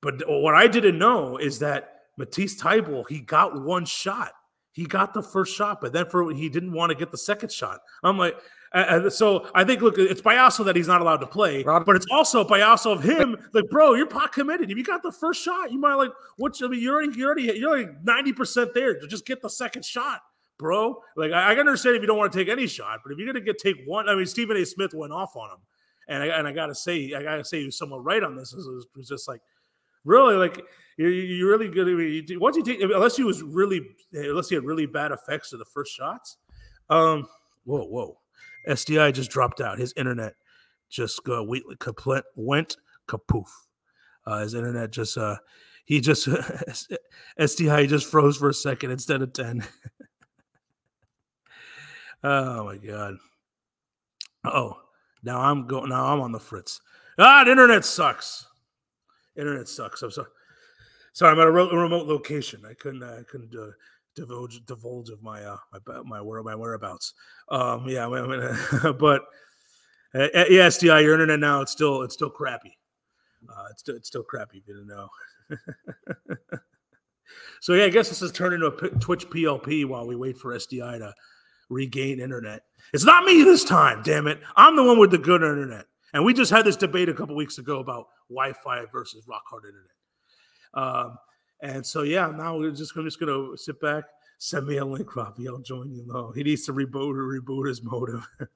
But 0.02 0.22
what 0.26 0.54
I 0.54 0.66
didn't 0.66 0.98
know 0.98 1.36
is 1.36 1.58
that 1.58 2.00
Matisse 2.16 2.60
Thybulle, 2.60 3.08
he 3.08 3.20
got 3.20 3.62
one 3.62 3.84
shot. 3.84 4.32
He 4.72 4.86
got 4.86 5.14
the 5.14 5.22
first 5.22 5.54
shot, 5.56 5.80
but 5.80 5.92
then 5.92 6.06
for 6.06 6.32
he 6.32 6.48
didn't 6.48 6.72
want 6.72 6.90
to 6.90 6.96
get 6.96 7.10
the 7.10 7.18
second 7.18 7.50
shot. 7.52 7.80
I'm 8.02 8.18
like, 8.18 8.36
uh, 8.72 9.10
so 9.10 9.50
I 9.52 9.64
think, 9.64 9.82
look, 9.82 9.98
it's 9.98 10.20
Payaso 10.20 10.64
that 10.64 10.76
he's 10.76 10.86
not 10.86 11.00
allowed 11.00 11.16
to 11.18 11.26
play, 11.26 11.64
Rob, 11.64 11.84
but 11.84 11.96
it's 11.96 12.06
also 12.10 12.44
Payaso 12.44 12.92
of 12.92 13.02
him. 13.02 13.36
Like, 13.52 13.68
bro, 13.68 13.94
you're 13.94 14.06
pot 14.06 14.32
committed. 14.32 14.70
If 14.70 14.78
you 14.78 14.84
got 14.84 15.02
the 15.02 15.10
first 15.10 15.42
shot, 15.42 15.72
you 15.72 15.78
might 15.78 15.94
like 15.94 16.12
what? 16.36 16.56
I 16.62 16.68
mean, 16.68 16.80
you're 16.80 16.94
already, 16.94 17.18
you're 17.18 17.26
already, 17.26 17.58
you're 17.58 17.76
like 17.76 17.88
ninety 18.04 18.32
percent 18.32 18.72
there 18.72 18.98
to 18.98 19.08
just 19.08 19.26
get 19.26 19.42
the 19.42 19.50
second 19.50 19.84
shot, 19.84 20.20
bro. 20.56 21.02
Like, 21.16 21.32
I, 21.32 21.50
I 21.50 21.54
can 21.56 21.60
understand 21.66 21.96
if 21.96 22.02
you 22.02 22.06
don't 22.06 22.16
want 22.16 22.32
to 22.32 22.38
take 22.38 22.48
any 22.48 22.68
shot, 22.68 23.00
but 23.02 23.12
if 23.12 23.18
you're 23.18 23.26
gonna 23.26 23.44
get 23.44 23.58
take 23.58 23.76
one, 23.86 24.08
I 24.08 24.14
mean, 24.14 24.26
Stephen 24.26 24.56
A. 24.56 24.64
Smith 24.64 24.94
went 24.94 25.12
off 25.12 25.34
on 25.34 25.50
him, 25.50 25.58
and 26.06 26.22
I 26.22 26.26
and 26.26 26.46
I 26.46 26.52
gotta 26.52 26.74
say, 26.74 27.12
I 27.12 27.24
gotta 27.24 27.44
say, 27.44 27.58
he 27.58 27.66
was 27.66 27.76
somewhat 27.76 28.04
right 28.04 28.22
on 28.22 28.36
this. 28.36 28.52
It 28.52 28.58
was, 28.58 28.86
it 28.94 28.98
was 28.98 29.08
just 29.08 29.26
like, 29.26 29.40
really, 30.04 30.36
like 30.36 30.64
you're, 30.96 31.10
you're 31.10 31.50
really 31.50 31.68
good. 31.68 31.88
I 31.88 31.90
mean, 31.90 32.24
once 32.38 32.56
you 32.56 32.62
take, 32.62 32.80
unless 32.80 33.16
he 33.16 33.24
was 33.24 33.42
really, 33.42 33.80
unless 34.12 34.48
he 34.48 34.54
had 34.54 34.62
really 34.62 34.86
bad 34.86 35.10
effects 35.10 35.50
to 35.50 35.56
the 35.56 35.64
first 35.64 35.92
shots. 35.92 36.36
Um, 36.88 37.26
whoa, 37.64 37.82
whoa 37.84 38.16
SDI 38.68 39.12
just 39.12 39.30
dropped 39.30 39.60
out. 39.60 39.78
His 39.78 39.92
internet 39.96 40.34
just 40.88 41.20
uh, 41.28 41.44
went 41.44 42.76
kapoof. 43.08 43.46
Uh, 44.26 44.40
his 44.40 44.54
internet 44.54 44.90
just 44.90 45.16
uh, 45.16 45.36
he 45.84 46.00
just 46.00 46.26
SDI 47.38 47.88
just 47.88 48.06
froze 48.06 48.36
for 48.36 48.48
a 48.48 48.54
second 48.54 48.90
instead 48.90 49.22
of 49.22 49.32
ten. 49.32 49.66
oh 52.24 52.64
my 52.64 52.76
god. 52.76 53.16
Oh, 54.44 54.80
now 55.22 55.40
I'm 55.40 55.66
going. 55.66 55.88
Now 55.88 56.06
I'm 56.06 56.20
on 56.20 56.32
the 56.32 56.40
fritz. 56.40 56.80
Ah, 57.18 57.44
the 57.44 57.50
internet 57.50 57.84
sucks. 57.84 58.46
Internet 59.36 59.68
sucks. 59.68 60.02
I'm 60.02 60.10
sorry. 60.10 60.28
Sorry, 61.12 61.32
I'm 61.32 61.40
at 61.40 61.46
a 61.48 61.50
remote 61.50 62.06
location. 62.06 62.62
I 62.68 62.74
couldn't. 62.74 63.02
I 63.02 63.22
couldn't 63.28 63.54
uh, 63.54 63.72
divulge 64.14 64.64
divulge 64.66 65.10
of 65.10 65.22
my 65.22 65.42
uh 65.44 65.56
my 65.86 66.00
my 66.02 66.20
where 66.20 66.42
my 66.42 66.54
whereabouts. 66.54 67.14
Um, 67.48 67.88
yeah, 67.88 68.06
I 68.08 68.26
mean, 68.26 68.96
but 68.98 69.22
uh, 70.14 70.28
yeah, 70.48 70.66
SDI, 70.66 71.02
your 71.02 71.12
internet 71.12 71.38
now 71.38 71.60
it's 71.60 71.72
still 71.72 72.02
it's 72.02 72.14
still 72.14 72.30
crappy. 72.30 72.78
Uh, 73.48 73.64
it's 73.70 73.80
still 73.80 73.96
it's 73.96 74.08
still 74.08 74.22
crappy 74.22 74.58
if 74.58 74.68
you 74.68 74.74
didn't 74.74 74.88
know. 74.88 75.08
so 77.60 77.74
yeah, 77.74 77.84
I 77.84 77.88
guess 77.88 78.08
this 78.08 78.22
is 78.22 78.32
turned 78.32 78.54
into 78.54 78.66
a 78.66 78.90
Twitch 78.98 79.28
PLP 79.28 79.86
while 79.86 80.06
we 80.06 80.16
wait 80.16 80.36
for 80.38 80.54
SDI 80.54 80.98
to 80.98 81.14
regain 81.68 82.20
internet. 82.20 82.62
It's 82.92 83.04
not 83.04 83.24
me 83.24 83.42
this 83.42 83.64
time, 83.64 84.02
damn 84.02 84.26
it! 84.26 84.40
I'm 84.56 84.76
the 84.76 84.84
one 84.84 84.98
with 84.98 85.10
the 85.10 85.18
good 85.18 85.42
internet. 85.42 85.86
And 86.12 86.24
we 86.24 86.34
just 86.34 86.50
had 86.50 86.64
this 86.64 86.76
debate 86.76 87.08
a 87.08 87.14
couple 87.14 87.36
weeks 87.36 87.58
ago 87.58 87.78
about 87.78 88.06
Wi-Fi 88.28 88.86
versus 88.92 89.24
rock 89.28 89.44
hard 89.48 89.64
internet. 89.64 89.90
Um, 90.74 91.18
and 91.62 91.84
so, 91.84 92.02
yeah, 92.02 92.32
now 92.34 92.58
we're 92.58 92.70
just, 92.70 92.96
I'm 92.96 93.04
just 93.04 93.20
going 93.20 93.32
to 93.32 93.56
sit 93.56 93.80
back, 93.80 94.04
send 94.38 94.66
me 94.66 94.78
a 94.78 94.84
link, 94.84 95.14
Robbie. 95.14 95.48
I'll 95.48 95.58
join 95.58 95.92
you. 95.92 96.04
Low. 96.06 96.32
He 96.32 96.42
needs 96.42 96.64
to 96.66 96.72
reboot 96.72 97.16
or 97.16 97.40
reboot 97.40 97.68
his 97.68 97.82
modem. 97.82 98.24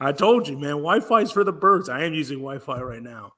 I 0.00 0.12
told 0.12 0.48
you, 0.48 0.58
man, 0.58 0.76
Wi 0.76 1.00
Fi 1.00 1.20
is 1.20 1.32
for 1.32 1.44
the 1.44 1.52
birds. 1.52 1.88
I 1.88 2.04
am 2.04 2.14
using 2.14 2.38
Wi 2.38 2.58
Fi 2.58 2.80
right 2.80 3.02
now, 3.02 3.32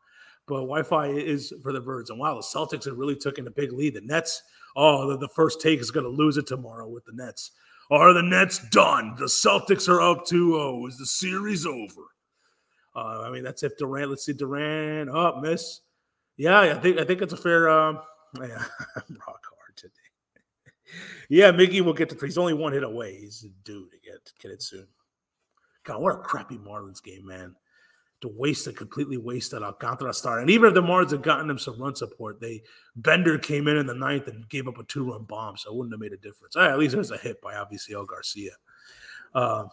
but 0.47 0.61
Wi 0.61 0.83
Fi 0.83 1.09
is 1.09 1.53
for 1.63 1.73
the 1.73 1.81
birds. 1.81 2.11
And 2.11 2.19
wow, 2.19 2.35
the 2.35 2.43
Celtics 2.43 2.85
have 2.85 2.97
really 2.97 3.17
taken 3.17 3.47
a 3.47 3.51
big 3.51 3.73
lead. 3.73 3.95
The 3.95 4.01
Nets, 4.01 4.43
oh, 4.77 5.09
the, 5.09 5.19
the 5.19 5.29
first 5.29 5.61
take 5.61 5.81
is 5.81 5.91
going 5.91 6.05
to 6.05 6.11
lose 6.11 6.37
it 6.37 6.47
tomorrow 6.47 6.89
with 6.89 7.05
the 7.05 7.13
Nets. 7.13 7.51
Are 7.91 8.13
the 8.13 8.23
Nets 8.23 8.59
done? 8.69 9.15
The 9.19 9.27
Celtics 9.27 9.89
are 9.89 10.01
up 10.01 10.27
2 10.27 10.53
0. 10.53 10.87
Is 10.87 10.99
the 10.99 11.07
series 11.07 11.67
over? 11.67 12.03
Uh, 12.95 13.23
I 13.23 13.31
mean, 13.31 13.45
that's 13.45 13.63
if 13.63 13.77
Durant, 13.77 14.11
let's 14.11 14.25
see, 14.25 14.33
Durant 14.33 15.09
up, 15.11 15.35
oh, 15.37 15.41
miss. 15.41 15.81
Yeah, 16.39 16.61
I 16.61 16.75
think 16.75 16.99
I 16.99 17.05
think 17.05 17.21
it's 17.21 17.33
a 17.33 17.37
fair. 17.37 17.69
Um, 17.69 18.01
yeah, 18.41 18.65
rock 19.27 19.45
hard 19.45 19.77
today. 19.77 19.93
yeah, 21.29 21.51
Mickey 21.51 21.81
will 21.81 21.93
get 21.93 22.09
to. 22.11 22.25
He's 22.25 22.39
only 22.39 22.55
one 22.55 22.73
hit 22.73 22.85
away. 22.85 23.19
He's 23.19 23.45
due 23.65 23.89
to 23.91 23.97
get 23.99 24.33
get 24.41 24.53
it 24.53 24.63
soon. 24.63 24.87
God, 25.85 26.01
what 26.01 26.15
a 26.15 26.19
crappy 26.19 26.57
Marlins 26.57 27.03
game, 27.03 27.27
man! 27.27 27.57
To 28.21 28.29
waste 28.29 28.69
it, 28.69 28.77
completely 28.77 29.17
waste 29.17 29.51
that 29.51 29.65
Alcantara 29.65 30.15
start. 30.15 30.41
And 30.41 30.51
even 30.51 30.69
if 30.69 30.75
the 30.75 30.83
Marlins 30.83 31.11
had 31.11 31.23
gotten 31.23 31.49
them 31.49 31.59
some 31.59 31.81
run 31.81 31.97
support, 31.97 32.41
they 32.41 32.63
Bender 32.95 33.37
came 33.37 33.67
in 33.67 33.77
in 33.77 33.87
the 33.87 33.95
ninth 33.95 34.29
and 34.29 34.49
gave 34.49 34.69
up 34.69 34.79
a 34.79 34.85
two 34.85 35.11
run 35.11 35.25
bomb, 35.25 35.57
so 35.57 35.71
it 35.71 35.77
wouldn't 35.77 35.93
have 35.93 36.01
made 36.01 36.13
a 36.13 36.19
difference. 36.19 36.55
Right, 36.55 36.71
at 36.71 36.79
least 36.79 36.95
there's 36.95 37.11
a 37.11 37.19
hit 37.19 37.43
by 37.43 37.55
Avisail 37.55 38.07
Garcia. 38.07 38.53
Uh, 39.35 39.65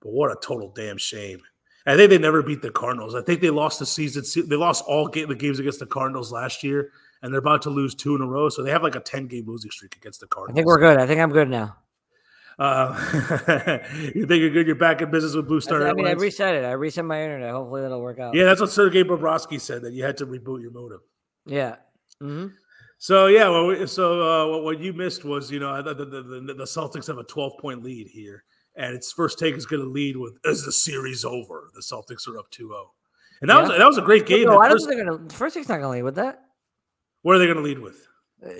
but 0.00 0.12
what 0.12 0.30
a 0.30 0.36
total 0.42 0.72
damn 0.74 0.98
shame. 0.98 1.40
I 1.86 1.96
think 1.96 2.10
they 2.10 2.18
never 2.18 2.42
beat 2.42 2.62
the 2.62 2.70
Cardinals. 2.70 3.14
I 3.14 3.22
think 3.22 3.40
they 3.40 3.50
lost 3.50 3.78
the 3.78 3.86
season. 3.86 4.24
They 4.48 4.56
lost 4.56 4.84
all 4.86 5.08
game, 5.08 5.28
the 5.28 5.34
games 5.34 5.58
against 5.58 5.78
the 5.78 5.86
Cardinals 5.86 6.30
last 6.30 6.62
year, 6.62 6.92
and 7.22 7.32
they're 7.32 7.38
about 7.38 7.62
to 7.62 7.70
lose 7.70 7.94
two 7.94 8.14
in 8.14 8.20
a 8.20 8.26
row. 8.26 8.48
So 8.48 8.62
they 8.62 8.70
have 8.70 8.82
like 8.82 8.96
a 8.96 9.00
ten 9.00 9.26
game 9.26 9.46
losing 9.46 9.70
streak 9.70 9.96
against 9.96 10.20
the 10.20 10.26
Cardinals. 10.26 10.54
I 10.54 10.56
think 10.56 10.66
we're 10.66 10.78
good. 10.78 10.98
I 10.98 11.06
think 11.06 11.20
I'm 11.20 11.30
good 11.30 11.48
now. 11.48 11.76
Uh, 12.58 12.94
you 14.14 14.26
think 14.26 14.40
you're 14.40 14.50
good? 14.50 14.66
You're 14.66 14.76
back 14.76 15.00
in 15.00 15.10
business 15.10 15.34
with 15.34 15.48
Blue 15.48 15.62
Star. 15.62 15.86
I 15.88 15.94
mean, 15.94 16.06
I 16.06 16.12
reset 16.12 16.54
it. 16.54 16.64
I 16.64 16.72
reset 16.72 17.06
my 17.06 17.22
internet. 17.22 17.50
Hopefully, 17.52 17.80
that'll 17.80 18.02
work 18.02 18.18
out. 18.18 18.34
Yeah, 18.34 18.44
that's 18.44 18.60
what 18.60 18.70
Sergey 18.70 19.02
Bobrovsky 19.02 19.58
said 19.58 19.80
that 19.82 19.94
you 19.94 20.04
had 20.04 20.18
to 20.18 20.26
reboot 20.26 20.60
your 20.60 20.70
modem. 20.70 21.00
Yeah. 21.46 21.76
Mm-hmm. 22.22 22.48
So 22.98 23.28
yeah, 23.28 23.48
well, 23.48 23.86
so 23.86 24.20
uh, 24.20 24.50
what, 24.50 24.64
what 24.64 24.80
you 24.80 24.92
missed 24.92 25.24
was 25.24 25.50
you 25.50 25.58
know 25.58 25.80
the, 25.80 25.94
the, 25.94 26.04
the, 26.04 26.54
the 26.54 26.64
Celtics 26.64 27.06
have 27.06 27.16
a 27.16 27.24
12 27.24 27.56
point 27.58 27.82
lead 27.82 28.08
here 28.08 28.44
and 28.76 28.94
its 28.94 29.12
first 29.12 29.38
take 29.38 29.54
is 29.54 29.66
going 29.66 29.82
to 29.82 29.88
lead 29.88 30.16
with 30.16 30.34
"Is 30.44 30.64
the 30.64 30.72
series 30.72 31.24
over?" 31.24 31.70
The 31.74 31.80
Celtics 31.82 32.28
are 32.28 32.38
up 32.38 32.50
2-0. 32.50 32.68
and 33.40 33.50
that 33.50 33.54
yeah. 33.54 33.60
was 33.60 33.70
that 33.78 33.86
was 33.86 33.98
a 33.98 34.02
great 34.02 34.26
game. 34.26 34.46
No, 34.46 34.60
I 34.60 34.68
first, 34.68 34.86
they're 34.86 35.04
going 35.04 35.28
to 35.28 35.34
first 35.34 35.54
take's 35.54 35.68
not 35.68 35.80
going 35.80 35.84
to 35.84 35.90
lead 35.90 36.02
with 36.02 36.16
that. 36.16 36.40
What 37.22 37.36
are 37.36 37.38
they 37.38 37.46
going 37.46 37.58
to 37.58 37.62
lead 37.62 37.78
with? 37.78 38.06
Uh, 38.44 38.50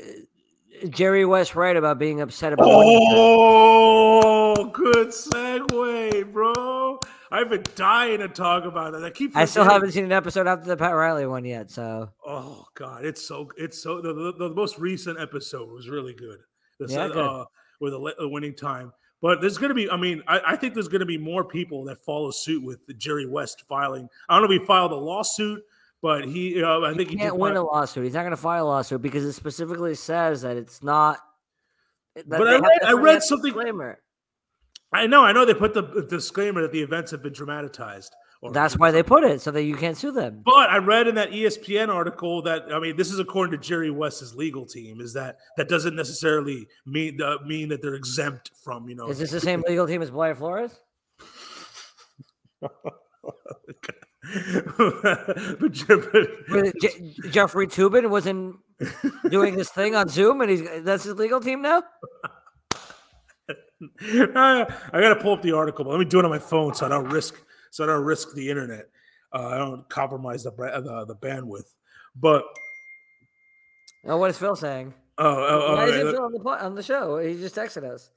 Jerry 0.89 1.25
West 1.25 1.55
right 1.55 1.77
about 1.77 1.99
being 1.99 2.21
upset 2.21 2.53
about. 2.53 2.67
Oh, 2.69 4.55
good 4.73 5.09
segue, 5.09 6.33
bro. 6.33 6.99
I've 7.33 7.49
been 7.49 7.65
dying 7.77 8.19
to 8.21 8.29
talk 8.29 8.65
about 8.65 8.93
that. 8.93 9.05
I 9.05 9.11
keep. 9.11 9.37
I 9.37 9.45
still 9.45 9.65
haven't 9.65 9.93
seen 9.93 10.05
an 10.05 10.13
episode 10.13 10.47
after 10.47 10.67
the 10.67 10.77
Pat 10.77 10.95
Riley 10.95 11.27
one 11.27 11.45
yet. 11.45 11.71
So. 11.71 12.11
Oh 12.27 12.67
God, 12.75 13.05
it's 13.05 13.23
so 13.27 13.51
it's 13.57 13.83
so 13.83 14.01
the, 14.01 14.13
the, 14.13 14.49
the 14.49 14.51
most 14.51 14.79
recent 14.79 15.19
episode 15.21 15.71
was 15.71 15.89
really 15.89 16.15
good. 16.15 16.39
The, 16.79 16.93
yeah, 16.93 17.05
uh, 17.05 17.09
good. 17.13 17.47
with 17.81 17.95
a, 17.95 18.15
a, 18.21 18.29
winning 18.29 18.55
time. 18.55 18.93
But 19.23 19.41
there's 19.41 19.59
going 19.59 19.69
to 19.69 19.75
be, 19.75 19.91
I 19.91 19.97
mean, 19.97 20.23
I, 20.27 20.41
I 20.49 20.57
think 20.57 20.75
there's 20.75 20.89
going 20.89 21.01
to 21.01 21.07
be 21.07 21.19
more 21.19 21.45
people 21.45 21.85
that 21.85 22.03
follow 22.05 22.31
suit 22.31 22.63
with 22.63 22.79
Jerry 22.99 23.27
West 23.27 23.65
filing. 23.69 24.09
I 24.29 24.35
don't 24.39 24.49
know 24.49 24.55
if 24.55 24.61
he 24.61 24.67
filed 24.67 24.93
a 24.93 24.97
lawsuit, 24.97 25.63
but 26.01 26.25
he, 26.25 26.63
uh, 26.63 26.81
I 26.81 26.95
think 26.95 27.11
he 27.11 27.17
can't 27.17 27.37
win 27.37 27.57
a 27.57 27.63
lawsuit. 27.63 28.05
He's 28.05 28.15
not 28.15 28.23
going 28.23 28.31
to 28.31 28.37
file 28.39 28.65
a 28.65 28.69
lawsuit 28.69 29.03
because 29.03 29.25
it 29.25 29.35
specifically 29.35 29.95
says 29.95 30.43
that 30.43 30.57
it's 30.57 30.83
not. 30.83 31.19
That 32.15 32.29
but 32.29 32.49
I 32.49 32.59
read, 32.59 32.83
I 32.85 32.93
read 32.93 33.23
something. 33.23 33.53
Disclaimer. 33.53 34.01
I 34.93 35.07
know, 35.07 35.23
I 35.25 35.33
know 35.33 35.45
they 35.45 35.55
put 35.55 35.75
the 35.75 36.07
disclaimer 36.09 36.63
that 36.63 36.73
the 36.73 36.83
events 36.83 37.11
have 37.13 37.23
been 37.23 37.33
dramatized. 37.33 38.15
That's 38.43 38.79
why 38.79 38.91
they 38.91 39.03
put 39.03 39.23
it 39.23 39.43
so 39.43 39.51
that 39.51 39.65
you 39.65 39.77
can't 39.77 39.97
sue 39.97 40.13
them. 40.13 40.41
But 40.45 40.71
I 40.71 40.79
read 40.79 41.07
in 41.07 41.15
that 41.17 41.31
ESPN 41.31 41.89
article 41.89 42.43
that 42.43 42.73
I 42.73 42.81
mean, 42.81 42.97
this 42.97 43.11
is 43.11 43.19
according 43.19 43.53
to 43.53 43.59
Jerry 43.59 43.91
West's 43.91 44.35
legal 44.35 44.65
team. 44.65 45.01
Is 45.01 45.13
that 45.13 45.37
that 45.59 45.69
doesn't 45.69 45.95
necessarily 45.95 46.67
mean 46.87 47.21
uh, 47.21 47.37
mean 47.47 47.69
that 47.69 47.83
they're 47.83 47.95
exempt 47.95 48.51
from 48.65 48.89
you 48.89 48.95
know? 48.95 49.09
Is 49.09 49.19
this 49.19 49.31
the 49.31 49.41
same 49.41 49.63
legal 49.69 49.87
team 49.87 50.01
as 50.01 50.11
Brian 50.11 50.37
Flores? 50.37 50.73
but, 52.61 52.73
Jeffrey 55.71 57.67
Toobin 57.67 58.09
wasn't 58.09 58.57
doing 59.29 59.57
this 59.57 59.71
thing 59.71 59.95
on 59.95 60.09
Zoom, 60.09 60.41
and 60.41 60.51
he's 60.51 60.63
that's 60.83 61.05
his 61.05 61.17
legal 61.17 61.41
team 61.41 61.61
now. 61.61 61.83
I 64.03 64.67
gotta 64.93 65.17
pull 65.17 65.35
up 65.35 65.43
the 65.43 65.53
article, 65.53 65.85
but 65.85 65.91
let 65.91 65.99
me 65.99 66.07
do 66.07 66.19
it 66.19 66.25
on 66.25 66.31
my 66.31 66.39
phone 66.39 66.75
so 66.75 66.87
I 66.87 66.89
don't 66.89 67.09
risk 67.09 67.35
so 67.71 67.85
I 67.85 67.87
don't 67.87 68.05
risk 68.05 68.35
the 68.35 68.49
internet. 68.49 68.87
Uh, 69.33 69.49
I 69.49 69.59
don't 69.59 69.89
compromise 69.89 70.45
the, 70.45 70.51
the, 70.51 71.05
the 71.07 71.15
bandwidth. 71.17 71.75
But 72.17 72.45
oh, 74.07 74.17
what 74.17 74.31
is 74.31 74.39
Phil 74.39 74.57
saying? 74.57 74.93
Oh, 75.19 75.27
oh, 75.27 75.75
why 75.75 75.87
is 75.87 75.95
it 75.95 76.13
Phil 76.13 76.25
on 76.25 76.33
the 76.33 76.65
on 76.65 76.75
the 76.75 76.83
show? 76.83 77.19
He 77.19 77.35
just 77.35 77.55
texted 77.55 77.85
us. 77.85 78.11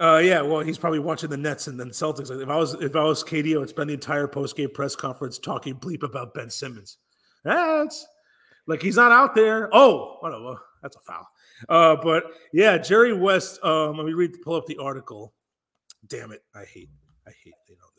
Uh, 0.00 0.16
yeah, 0.16 0.40
well, 0.40 0.60
he's 0.60 0.78
probably 0.78 0.98
watching 0.98 1.28
the 1.28 1.36
Nets 1.36 1.66
and 1.66 1.78
then 1.78 1.90
Celtics. 1.90 2.30
If 2.30 2.48
I 2.48 2.56
was 2.56 2.74
if 2.74 2.96
I 2.96 3.04
was 3.04 3.22
KD, 3.22 3.60
I'd 3.60 3.68
spend 3.68 3.90
the 3.90 3.94
entire 3.94 4.26
post 4.26 4.56
game 4.56 4.70
press 4.70 4.96
conference 4.96 5.38
talking 5.38 5.74
bleep 5.74 6.02
about 6.02 6.32
Ben 6.32 6.48
Simmons. 6.48 6.96
That's 7.44 8.06
like 8.66 8.80
he's 8.80 8.96
not 8.96 9.12
out 9.12 9.34
there. 9.34 9.68
Oh, 9.72 10.16
whatever. 10.20 10.60
That's 10.82 10.96
a 10.96 11.00
foul. 11.00 11.28
Uh, 11.68 11.96
but 12.02 12.24
yeah, 12.52 12.78
Jerry 12.78 13.12
West. 13.12 13.62
Um, 13.62 13.98
let 13.98 14.06
me 14.06 14.14
read 14.14 14.40
pull 14.42 14.54
up 14.54 14.64
the 14.64 14.78
article. 14.78 15.34
Damn 16.06 16.32
it, 16.32 16.42
I 16.54 16.64
hate 16.64 16.88
I 17.26 17.32
hate 17.44 17.54
you 17.68 17.76
know. 17.76 17.89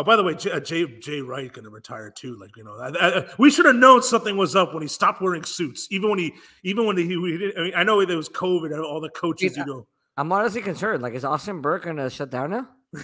Oh, 0.00 0.02
by 0.02 0.16
the 0.16 0.22
way, 0.22 0.34
Jay, 0.34 0.50
uh, 0.50 0.60
Jay, 0.60 0.86
Jay 0.98 1.20
Wright 1.20 1.52
going 1.52 1.64
to 1.64 1.70
retire 1.70 2.10
too. 2.10 2.34
Like 2.40 2.56
you 2.56 2.64
know, 2.64 2.72
I, 2.78 2.88
I, 2.88 3.26
we 3.36 3.50
should 3.50 3.66
have 3.66 3.76
known 3.76 4.02
something 4.02 4.34
was 4.34 4.56
up 4.56 4.72
when 4.72 4.80
he 4.82 4.88
stopped 4.88 5.20
wearing 5.20 5.44
suits. 5.44 5.88
Even 5.90 6.08
when 6.08 6.18
he, 6.18 6.32
even 6.64 6.86
when 6.86 6.96
he, 6.96 7.06
he 7.06 7.52
I, 7.54 7.60
mean, 7.60 7.72
I 7.76 7.82
know 7.82 8.02
there 8.06 8.16
was 8.16 8.30
COVID 8.30 8.72
and 8.72 8.82
all 8.82 9.02
the 9.02 9.10
coaches. 9.10 9.58
you 9.58 9.66
know, 9.66 9.86
I'm 10.16 10.32
honestly 10.32 10.62
concerned. 10.62 11.02
Like, 11.02 11.12
is 11.12 11.22
Austin 11.22 11.60
Burke 11.60 11.84
going 11.84 11.96
to 11.96 12.08
shut 12.08 12.30
down 12.30 12.50
now? 12.50 12.68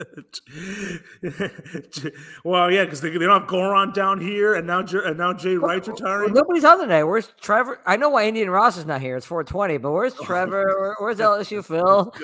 well, 2.44 2.70
yeah, 2.70 2.84
because 2.84 3.00
they, 3.00 3.10
they 3.10 3.18
don't 3.18 3.40
have 3.40 3.48
Goran 3.48 3.92
down 3.92 4.20
here, 4.20 4.54
and 4.54 4.66
now 4.66 4.80
and 4.80 5.18
now 5.18 5.32
Jay 5.32 5.56
Wright's 5.56 5.88
retiring. 5.88 6.32
Well, 6.32 6.42
nobody's 6.42 6.64
on 6.64 6.80
today. 6.80 7.02
Where's 7.02 7.32
Trevor? 7.40 7.80
I 7.86 7.96
know 7.96 8.10
why 8.10 8.26
Indian 8.26 8.50
Ross 8.50 8.76
is 8.76 8.86
not 8.86 9.00
here. 9.00 9.16
It's 9.16 9.26
420, 9.26 9.78
but 9.78 9.92
where's 9.92 10.14
Trevor? 10.22 10.96
where's 10.98 11.18
LSU 11.18 11.64
Phil? 11.64 12.14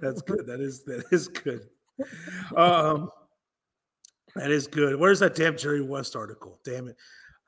That's 0.00 0.22
good. 0.22 0.46
That 0.46 0.60
is 0.60 0.84
that 0.84 1.04
is 1.10 1.28
good. 1.28 1.68
Um, 2.56 3.10
that 4.34 4.50
is 4.50 4.66
good. 4.66 4.98
Where's 4.98 5.20
that 5.20 5.34
damn 5.34 5.56
Jerry 5.56 5.82
West 5.82 6.16
article? 6.16 6.58
Damn 6.64 6.88
it. 6.88 6.96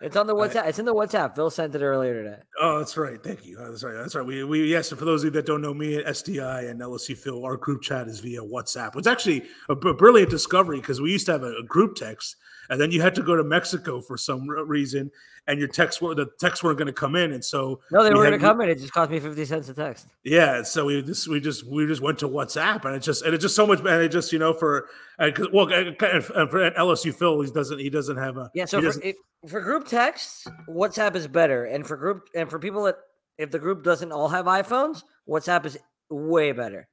It's 0.04 0.16
on 0.16 0.26
the 0.26 0.34
WhatsApp. 0.34 0.64
I, 0.64 0.68
it's 0.68 0.78
in 0.78 0.84
the 0.84 0.94
WhatsApp. 0.94 1.34
Phil 1.34 1.48
sent 1.48 1.74
it 1.74 1.80
earlier 1.80 2.22
today. 2.22 2.42
Oh, 2.60 2.78
that's 2.78 2.94
right. 2.98 3.22
Thank 3.22 3.46
you. 3.46 3.56
Oh, 3.58 3.70
that's 3.70 3.82
right. 3.82 3.94
That's 3.94 4.14
right. 4.14 4.24
We, 4.24 4.44
we 4.44 4.66
yes. 4.66 4.90
For 4.90 4.96
those 4.96 5.22
of 5.22 5.28
you 5.28 5.30
that 5.32 5.46
don't 5.46 5.62
know 5.62 5.72
me 5.72 5.96
at 5.96 6.04
SDI 6.04 6.70
and 6.70 6.78
LSU 6.78 7.16
Phil, 7.16 7.42
our 7.42 7.56
group 7.56 7.80
chat 7.80 8.06
is 8.06 8.20
via 8.20 8.42
WhatsApp. 8.42 8.96
It's 8.96 9.06
actually 9.06 9.44
a, 9.70 9.74
brilliant 9.74 10.30
discovery 10.30 10.78
because 10.78 11.00
we 11.00 11.10
used 11.10 11.24
to 11.26 11.32
have 11.32 11.42
a, 11.42 11.54
a, 11.56 11.62
group 11.62 11.94
text, 11.94 12.36
and 12.70 12.80
then 12.80 12.90
you 12.90 13.00
had 13.00 13.14
to 13.14 13.22
go 13.22 13.36
to 13.36 13.44
Mexico 13.44 14.00
for 14.00 14.16
some 14.16 14.48
reason, 14.48 15.10
and 15.46 15.58
your 15.58 15.68
texts 15.68 16.00
were 16.00 16.14
the 16.14 16.26
texts 16.38 16.62
weren't 16.62 16.78
going 16.78 16.86
to 16.86 16.92
come 16.92 17.16
in, 17.16 17.32
and 17.32 17.44
so 17.44 17.80
no, 17.90 18.02
they 18.02 18.10
were 18.10 18.16
going 18.16 18.32
to 18.32 18.38
come 18.38 18.60
in. 18.60 18.68
It 18.68 18.78
just 18.78 18.92
cost 18.92 19.10
me 19.10 19.20
fifty 19.20 19.44
cents 19.44 19.68
a 19.68 19.74
text. 19.74 20.08
Yeah, 20.24 20.62
so 20.62 20.86
we 20.86 21.02
just 21.02 21.28
we 21.28 21.40
just 21.40 21.66
we 21.66 21.86
just 21.86 22.00
went 22.02 22.18
to 22.20 22.28
WhatsApp, 22.28 22.84
and 22.84 22.94
it 22.94 23.00
just 23.00 23.22
and 23.22 23.34
it's 23.34 23.42
just 23.42 23.56
so 23.56 23.66
much, 23.66 23.80
and 23.80 23.88
it 23.88 24.10
just 24.10 24.32
you 24.32 24.38
know 24.38 24.52
for 24.52 24.88
well 25.18 25.66
for 25.66 26.70
LSU 26.70 27.14
Phil, 27.14 27.40
he 27.42 27.50
doesn't 27.50 27.78
he 27.78 27.90
doesn't 27.90 28.16
have 28.16 28.36
a 28.36 28.50
yeah. 28.54 28.64
So 28.64 28.80
for, 28.80 29.00
it, 29.02 29.16
for 29.46 29.60
group 29.60 29.86
texts, 29.86 30.46
WhatsApp 30.68 31.16
is 31.16 31.26
better, 31.26 31.66
and 31.66 31.86
for 31.86 31.96
group 31.96 32.28
and 32.34 32.48
for 32.48 32.58
people 32.58 32.84
that 32.84 32.96
if 33.38 33.50
the 33.50 33.58
group 33.58 33.82
doesn't 33.82 34.12
all 34.12 34.28
have 34.28 34.46
iPhones, 34.46 35.02
WhatsApp 35.28 35.66
is 35.66 35.78
way 36.10 36.52
better. 36.52 36.88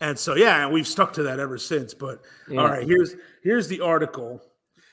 And 0.00 0.18
so 0.18 0.36
yeah, 0.36 0.64
and 0.64 0.72
we've 0.72 0.86
stuck 0.86 1.12
to 1.14 1.22
that 1.24 1.40
ever 1.40 1.58
since. 1.58 1.94
But 1.94 2.20
yeah. 2.48 2.60
all 2.60 2.68
right, 2.68 2.86
here's 2.86 3.14
here's 3.42 3.68
the 3.68 3.80
article. 3.80 4.42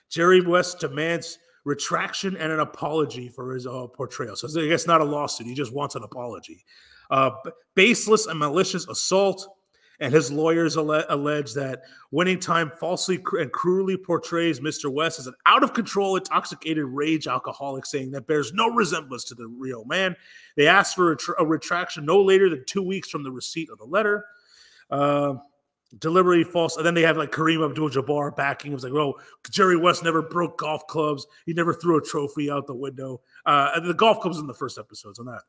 Jerry 0.09 0.41
West 0.41 0.79
demands 0.79 1.39
retraction 1.65 2.35
and 2.37 2.51
an 2.51 2.59
apology 2.59 3.29
for 3.29 3.53
his 3.53 3.65
uh, 3.65 3.87
portrayal. 3.87 4.35
So 4.35 4.47
I 4.61 4.67
guess 4.67 4.85
not 4.87 5.01
a 5.01 5.05
lawsuit. 5.05 5.47
He 5.47 5.53
just 5.53 5.73
wants 5.73 5.95
an 5.95 6.03
apology. 6.03 6.65
Uh, 7.09 7.31
baseless 7.75 8.27
and 8.27 8.39
malicious 8.39 8.87
assault. 8.87 9.47
And 9.99 10.11
his 10.13 10.31
lawyers 10.31 10.75
alle- 10.75 11.05
allege 11.07 11.53
that 11.53 11.83
Winning 12.11 12.39
Time 12.39 12.71
falsely 12.79 13.19
cr- 13.19 13.37
and 13.37 13.51
cruelly 13.51 13.95
portrays 13.95 14.59
Mr. 14.59 14.91
West 14.91 15.19
as 15.19 15.27
an 15.27 15.35
out 15.45 15.63
of 15.63 15.73
control, 15.73 16.17
intoxicated 16.17 16.83
rage 16.83 17.27
alcoholic, 17.27 17.85
saying 17.85 18.11
that 18.11 18.27
bears 18.27 18.51
no 18.53 18.69
resemblance 18.69 19.23
to 19.25 19.35
the 19.35 19.47
real 19.47 19.85
man. 19.85 20.15
They 20.57 20.67
asked 20.67 20.95
for 20.95 21.11
a, 21.11 21.17
tr- 21.17 21.33
a 21.39 21.45
retraction 21.45 22.05
no 22.05 22.21
later 22.21 22.49
than 22.49 22.65
two 22.65 22.81
weeks 22.81 23.07
from 23.07 23.23
the 23.23 23.31
receipt 23.31 23.69
of 23.69 23.77
the 23.77 23.85
letter. 23.85 24.25
Uh, 24.89 25.35
deliberately 25.99 26.43
false. 26.43 26.77
And 26.77 26.85
then 26.85 26.93
they 26.93 27.01
have 27.01 27.17
like 27.17 27.31
Kareem 27.31 27.67
Abdul 27.67 27.89
Jabbar 27.89 28.35
backing. 28.35 28.71
It 28.71 28.75
was 28.75 28.83
like, 28.83 28.93
oh, 28.93 29.19
Jerry 29.49 29.77
West 29.77 30.03
never 30.03 30.21
broke 30.21 30.57
golf 30.57 30.85
clubs. 30.87 31.25
He 31.45 31.53
never 31.53 31.73
threw 31.73 31.97
a 31.97 32.01
trophy 32.01 32.49
out 32.49 32.67
the 32.67 32.75
window. 32.75 33.21
Uh, 33.45 33.71
and 33.75 33.85
the 33.85 33.93
golf 33.93 34.19
clubs 34.19 34.37
in 34.37 34.47
the 34.47 34.53
first 34.53 34.77
episodes 34.77 35.19
on 35.19 35.25
that. 35.27 35.41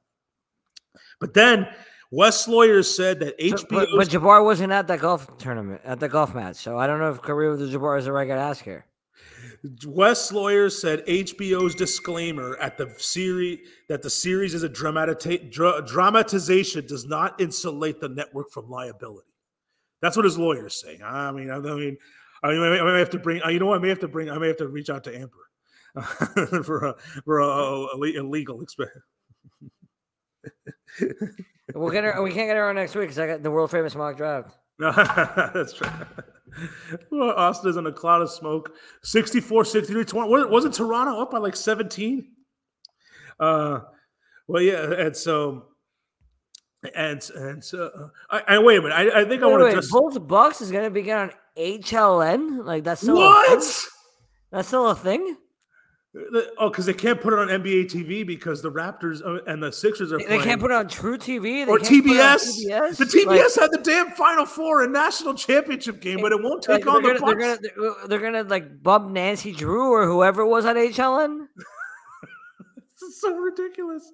But 1.20 1.34
then 1.34 1.68
West 2.10 2.48
lawyers 2.48 2.94
said 2.94 3.20
that 3.20 3.38
HBO. 3.38 3.68
But, 3.68 3.88
but, 3.96 4.08
Jabbar 4.08 4.44
wasn't 4.44 4.72
at 4.72 4.86
that 4.88 5.00
golf 5.00 5.36
tournament, 5.38 5.80
at 5.84 6.00
the 6.00 6.08
golf 6.08 6.34
match. 6.34 6.56
So 6.56 6.78
I 6.78 6.86
don't 6.86 7.00
know 7.00 7.10
if 7.10 7.20
Kareem 7.22 7.54
Abdul 7.54 7.68
Jabbar 7.68 7.98
is 7.98 8.04
the 8.04 8.12
right 8.12 8.28
guy 8.28 8.36
to 8.36 8.40
ask 8.40 8.62
here. 8.62 8.86
West 9.86 10.32
lawyers 10.32 10.78
said 10.78 11.04
HBO's 11.06 11.74
disclaimer 11.74 12.56
at 12.58 12.76
the 12.76 12.92
series 12.98 13.60
that 13.88 14.02
the 14.02 14.10
series 14.10 14.54
is 14.54 14.62
a 14.62 14.68
dramati- 14.68 15.50
dra- 15.50 15.82
dramatization 15.86 16.86
does 16.86 17.06
not 17.06 17.40
insulate 17.40 18.00
the 18.00 18.08
network 18.08 18.50
from 18.50 18.68
liability. 18.68 19.33
That's 20.04 20.18
what 20.18 20.26
his 20.26 20.36
lawyers 20.36 20.78
say. 20.78 21.00
I 21.02 21.32
mean, 21.32 21.50
I 21.50 21.58
mean, 21.60 21.96
I, 22.42 22.50
mean, 22.50 22.60
I 22.62 22.92
may 22.92 22.98
have 22.98 23.08
to 23.08 23.18
bring. 23.18 23.40
You 23.48 23.58
know, 23.58 23.64
what? 23.64 23.78
I 23.78 23.80
may 23.80 23.88
have 23.88 24.00
to 24.00 24.08
bring. 24.08 24.28
I 24.28 24.36
may 24.36 24.48
have 24.48 24.58
to 24.58 24.68
reach 24.68 24.90
out 24.90 25.02
to 25.04 25.18
Amber 25.18 25.32
for 26.62 26.84
a 26.84 26.94
for 27.24 27.38
a, 27.38 27.46
a, 27.46 28.20
a 28.20 28.22
legal 28.22 28.60
expense. 28.60 28.90
we'll 31.74 31.90
get 31.90 32.04
her. 32.04 32.22
We 32.22 32.34
can't 32.34 32.50
get 32.50 32.56
her 32.58 32.68
on 32.68 32.74
next 32.74 32.94
week 32.94 33.04
because 33.04 33.18
I 33.18 33.26
got 33.26 33.42
the 33.42 33.50
world 33.50 33.70
famous 33.70 33.94
mock 33.94 34.18
draft. 34.18 34.54
That's 34.78 35.72
true. 35.72 35.88
Well, 37.10 37.30
Austin 37.30 37.70
is 37.70 37.78
in 37.78 37.86
a 37.86 37.92
cloud 37.92 38.20
of 38.20 38.30
smoke. 38.30 38.72
64, 39.04 39.64
63, 39.64 40.04
20. 40.04 40.44
Wasn't 40.50 40.74
Toronto 40.74 41.18
up 41.18 41.30
by 41.30 41.38
like 41.38 41.56
17? 41.56 42.28
Uh, 43.40 43.80
well, 44.48 44.60
yeah. 44.60 44.92
And 44.92 45.16
so 45.16 45.68
and 46.94 47.30
and 47.34 47.64
so, 47.64 47.90
uh, 47.94 48.08
I, 48.30 48.56
I, 48.56 48.58
wait 48.58 48.78
a 48.78 48.82
minute. 48.82 48.94
I, 48.94 49.20
I 49.20 49.24
think 49.24 49.42
wait, 49.42 49.42
I 49.42 49.46
want 49.46 49.70
to 49.70 49.76
just. 49.76 49.90
Bulls 49.90 50.18
Bucks 50.18 50.60
is 50.60 50.70
going 50.70 50.84
to 50.84 50.90
begin 50.90 51.16
on 51.16 51.32
HLN. 51.56 52.64
Like 52.64 52.84
that's 52.84 53.00
still 53.00 53.16
what? 53.16 53.86
That's 54.50 54.68
still 54.68 54.88
a 54.88 54.94
thing. 54.94 55.36
Oh, 56.58 56.68
because 56.68 56.86
they 56.86 56.94
can't 56.94 57.20
put 57.20 57.32
it 57.32 57.40
on 57.40 57.48
NBA 57.48 57.86
TV 57.86 58.24
because 58.24 58.62
the 58.62 58.70
Raptors 58.70 59.20
uh, 59.26 59.42
and 59.50 59.60
the 59.60 59.72
Sixers 59.72 60.12
are. 60.12 60.18
They, 60.18 60.26
they 60.26 60.38
can't 60.38 60.60
put 60.60 60.70
it 60.70 60.74
on 60.74 60.86
truTV 60.86 61.42
they 61.42 61.66
or 61.66 61.78
TBS. 61.78 62.66
TBS. 62.66 62.96
The 62.98 63.04
TBS 63.04 63.26
like, 63.26 63.54
had 63.58 63.72
the 63.72 63.80
damn 63.82 64.12
Final 64.12 64.46
Four 64.46 64.84
and 64.84 64.92
national 64.92 65.34
championship 65.34 66.00
game, 66.00 66.20
but 66.20 66.30
it 66.30 66.40
won't 66.40 66.62
take 66.62 66.86
like, 66.86 66.94
on 66.94 67.02
the. 67.02 67.18
Gonna, 67.18 67.26
they're 67.26 67.56
gonna 67.56 68.08
they're 68.08 68.20
gonna 68.20 68.42
like 68.44 68.80
bump 68.80 69.10
Nancy 69.10 69.50
Drew 69.50 69.90
or 69.90 70.06
whoever 70.06 70.46
was 70.46 70.64
on 70.66 70.76
HLN. 70.76 71.48
this 72.76 73.02
is 73.02 73.20
so 73.20 73.34
ridiculous. 73.34 74.12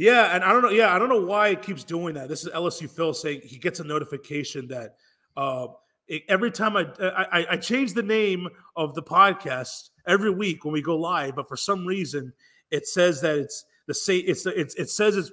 Yeah, 0.00 0.34
and 0.34 0.42
I 0.42 0.50
don't 0.50 0.62
know. 0.62 0.70
Yeah, 0.70 0.94
I 0.94 0.98
don't 0.98 1.10
know 1.10 1.20
why 1.20 1.48
it 1.48 1.60
keeps 1.60 1.84
doing 1.84 2.14
that. 2.14 2.30
This 2.30 2.42
is 2.42 2.48
LSU 2.52 2.88
Phil 2.88 3.12
saying 3.12 3.42
he 3.44 3.58
gets 3.58 3.80
a 3.80 3.84
notification 3.84 4.66
that 4.68 4.96
uh, 5.36 5.66
it, 6.08 6.22
every 6.26 6.50
time 6.50 6.74
I, 6.74 6.86
I 6.98 7.46
I 7.50 7.56
change 7.58 7.92
the 7.92 8.02
name 8.02 8.48
of 8.76 8.94
the 8.94 9.02
podcast 9.02 9.90
every 10.06 10.30
week 10.30 10.64
when 10.64 10.72
we 10.72 10.80
go 10.80 10.96
live, 10.96 11.36
but 11.36 11.46
for 11.46 11.56
some 11.58 11.84
reason 11.86 12.32
it 12.70 12.88
says 12.88 13.20
that 13.20 13.36
it's 13.36 13.66
the 13.88 13.92
say 13.92 14.16
it's 14.16 14.46
it's 14.46 14.74
it 14.76 14.88
says 14.88 15.18
it's 15.18 15.30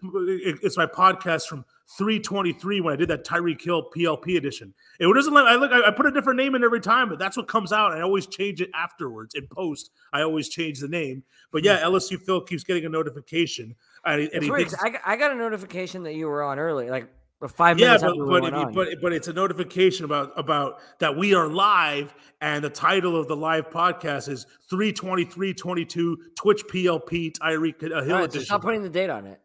it's 0.61 0.75
my 0.75 0.85
podcast 0.85 1.45
from 1.47 1.63
323 1.97 2.81
when 2.81 2.93
I 2.93 2.97
did 2.97 3.07
that 3.09 3.25
Tyreek 3.25 3.61
Hill 3.61 3.89
PLP 3.95 4.35
edition. 4.35 4.73
It 4.99 5.07
doesn't 5.13 5.33
let 5.33 5.45
I 5.45 5.55
look 5.55 5.71
I, 5.71 5.91
put 5.91 6.07
a 6.07 6.11
different 6.11 6.37
name 6.37 6.55
in 6.55 6.63
every 6.63 6.81
time, 6.81 7.07
but 7.07 7.19
that's 7.19 7.37
what 7.37 7.47
comes 7.47 7.71
out. 7.71 7.93
I 7.93 8.01
always 8.01 8.27
change 8.27 8.59
it 8.59 8.69
afterwards 8.73 9.35
in 9.35 9.47
post. 9.47 9.91
I 10.11 10.23
always 10.23 10.49
change 10.49 10.79
the 10.79 10.89
name. 10.89 11.23
But 11.53 11.63
yeah, 11.63 11.79
hmm. 11.79 11.95
LSU 11.95 12.19
Phil 12.19 12.41
keeps 12.41 12.65
getting 12.65 12.85
a 12.85 12.89
notification. 12.89 13.75
And, 14.05 14.29
and 14.33 14.43
he 14.43 14.49
thinks, 14.49 14.75
I, 14.79 14.97
I 15.05 15.15
got 15.15 15.31
a 15.31 15.35
notification 15.35 16.03
that 16.03 16.13
you 16.13 16.27
were 16.27 16.43
on 16.43 16.59
early, 16.59 16.89
like 16.89 17.09
five 17.47 17.77
minutes. 17.77 18.01
Yeah, 18.01 18.09
but 18.09 18.41
but, 18.41 18.67
we 18.67 18.73
but 18.73 18.87
but 19.01 19.13
it's 19.13 19.27
a 19.27 19.33
notification 19.33 20.05
about 20.05 20.31
about 20.37 20.79
that 20.99 21.15
we 21.15 21.35
are 21.35 21.47
live, 21.47 22.13
and 22.41 22.63
the 22.63 22.69
title 22.69 23.15
of 23.19 23.27
the 23.27 23.35
live 23.35 23.69
podcast 23.69 24.29
is 24.29 24.47
32322 24.69 26.17
Twitch 26.35 26.63
PLP 26.67 27.37
Tyreek 27.37 27.83
uh, 27.83 28.03
Hill 28.03 28.15
right, 28.15 28.23
edition. 28.23 28.41
So 28.41 28.45
stop 28.45 28.61
putting 28.63 28.81
the 28.81 28.89
date 28.89 29.09
on 29.09 29.27
it. 29.27 29.39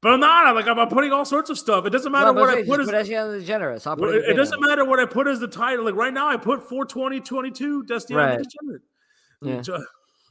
But 0.00 0.12
I'm 0.12 0.20
not. 0.20 0.46
I'm 0.46 0.54
like 0.54 0.68
I'm 0.68 0.88
putting 0.88 1.12
all 1.12 1.24
sorts 1.24 1.50
of 1.50 1.58
stuff. 1.58 1.86
It 1.86 1.90
doesn't 1.90 2.12
matter 2.12 2.32
no, 2.32 2.40
what 2.40 2.50
I 2.50 2.62
put 2.62 2.80
as 2.80 3.08
the 3.08 3.42
generous. 3.44 3.86
I'll 3.86 3.96
put 3.96 4.14
it, 4.14 4.24
it 4.28 4.34
doesn't 4.34 4.60
matter 4.60 4.84
what 4.84 5.00
I 5.00 5.06
put 5.06 5.26
as 5.26 5.40
the 5.40 5.48
title. 5.48 5.84
Like 5.86 5.96
right 5.96 6.12
now, 6.12 6.28
I 6.28 6.36
put 6.36 6.68
42022 6.68 7.84
Destiny 7.84 8.16
right. 8.16 8.38
Degenerate. 8.38 8.82
Yeah. 9.42 9.78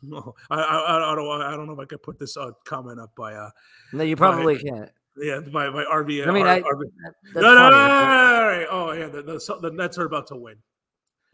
No, 0.03 0.35
I, 0.49 0.55
I, 0.55 1.11
I, 1.11 1.15
don't 1.15 1.41
I 1.41 1.51
don't 1.51 1.67
know 1.67 1.73
if 1.73 1.79
I 1.79 1.85
could 1.85 2.03
put 2.03 2.19
this 2.19 2.37
uh, 2.37 2.51
comment 2.65 2.99
up 2.99 3.11
by 3.15 3.33
uh 3.33 3.49
no 3.93 4.03
you 4.03 4.15
probably 4.15 4.55
by, 4.55 4.61
can't 4.61 4.91
yeah 5.17 5.39
by 5.39 5.69
my 5.69 5.83
RV 5.85 6.27
I 6.27 6.31
mean 6.31 6.45
I, 6.45 6.61
RV, 6.61 6.83
no, 7.35 7.41
no, 7.41 7.53
no, 7.53 7.69
no, 7.69 7.71
no, 7.71 8.65
oh 8.69 8.91
yeah 8.91 9.07
the, 9.07 9.23
the, 9.23 9.59
the 9.61 9.71
Nets 9.71 9.97
are 9.97 10.05
about 10.05 10.27
to 10.27 10.35
win 10.35 10.55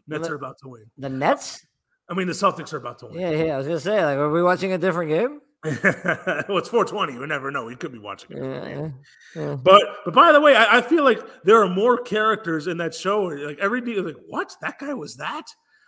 Nets 0.06 0.26
the, 0.26 0.32
are 0.32 0.36
about 0.36 0.56
to 0.62 0.68
win 0.68 0.84
the 0.96 1.08
Nets 1.08 1.66
I 2.08 2.14
mean 2.14 2.26
the 2.26 2.32
Celtics 2.32 2.72
are 2.72 2.78
about 2.78 2.98
to 3.00 3.06
win 3.06 3.20
yeah 3.20 3.30
yeah 3.30 3.54
I 3.54 3.58
was 3.58 3.66
gonna 3.66 3.80
say 3.80 4.04
like 4.04 4.16
are 4.16 4.30
we 4.30 4.42
watching 4.42 4.72
a 4.72 4.78
different 4.78 5.10
game 5.10 5.40
well, 5.64 6.58
it's 6.58 6.68
420. 6.68 7.18
We 7.18 7.26
never 7.26 7.50
know. 7.50 7.64
We 7.64 7.74
could 7.74 7.90
be 7.90 7.98
watching 7.98 8.36
it. 8.36 8.42
Yeah, 8.42 8.88
yeah. 9.34 9.56
But 9.56 9.82
but 10.04 10.12
by 10.12 10.30
the 10.30 10.40
way, 10.40 10.54
I, 10.54 10.78
I, 10.78 10.82
feel 10.82 11.04
like 11.04 11.20
there 11.44 11.62
are 11.62 11.68
more 11.68 11.96
characters 11.96 12.66
in 12.66 12.76
that 12.78 12.94
show. 12.94 13.22
Like 13.22 13.58
every 13.58 13.80
day, 13.80 13.94
like 13.94 14.16
what? 14.28 14.54
That 14.60 14.78
guy 14.78 14.92
was 14.92 15.16
that? 15.16 15.46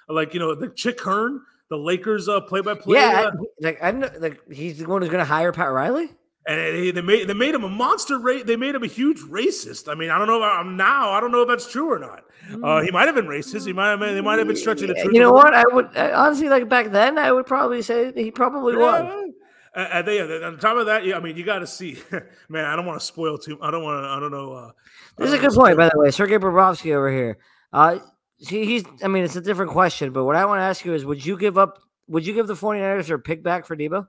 Like 0.09 0.33
you 0.33 0.41
know, 0.41 0.55
the 0.55 0.71
Chick 0.71 0.99
Hearn, 1.03 1.43
the 1.69 1.77
Lakers 1.77 2.29
uh, 2.29 2.41
play-by-play. 2.41 2.99
Yeah, 2.99 3.29
uh, 3.29 3.31
like 3.61 3.79
I 3.83 3.91
know, 3.91 4.11
like 4.19 4.41
he's 4.51 4.79
the 4.79 4.89
one 4.89 5.03
who's 5.03 5.11
going 5.11 5.25
to 5.25 5.25
hire 5.25 5.53
Pat 5.53 5.73
Riley. 5.73 6.11
And 6.49 6.97
they 6.97 7.03
made 7.03 7.27
they 7.27 7.35
made 7.35 7.57
him 7.57 7.65
a 7.65 7.69
monster 7.69 8.21
rate. 8.21 8.47
They 8.47 8.55
made 8.55 8.77
him 8.77 8.85
a 8.85 8.87
huge 8.87 9.19
racist. 9.23 9.91
I 9.91 9.97
mean, 9.97 10.11
I 10.11 10.19
don't 10.19 10.29
know. 10.29 10.41
I'm 10.45 10.69
um, 10.69 10.77
now. 10.77 11.11
I 11.11 11.19
don't 11.19 11.33
know 11.33 11.43
if 11.43 11.49
that's 11.49 11.71
true 11.71 11.91
or 11.91 11.99
not. 11.99 12.23
Uh, 12.63 12.83
he 12.83 12.93
might 12.93 13.07
have 13.07 13.17
been 13.17 13.27
racist. 13.27 13.67
He 13.67 13.73
might 13.73 13.91
have. 13.91 13.99
Been, 13.99 14.15
they 14.15 14.21
might 14.21 14.39
have 14.39 14.47
been 14.47 14.57
stretching 14.57 14.87
the 14.87 14.95
truth. 14.95 15.13
You 15.13 15.19
know 15.19 15.33
what? 15.33 15.53
I 15.53 15.65
would 15.73 15.97
honestly 15.97 16.49
like 16.49 16.69
back 16.69 16.93
then. 16.93 17.19
I 17.19 17.33
would 17.33 17.47
probably 17.47 17.83
say 17.83 18.13
he 18.15 18.31
probably 18.31 18.75
yeah. 18.75 19.03
was. 19.03 19.31
And 19.75 20.07
they, 20.09 20.21
on 20.21 20.59
top 20.59 20.77
of 20.79 20.87
that, 20.87 21.05
yeah, 21.05 21.17
I 21.17 21.21
mean, 21.21 21.37
you 21.37 21.45
got 21.45 21.59
to 21.59 21.67
see, 21.67 21.99
man. 22.49 22.65
I 22.65 22.77
don't 22.77 22.87
want 22.87 22.99
to 22.99 23.05
spoil 23.05 23.39
too. 23.39 23.59
I 23.61 23.73
don't 23.73 23.83
want 23.83 24.05
to. 24.05 24.09
I 24.09 24.21
don't 24.21 24.31
know. 24.31 24.53
Uh, 24.53 24.71
this 25.19 25.29
is 25.29 25.35
a 25.35 25.39
good 25.39 25.53
point, 25.53 25.77
by 25.77 25.89
the 25.93 25.99
way. 25.99 26.13
Sergey 26.13 26.39
Bobrovsky 26.39 26.95
over 26.95 27.11
here. 27.11 27.39
Uh, 27.73 27.99
see, 28.41 28.65
he's. 28.65 28.85
I 29.03 29.09
mean, 29.09 29.25
it's 29.25 29.37
a 29.37 29.41
different 29.41 29.73
question, 29.73 30.13
but 30.13 30.25
what 30.25 30.37
I 30.37 30.45
want 30.45 30.61
to 30.61 30.65
ask 30.65 30.85
you 30.85 30.95
is, 30.95 31.05
would 31.05 31.25
you 31.25 31.37
give 31.39 31.59
up? 31.59 31.79
Would 32.09 32.27
you 32.27 32.35
give 32.35 32.47
the 32.47 32.55
49ers 32.55 33.09
their 33.09 33.19
pick 33.19 33.43
back 33.43 33.67
for 33.67 33.77
Deebo? 33.77 34.07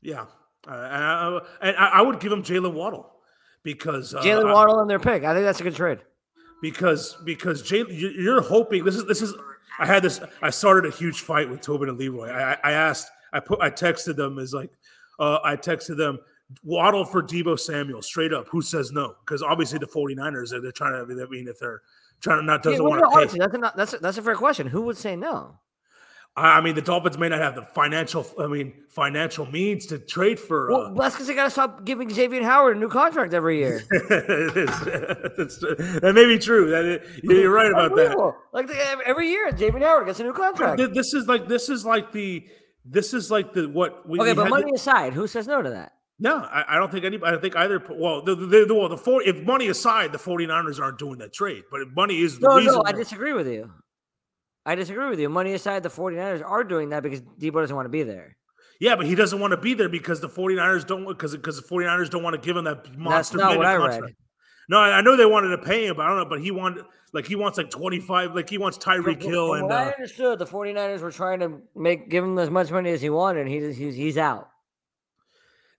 Yeah, 0.00 0.26
uh, 0.66 0.70
and, 0.70 0.74
I, 0.74 1.40
and 1.62 1.76
I, 1.76 2.02
would 2.02 2.20
give 2.20 2.32
him 2.32 2.42
Jaylen 2.42 2.72
Waddle 2.72 3.10
because 3.62 4.14
uh, 4.14 4.22
Jaylen 4.22 4.52
Waddle 4.52 4.80
and 4.80 4.88
their 4.88 5.00
pick. 5.00 5.24
I 5.24 5.34
think 5.34 5.44
that's 5.44 5.60
a 5.60 5.64
good 5.64 5.76
trade. 5.76 5.98
Because 6.60 7.16
because 7.24 7.62
Jay, 7.62 7.84
you're 7.88 8.40
hoping 8.40 8.84
this 8.84 8.96
is 8.96 9.06
this 9.06 9.22
is. 9.22 9.34
I 9.78 9.86
had 9.86 10.02
this. 10.02 10.20
I 10.42 10.50
started 10.50 10.92
a 10.92 10.94
huge 10.94 11.22
fight 11.22 11.48
with 11.50 11.60
Tobin 11.60 11.88
and 11.88 11.98
Leroy. 11.98 12.30
I, 12.30 12.56
I 12.62 12.72
asked. 12.72 13.10
I 13.32 13.40
put. 13.40 13.60
I 13.60 13.70
texted 13.70 14.16
them 14.16 14.38
as 14.38 14.54
like 14.54 14.70
uh, 15.18 15.38
I 15.42 15.56
texted 15.56 15.96
them 15.96 16.18
Waddle 16.62 17.04
for 17.04 17.22
Deebo 17.22 17.58
Samuel 17.58 18.02
straight 18.02 18.32
up. 18.32 18.48
Who 18.48 18.62
says 18.62 18.92
no? 18.92 19.14
Because 19.24 19.42
obviously 19.42 19.78
the 19.78 19.86
49ers, 19.86 20.50
they're 20.62 20.72
trying 20.72 20.92
to, 20.92 21.22
I 21.22 21.26
mean, 21.26 21.48
if 21.48 21.58
they're 21.58 21.82
trying 22.22 22.46
not 22.46 22.62
doesn't 22.62 22.80
yeah, 22.82 22.88
want 22.88 23.00
to 23.00 23.08
pay. 23.08 23.26
That's, 23.38 23.54
not, 23.54 23.76
that's, 23.76 23.94
a, 23.94 23.98
that's 23.98 24.18
a 24.18 24.22
fair 24.22 24.36
question. 24.36 24.68
Who 24.68 24.82
would 24.82 24.96
say 24.96 25.16
no? 25.16 25.58
I 26.34 26.62
mean, 26.62 26.74
the 26.74 26.80
Dolphins 26.80 27.18
may 27.18 27.28
not 27.28 27.40
have 27.40 27.54
the 27.54 27.60
financial, 27.60 28.26
I 28.40 28.46
mean, 28.46 28.72
financial 28.88 29.44
means 29.50 29.84
to 29.86 29.98
trade 29.98 30.40
for. 30.40 30.70
Well, 30.70 30.80
uh, 30.80 30.94
that's 30.94 31.14
because 31.14 31.26
they 31.26 31.34
got 31.34 31.44
to 31.44 31.50
stop 31.50 31.84
giving 31.84 32.08
Xavier 32.08 32.42
Howard 32.42 32.78
a 32.78 32.80
new 32.80 32.88
contract 32.88 33.34
every 33.34 33.58
year. 33.58 33.82
that 33.90 35.12
may 36.14 36.24
be 36.24 36.38
true. 36.38 36.70
That 36.70 37.02
you're 37.22 37.50
right 37.50 37.70
about 37.70 37.94
that. 37.96 38.16
Like 38.52 38.70
every 39.04 39.28
year, 39.28 39.54
Xavier 39.54 39.80
Howard 39.80 40.06
gets 40.06 40.20
a 40.20 40.24
new 40.24 40.32
contract. 40.32 40.80
This 40.94 41.12
is 41.12 41.26
like 41.26 41.48
this 41.48 41.68
is 41.68 41.84
like 41.84 42.12
the 42.12 42.46
this 42.86 43.12
is 43.12 43.30
like 43.30 43.52
the 43.52 43.68
what 43.68 44.08
we. 44.08 44.18
Okay, 44.18 44.30
we 44.30 44.36
but 44.36 44.48
money 44.48 44.72
aside, 44.74 45.12
who 45.12 45.26
says 45.26 45.46
no 45.46 45.60
to 45.60 45.68
that? 45.68 45.92
No, 46.22 46.36
I, 46.36 46.76
I, 46.76 46.78
don't 46.78 46.92
think 46.92 47.04
anybody. 47.04 47.36
I 47.36 47.40
think 47.40 47.56
either. 47.56 47.82
Well, 47.90 48.22
the 48.22 48.36
the, 48.36 48.64
the, 48.64 48.74
well, 48.74 48.88
the 48.88 48.96
four. 48.96 49.22
If 49.24 49.42
money 49.42 49.66
aside, 49.66 50.12
the 50.12 50.18
49ers 50.18 50.80
aren't 50.80 50.96
doing 50.96 51.18
that 51.18 51.32
trade. 51.32 51.64
But 51.68 51.80
money 51.96 52.20
is 52.20 52.38
the 52.38 52.46
no, 52.46 52.56
reason. 52.58 52.74
No, 52.74 52.82
I 52.86 52.92
disagree 52.92 53.32
with 53.32 53.48
you. 53.48 53.68
I 54.64 54.76
disagree 54.76 55.08
with 55.08 55.18
you. 55.18 55.28
Money 55.28 55.52
aside, 55.54 55.82
the 55.82 55.88
49ers 55.88 56.40
are 56.48 56.62
doing 56.62 56.90
that 56.90 57.02
because 57.02 57.22
Deebo 57.22 57.54
doesn't 57.54 57.74
want 57.74 57.86
to 57.86 57.90
be 57.90 58.04
there. 58.04 58.36
Yeah, 58.78 58.94
but 58.94 59.06
he 59.06 59.16
doesn't 59.16 59.40
want 59.40 59.50
to 59.50 59.56
be 59.56 59.74
there 59.74 59.88
because 59.88 60.20
the 60.20 60.28
49ers 60.28 60.86
don't 60.86 61.08
because 61.08 61.34
because 61.34 61.60
the 61.60 61.66
49ers 61.66 62.08
don't 62.08 62.22
want 62.22 62.40
to 62.40 62.40
give 62.40 62.56
him 62.56 62.64
that 62.64 62.96
monster. 62.96 63.38
That's 63.38 63.50
not 63.50 63.56
what 63.56 63.66
I 63.66 63.76
contract. 63.76 64.02
read. 64.04 64.16
No, 64.68 64.78
I 64.78 65.00
know 65.00 65.16
they 65.16 65.26
wanted 65.26 65.48
to 65.48 65.58
pay 65.58 65.86
him, 65.86 65.96
but 65.96 66.06
I 66.06 66.08
don't 66.08 66.18
know. 66.18 66.24
But 66.26 66.40
he 66.40 66.52
wanted 66.52 66.84
like 67.12 67.26
he 67.26 67.34
wants 67.34 67.58
like 67.58 67.70
25, 67.70 68.36
like 68.36 68.48
he 68.48 68.58
wants 68.58 68.78
Tyreek 68.78 69.20
Hill. 69.20 69.54
And 69.54 69.72
uh, 69.72 69.74
I 69.74 69.90
understood 69.90 70.38
the 70.38 70.46
49ers 70.46 71.00
were 71.00 71.10
trying 71.10 71.40
to 71.40 71.60
make 71.74 72.08
give 72.08 72.22
him 72.22 72.38
as 72.38 72.48
much 72.48 72.70
money 72.70 72.90
as 72.90 73.02
he 73.02 73.10
wanted, 73.10 73.40
and 73.40 73.50
he, 73.50 73.72
he's 73.72 73.96
he's 73.96 74.16
out. 74.16 74.51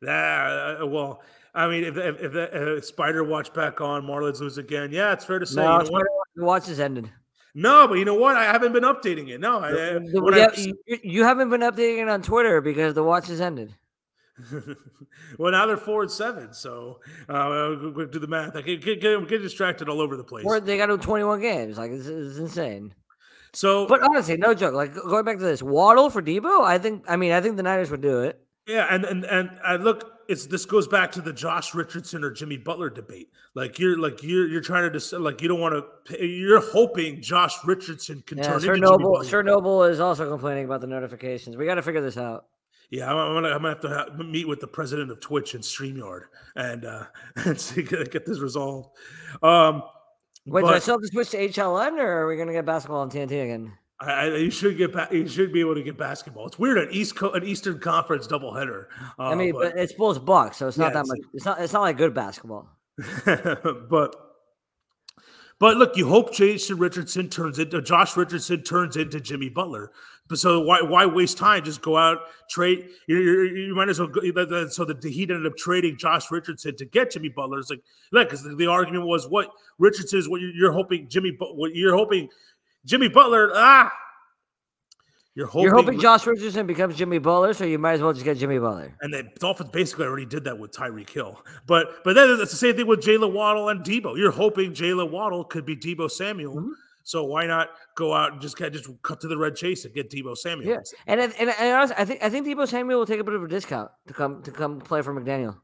Yeah, 0.03 0.77
uh, 0.81 0.85
well, 0.85 1.21
I 1.55 1.67
mean, 1.67 1.83
if 1.83 1.97
if, 1.97 2.21
if 2.21 2.33
the 2.33 2.77
uh, 2.77 2.81
Spider 2.81 3.23
watch 3.23 3.53
back 3.53 3.81
on, 3.81 4.03
Marlins 4.03 4.39
lose 4.39 4.57
again. 4.57 4.91
Yeah, 4.91 5.13
it's 5.13 5.25
fair 5.25 5.39
to 5.39 5.45
say. 5.45 5.61
No, 5.63 5.81
you 5.81 5.91
know 5.91 6.03
the 6.35 6.45
watch 6.45 6.67
has 6.67 6.79
ended. 6.79 7.09
No, 7.55 7.87
but 7.87 7.95
you 7.95 8.05
know 8.05 8.15
what? 8.15 8.35
I 8.35 8.45
haven't 8.45 8.73
been 8.73 8.83
updating 8.83 9.29
it. 9.29 9.39
No, 9.39 9.59
I, 9.59 9.71
yeah, 9.71 10.49
you, 10.55 10.75
you 11.03 11.23
haven't 11.23 11.51
been 11.51 11.61
updating 11.61 12.01
it 12.01 12.09
on 12.09 12.23
Twitter 12.23 12.61
because 12.61 12.95
the 12.95 13.03
watch 13.03 13.29
is 13.29 13.39
ended. 13.39 13.75
well, 15.37 15.51
now 15.51 15.67
they're 15.67 15.77
four 15.77 16.01
and 16.01 16.11
seven, 16.11 16.51
so 16.53 16.99
uh, 17.29 17.75
do 18.05 18.17
the 18.17 18.25
math. 18.27 18.55
I 18.55 18.61
get, 18.61 18.81
get, 18.81 19.01
get, 19.01 19.41
distracted 19.43 19.87
all 19.87 20.01
over 20.01 20.17
the 20.17 20.23
place. 20.23 20.45
Or 20.45 20.59
they 20.59 20.77
got 20.77 20.87
to 20.87 20.97
21 20.97 21.39
games. 21.41 21.77
Like 21.77 21.91
it's, 21.91 22.07
it's, 22.07 22.39
insane. 22.39 22.95
So, 23.53 23.85
but 23.85 24.01
honestly, 24.01 24.37
no 24.37 24.55
joke. 24.55 24.73
Like 24.73 24.95
going 24.95 25.23
back 25.23 25.37
to 25.37 25.43
this, 25.43 25.61
Waddle 25.61 26.09
for 26.09 26.23
Deebo. 26.23 26.63
I 26.63 26.79
think. 26.79 27.05
I 27.07 27.17
mean, 27.17 27.31
I 27.31 27.41
think 27.41 27.57
the 27.57 27.63
Niners 27.63 27.91
would 27.91 28.01
do 28.01 28.21
it. 28.21 28.42
Yeah, 28.67 28.87
and 28.89 29.03
and 29.05 29.25
and 29.25 29.49
I 29.63 29.75
look. 29.75 30.09
It's 30.29 30.45
this 30.45 30.65
goes 30.65 30.87
back 30.87 31.11
to 31.13 31.21
the 31.21 31.33
Josh 31.33 31.75
Richardson 31.75 32.23
or 32.23 32.31
Jimmy 32.31 32.55
Butler 32.55 32.89
debate. 32.89 33.29
Like 33.55 33.77
you're 33.77 33.99
like 33.99 34.23
you're 34.23 34.47
you're 34.47 34.61
trying 34.61 34.83
to 34.83 34.89
decide, 34.89 35.19
like 35.19 35.41
you 35.41 35.49
don't 35.49 35.59
want 35.59 35.83
to. 36.05 36.25
You're 36.25 36.61
hoping 36.61 37.21
Josh 37.21 37.55
Richardson 37.65 38.23
can 38.25 38.37
yeah, 38.37 38.45
turn 38.45 38.61
Sir 38.61 38.75
into 38.75 38.87
Noble. 38.87 39.23
Sir 39.23 39.43
Noble 39.43 39.83
is 39.83 39.99
also 39.99 40.29
complaining 40.29 40.63
about 40.63 40.79
the 40.79 40.87
notifications. 40.87 41.57
We 41.57 41.65
got 41.65 41.75
to 41.75 41.81
figure 41.81 42.01
this 42.01 42.17
out. 42.17 42.45
Yeah, 42.89 43.09
I'm 43.11 43.33
gonna, 43.33 43.49
I'm 43.49 43.61
gonna 43.63 43.69
have 43.69 43.81
to 43.81 43.89
have, 43.89 44.25
meet 44.25 44.47
with 44.47 44.59
the 44.59 44.67
president 44.67 45.11
of 45.11 45.19
Twitch 45.19 45.55
and 45.55 45.63
Streamyard 45.63 46.25
and 46.55 46.85
uh, 46.85 47.05
and 47.37 47.59
see, 47.59 47.81
get 47.81 48.25
this 48.25 48.39
resolved. 48.39 48.95
Um, 49.41 49.83
Wait, 50.45 50.61
but, 50.61 50.67
do 50.69 50.73
I 50.75 50.79
still 50.79 50.95
have 50.95 51.01
to 51.01 51.07
switch 51.07 51.31
to 51.31 51.37
HLN, 51.49 51.99
or 51.99 52.21
are 52.21 52.27
we 52.27 52.37
gonna 52.37 52.53
get 52.53 52.65
basketball 52.65 53.01
on 53.01 53.09
TNT 53.09 53.43
again? 53.43 53.73
I, 54.03 54.35
you 54.35 54.51
should 54.51 54.77
get 54.77 55.13
you 55.13 55.27
should 55.27 55.53
be 55.53 55.61
able 55.61 55.75
to 55.75 55.83
get 55.83 55.97
basketball. 55.97 56.47
It's 56.47 56.59
weird 56.59 56.77
an 56.77 56.89
East 56.91 57.15
Co- 57.15 57.31
an 57.31 57.43
Eastern 57.43 57.79
Conference 57.79 58.27
doubleheader. 58.27 58.87
Uh, 59.17 59.23
I 59.23 59.35
mean, 59.35 59.53
but, 59.53 59.73
but 59.73 59.77
it's 59.77 59.93
both 59.93 60.23
Bucks, 60.25 60.57
so 60.57 60.67
it's 60.67 60.77
not 60.77 60.93
yeah, 60.93 61.01
that 61.01 61.07
much. 61.07 61.19
It's 61.33 61.45
not 61.45 61.61
it's 61.61 61.73
not 61.73 61.81
like 61.81 61.97
good 61.97 62.13
basketball. 62.13 62.67
but 63.25 64.15
but 65.59 65.77
look, 65.77 65.95
you 65.95 66.07
hope 66.07 66.33
Jason 66.33 66.77
Richardson 66.77 67.29
turns 67.29 67.59
into 67.59 67.81
Josh 67.81 68.17
Richardson 68.17 68.63
turns 68.63 68.97
into 68.97 69.21
Jimmy 69.21 69.49
Butler. 69.49 69.91
But 70.27 70.39
so 70.39 70.61
why 70.61 70.81
why 70.81 71.05
waste 71.05 71.37
time? 71.37 71.63
Just 71.63 71.81
go 71.81 71.97
out 71.97 72.19
trade. 72.49 72.89
You, 73.07 73.17
you, 73.17 73.43
you 73.67 73.75
might 73.75 73.89
as 73.89 73.99
well. 73.99 74.09
Go, 74.09 74.67
so 74.67 74.83
the, 74.85 74.93
the 74.93 75.09
Heat 75.09 75.31
ended 75.31 75.45
up 75.45 75.57
trading 75.57 75.97
Josh 75.97 76.31
Richardson 76.31 76.75
to 76.77 76.85
get 76.85 77.11
Jimmy 77.11 77.29
Butler. 77.29 77.59
It's 77.59 77.69
like, 77.69 77.83
look, 78.11 78.27
because 78.27 78.43
the, 78.43 78.55
the, 78.55 78.67
argument 78.67 79.05
was 79.05 79.27
what 79.27 79.51
Richardson 79.79 80.19
is 80.19 80.27
what 80.27 80.41
you're, 80.41 80.51
you're 80.51 80.71
hoping 80.71 81.07
Jimmy. 81.07 81.37
What 81.39 81.75
you're 81.75 81.95
hoping 81.95 82.29
Jimmy 82.85 83.07
Butler. 83.07 83.51
Ah, 83.53 83.91
you're 85.35 85.47
hoping, 85.47 85.63
You're 85.63 85.75
hoping 85.75 85.99
Josh 85.99 86.27
Richardson 86.27 86.67
becomes 86.67 86.95
Jimmy 86.95 87.17
Butler, 87.17 87.55
so 87.55 87.65
you 87.65 87.79
might 87.79 87.93
as 87.93 88.01
well 88.01 88.13
just 88.13 88.23
get 88.23 88.37
Jimmy 88.37 88.59
Butler. 88.59 88.95
And 89.01 89.11
the 89.11 89.27
Dolphins 89.39 89.71
basically 89.71 90.05
already 90.05 90.27
did 90.27 90.43
that 90.43 90.59
with 90.59 90.71
Tyreek 90.71 91.09
Hill. 91.09 91.43
But 91.65 92.03
but 92.03 92.13
then 92.13 92.29
it's 92.39 92.51
the 92.51 92.57
same 92.57 92.75
thing 92.75 92.85
with 92.85 93.01
Jaylen 93.01 93.33
Waddle 93.33 93.69
and 93.69 93.81
Deebo. 93.81 94.15
You're 94.15 94.31
hoping 94.31 94.73
Jaylen 94.73 95.09
Waddle 95.09 95.43
could 95.43 95.65
be 95.65 95.75
Deebo 95.75 96.11
Samuel. 96.11 96.57
Mm-hmm. 96.57 96.71
So 97.03 97.23
why 97.23 97.47
not 97.47 97.69
go 97.95 98.13
out 98.13 98.33
and 98.33 98.41
just 98.41 98.57
kind 98.57 98.73
of 98.73 98.81
just 98.81 99.01
cut 99.01 99.19
to 99.21 99.27
the 99.27 99.37
red 99.37 99.55
chase 99.55 99.85
and 99.85 99.93
get 99.93 100.11
Deebo 100.11 100.37
Samuel? 100.37 100.69
Yeah, 100.69 100.77
and 101.07 101.19
and, 101.19 101.33
and, 101.33 101.73
honestly, 101.73 101.95
I 101.97 102.05
think 102.05 102.23
I 102.23 102.29
think 102.29 102.45
Deebo 102.45 102.67
Samuel 102.67 102.99
will 102.99 103.07
take 103.07 103.19
a 103.19 103.23
bit 103.23 103.33
of 103.33 103.43
a 103.43 103.47
discount 103.47 103.89
to 104.07 104.13
come 104.13 104.43
to 104.43 104.51
come 104.51 104.81
play 104.81 105.01
for 105.01 105.19
McDaniel. 105.19 105.57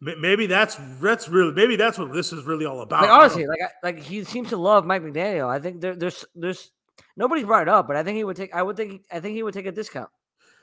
Maybe 0.00 0.46
that's 0.46 0.78
that's 1.00 1.28
really 1.28 1.52
maybe 1.52 1.76
that's 1.76 1.98
what 1.98 2.12
this 2.12 2.32
is 2.32 2.44
really 2.44 2.64
all 2.64 2.80
about. 2.80 3.02
Like 3.02 3.10
honestly, 3.10 3.46
like 3.46 3.60
I, 3.62 3.68
like 3.82 3.98
he 4.00 4.24
seems 4.24 4.48
to 4.48 4.56
love 4.56 4.86
Mike 4.86 5.02
McDaniel. 5.02 5.48
I 5.48 5.58
think 5.58 5.82
there, 5.82 5.94
there's 5.94 6.24
there's 6.34 6.70
Nobody's 7.16 7.44
brought 7.44 7.62
it 7.62 7.68
up, 7.68 7.86
but 7.86 7.96
I 7.96 8.02
think 8.02 8.16
he 8.16 8.24
would 8.24 8.36
take. 8.36 8.54
I 8.54 8.62
would 8.62 8.76
think. 8.76 9.02
I 9.10 9.20
think 9.20 9.34
he 9.34 9.42
would 9.42 9.54
take 9.54 9.66
a 9.66 9.72
discount. 9.72 10.08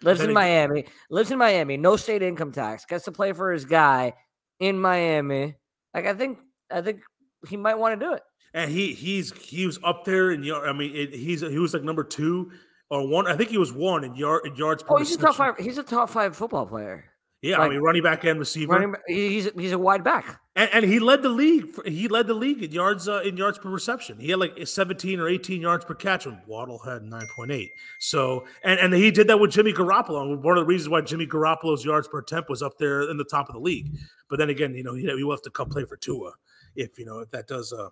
Lives 0.01 0.21
in 0.21 0.33
Miami. 0.33 0.85
Lives 1.09 1.31
in 1.31 1.38
Miami. 1.38 1.77
No 1.77 1.95
state 1.95 2.21
income 2.21 2.51
tax. 2.51 2.85
Gets 2.85 3.05
to 3.05 3.11
play 3.11 3.33
for 3.33 3.51
his 3.51 3.65
guy 3.65 4.13
in 4.59 4.79
Miami. 4.79 5.55
Like 5.93 6.05
I 6.05 6.13
think, 6.13 6.39
I 6.71 6.81
think 6.81 7.01
he 7.47 7.57
might 7.57 7.77
want 7.77 7.99
to 7.99 8.05
do 8.05 8.13
it. 8.13 8.21
And 8.53 8.71
he 8.71 8.93
he's 8.93 9.31
he 9.33 9.65
was 9.65 9.79
up 9.83 10.05
there 10.05 10.31
and 10.31 10.51
I 10.51 10.71
mean 10.73 10.95
it, 10.95 11.13
he's 11.13 11.41
he 11.41 11.59
was 11.59 11.73
like 11.73 11.83
number 11.83 12.03
two 12.03 12.51
or 12.89 13.07
one. 13.07 13.27
I 13.27 13.35
think 13.35 13.49
he 13.49 13.57
was 13.57 13.73
one 13.73 14.03
in 14.03 14.15
yard 14.15 14.45
in 14.45 14.55
yards. 14.55 14.83
Oh, 14.89 14.97
he's 14.97 15.13
a 15.15 15.17
top 15.17 15.35
five. 15.35 15.57
He's 15.57 15.77
a 15.77 15.83
top 15.83 16.09
five 16.09 16.35
football 16.35 16.65
player. 16.65 17.05
Yeah, 17.41 17.59
like, 17.59 17.67
I 17.67 17.69
mean 17.69 17.81
running 17.81 18.01
back 18.01 18.23
and 18.23 18.39
receiver. 18.39 18.73
Running, 18.73 18.95
he's 19.07 19.49
he's 19.55 19.71
a 19.71 19.77
wide 19.77 20.03
back, 20.03 20.39
and, 20.55 20.69
and, 20.73 20.85
he 20.85 20.97
led 20.97 21.21
the 21.21 21.29
league. 21.29 21.69
For, 21.69 21.88
he 21.88 22.07
led 22.07 22.25
the 22.25 22.33
league 22.33 22.63
in 22.63 22.71
yards 22.71 23.07
uh, 23.07 23.21
in 23.23 23.38
yards 23.38 23.59
per 23.59 23.69
reception. 23.69 24.19
He 24.19 24.31
had 24.31 24.39
like 24.39 24.65
17 24.65 25.19
or 25.19 25.29
18 25.29 25.61
yards 25.61 25.85
per 25.85 25.93
catch, 25.93 26.25
when 26.25 26.41
Waddle 26.47 26.79
had 26.79 27.03
9.8. 27.03 27.69
So 27.99 28.45
and 28.63 28.79
and 28.79 28.91
he 28.91 29.11
did 29.11 29.27
that 29.27 29.39
with 29.39 29.51
Jimmy 29.51 29.71
Garoppolo. 29.71 30.41
One 30.41 30.57
of 30.57 30.63
the 30.63 30.65
reasons 30.65 30.89
why 30.89 31.01
Jimmy 31.01 31.27
Garoppolo's 31.27 31.85
yards 31.85 32.07
per 32.07 32.19
attempt 32.19 32.49
was 32.49 32.63
up 32.63 32.79
there 32.79 33.07
in 33.07 33.17
the 33.17 33.25
top 33.25 33.49
of 33.49 33.53
the 33.53 33.61
league. 33.61 33.95
But 34.31 34.39
then 34.39 34.49
again, 34.49 34.73
you 34.73 34.83
know, 34.83 34.95
he, 34.95 35.03
he 35.03 35.23
will 35.23 35.33
have 35.33 35.43
to 35.43 35.51
come 35.51 35.69
play 35.69 35.85
for 35.85 35.95
Tua 35.95 36.31
if 36.75 36.97
you 36.97 37.05
know 37.05 37.19
if 37.19 37.29
that 37.31 37.47
does. 37.47 37.71
Uh, 37.71 37.89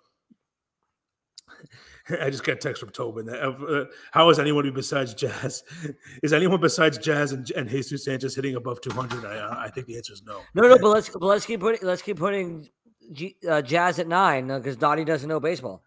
I 2.21 2.29
just 2.29 2.43
got 2.43 2.53
a 2.53 2.55
text 2.57 2.79
from 2.79 2.89
Tobin. 2.89 3.25
That, 3.25 3.41
uh, 3.41 3.85
how 4.11 4.29
is 4.29 4.39
anyone 4.39 4.71
besides 4.73 5.13
Jazz? 5.13 5.63
Is 6.23 6.33
anyone 6.33 6.61
besides 6.61 6.97
Jazz 6.97 7.31
and, 7.31 7.49
and 7.51 7.69
Jesus 7.69 8.05
Sanchez 8.05 8.35
hitting 8.35 8.55
above 8.55 8.81
200? 8.81 9.25
I, 9.25 9.37
uh, 9.37 9.55
I 9.57 9.69
think 9.69 9.87
the 9.87 9.97
answer 9.97 10.13
is 10.13 10.23
no. 10.23 10.41
No, 10.53 10.67
no, 10.67 10.77
but 10.77 10.89
let's 10.89 11.09
but 11.09 11.23
let's 11.23 11.45
keep 11.45 11.59
putting 11.59 11.87
let's 11.87 12.01
keep 12.01 12.17
putting 12.17 12.69
G, 13.11 13.35
uh, 13.47 13.61
Jazz 13.61 13.99
at 13.99 14.07
nine 14.07 14.47
because 14.47 14.75
uh, 14.75 14.79
Donnie 14.79 15.05
doesn't 15.05 15.27
know 15.27 15.39
baseball. 15.39 15.83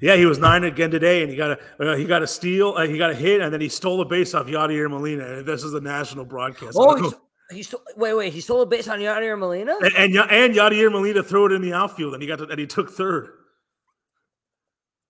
Yeah, 0.00 0.16
he 0.16 0.26
was 0.26 0.38
nine 0.38 0.64
again 0.64 0.90
today, 0.90 1.22
and 1.22 1.30
he 1.30 1.36
got 1.36 1.58
a 1.78 1.92
uh, 1.92 1.96
he 1.96 2.04
got 2.04 2.22
a 2.22 2.26
steal, 2.26 2.74
uh, 2.76 2.86
he 2.86 2.98
got 2.98 3.10
a 3.10 3.14
hit, 3.14 3.40
and 3.40 3.52
then 3.52 3.60
he 3.60 3.68
stole 3.68 4.00
a 4.00 4.04
base 4.04 4.34
off 4.34 4.46
Yadier 4.46 4.90
Molina. 4.90 5.42
This 5.42 5.62
is 5.62 5.74
a 5.74 5.80
national 5.80 6.24
broadcast. 6.24 6.76
Oh, 6.76 7.12
he 7.50 7.62
stole, 7.62 7.82
wait, 7.96 8.14
wait, 8.14 8.32
he 8.32 8.40
stole 8.40 8.62
a 8.62 8.66
base 8.66 8.88
on 8.88 8.98
Yadier 8.98 9.38
Molina, 9.38 9.76
and, 9.80 9.94
and 9.94 10.30
and 10.30 10.54
Yadier 10.54 10.90
Molina 10.90 11.22
threw 11.22 11.46
it 11.46 11.52
in 11.52 11.62
the 11.62 11.72
outfield, 11.72 12.14
and 12.14 12.22
he 12.22 12.28
got 12.28 12.38
to, 12.38 12.48
and 12.48 12.58
he 12.58 12.66
took 12.66 12.90
third. 12.90 13.30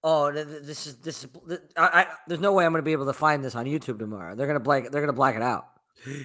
Oh, 0.04 0.32
this 0.32 0.86
is 0.86 0.96
this 0.96 1.24
is. 1.24 1.30
I, 1.76 1.82
I, 1.82 2.06
there's 2.26 2.40
no 2.40 2.52
way 2.52 2.64
I'm 2.64 2.72
going 2.72 2.80
to 2.80 2.84
be 2.84 2.92
able 2.92 3.06
to 3.06 3.12
find 3.12 3.44
this 3.44 3.54
on 3.54 3.66
YouTube 3.66 3.98
tomorrow. 3.98 4.34
They're 4.34 4.46
going 4.46 4.58
to 4.58 4.60
black. 4.60 4.84
They're 4.84 5.00
going 5.00 5.06
to 5.06 5.12
black 5.12 5.36
it 5.36 5.42
out. 5.42 5.68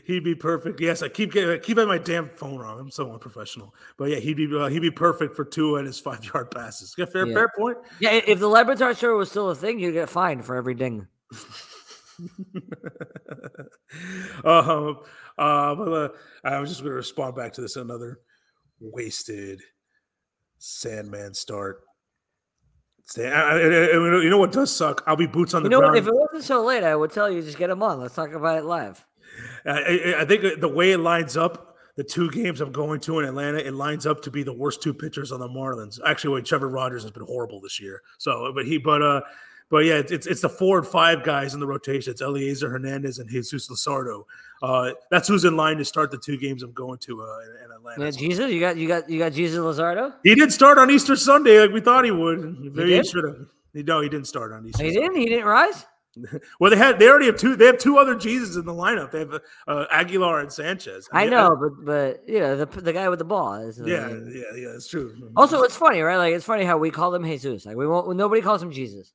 He'd 0.05 0.23
be 0.23 0.33
perfect. 0.33 0.81
Yes, 0.81 1.03
I 1.03 1.09
keep 1.09 1.31
getting, 1.31 1.51
I 1.51 1.57
keep 1.59 1.77
having 1.77 1.89
my 1.89 1.99
damn 1.99 2.29
phone 2.29 2.61
on. 2.61 2.79
I'm 2.79 2.89
so 2.89 3.11
unprofessional. 3.13 3.75
But 3.97 4.05
yeah, 4.09 4.17
he'd 4.17 4.37
be 4.37 4.49
uh, 4.57 4.69
he'd 4.69 4.79
be 4.79 4.89
perfect 4.89 5.35
for 5.35 5.45
Tua 5.45 5.79
and 5.79 5.87
his 5.87 5.99
five 5.99 6.25
yard 6.25 6.49
passes. 6.49 6.95
Yeah, 6.97 7.05
fair 7.05 7.27
yeah. 7.27 7.33
fair 7.35 7.51
point. 7.55 7.77
Yeah, 7.99 8.11
if 8.13 8.39
the 8.39 8.47
Le 8.47 8.95
show 8.95 9.17
was 9.17 9.29
still 9.29 9.51
a 9.51 9.55
thing, 9.55 9.79
you'd 9.79 9.91
get 9.93 10.09
fined 10.09 10.43
for 10.45 10.55
every 10.55 10.73
ding. 10.73 11.07
um, 14.43 14.99
uh, 15.37 15.75
but 15.75 15.93
uh, 15.93 16.09
I 16.43 16.59
was 16.59 16.69
just 16.69 16.81
going 16.81 16.91
to 16.91 16.95
respond 16.95 17.35
back 17.35 17.53
to 17.53 17.61
this 17.61 17.75
another 17.75 18.19
wasted 18.79 19.61
Sandman 20.57 21.35
start. 21.35 21.81
You 23.15 24.29
know 24.29 24.37
what 24.37 24.51
does 24.51 24.75
suck? 24.75 25.03
I'll 25.07 25.15
be 25.15 25.27
boots 25.27 25.53
on 25.53 25.63
the 25.63 25.67
you 25.67 25.71
know, 25.71 25.79
ground. 25.79 25.97
If 25.97 26.07
it 26.07 26.13
wasn't 26.13 26.43
so 26.43 26.65
late, 26.65 26.83
I 26.83 26.95
would 26.95 27.11
tell 27.11 27.31
you 27.31 27.41
just 27.41 27.57
get 27.57 27.67
them 27.67 27.81
on. 27.81 27.99
Let's 27.99 28.15
talk 28.15 28.33
about 28.33 28.57
it 28.57 28.65
live. 28.65 29.05
I, 29.65 30.15
I 30.19 30.25
think 30.25 30.59
the 30.59 30.67
way 30.67 30.91
it 30.91 30.97
lines 30.99 31.37
up, 31.37 31.75
the 31.95 32.03
two 32.03 32.29
games 32.29 32.59
I'm 32.61 32.71
going 32.71 32.99
to 33.01 33.19
in 33.19 33.25
Atlanta, 33.25 33.59
it 33.59 33.73
lines 33.73 34.05
up 34.05 34.21
to 34.23 34.31
be 34.31 34.43
the 34.43 34.53
worst 34.53 34.81
two 34.81 34.93
pitchers 34.93 35.31
on 35.31 35.39
the 35.39 35.47
Marlins. 35.47 35.99
Actually, 36.05 36.35
wait, 36.35 36.45
Trevor 36.45 36.69
Rogers 36.69 37.03
has 37.03 37.11
been 37.11 37.25
horrible 37.25 37.61
this 37.61 37.79
year. 37.79 38.01
So, 38.17 38.51
but 38.53 38.65
he, 38.65 38.77
but 38.77 39.01
uh, 39.01 39.21
but 39.69 39.85
yeah, 39.85 40.01
it's 40.07 40.27
it's 40.27 40.41
the 40.41 40.49
four 40.49 40.77
and 40.77 40.87
five 40.87 41.23
guys 41.23 41.53
in 41.53 41.59
the 41.59 41.67
rotation. 41.67 42.11
It's 42.11 42.21
Elieser 42.21 42.69
Hernandez 42.69 43.19
and 43.19 43.29
Jesus 43.29 43.67
Luzardo. 43.69 44.23
Uh, 44.61 44.91
that's 45.11 45.27
who's 45.27 45.45
in 45.45 45.55
line 45.55 45.77
to 45.77 45.85
start 45.85 46.09
the 46.09 46.17
two 46.17 46.37
games 46.37 46.63
I'm 46.63 46.71
going 46.71 46.99
to 46.99 47.21
uh, 47.21 47.39
in, 47.39 47.65
in 47.65 47.71
Atlanta. 47.71 48.05
Yeah, 48.05 48.11
Jesus, 48.11 48.51
you 48.51 48.59
got 48.59 48.77
you 48.77 48.87
got 48.87 49.09
you 49.09 49.19
got 49.19 49.33
Jesus 49.33 49.59
Luzardo. 49.59 50.13
He 50.23 50.35
did 50.35 50.53
start 50.53 50.77
on 50.77 50.89
Easter 50.89 51.15
Sunday 51.15 51.59
like 51.59 51.71
we 51.71 51.81
thought 51.81 52.05
he 52.05 52.11
would. 52.11 52.59
Maybe 52.75 52.91
he, 52.91 52.97
he 52.97 53.03
should 53.03 53.25
have. 53.25 53.45
No, 53.73 54.01
he 54.01 54.09
didn't 54.09 54.27
start 54.27 54.53
on 54.53 54.65
Easter. 54.65 54.83
He 54.83 54.91
didn't. 54.91 55.15
He 55.15 55.25
didn't 55.25 55.45
rise. 55.45 55.85
well, 56.59 56.71
they 56.71 56.77
had 56.77 56.97
they 56.99 57.07
already 57.09 57.27
have 57.27 57.37
two. 57.37 57.55
They 57.55 57.65
have 57.65 57.77
two 57.77 57.97
other 57.97 58.15
Jesus 58.15 58.55
in 58.55 58.65
the 58.65 58.73
lineup. 58.73 59.11
They 59.11 59.19
have 59.19 59.39
uh, 59.67 59.85
Aguilar 59.91 60.39
and 60.39 60.51
Sanchez. 60.51 61.07
I, 61.11 61.25
mean, 61.25 61.33
I 61.33 61.35
know, 61.35 61.55
but 61.55 61.85
but 61.85 62.23
you 62.27 62.39
know 62.39 62.55
the 62.55 62.65
the 62.65 62.93
guy 62.93 63.09
with 63.09 63.19
the 63.19 63.25
ball 63.25 63.55
is. 63.55 63.79
Uh, 63.79 63.85
yeah, 63.85 64.09
yeah, 64.09 64.41
yeah. 64.55 64.75
It's 64.75 64.87
true. 64.87 65.31
Also, 65.35 65.61
it's 65.63 65.75
funny, 65.75 66.01
right? 66.01 66.17
Like 66.17 66.33
it's 66.33 66.45
funny 66.45 66.63
how 66.63 66.77
we 66.77 66.89
call 66.89 67.11
them 67.11 67.23
Jesus. 67.23 67.65
Like 67.65 67.75
we 67.75 67.85
won't. 67.85 68.15
Nobody 68.15 68.41
calls 68.41 68.63
him 68.63 68.71
Jesus. 68.71 69.13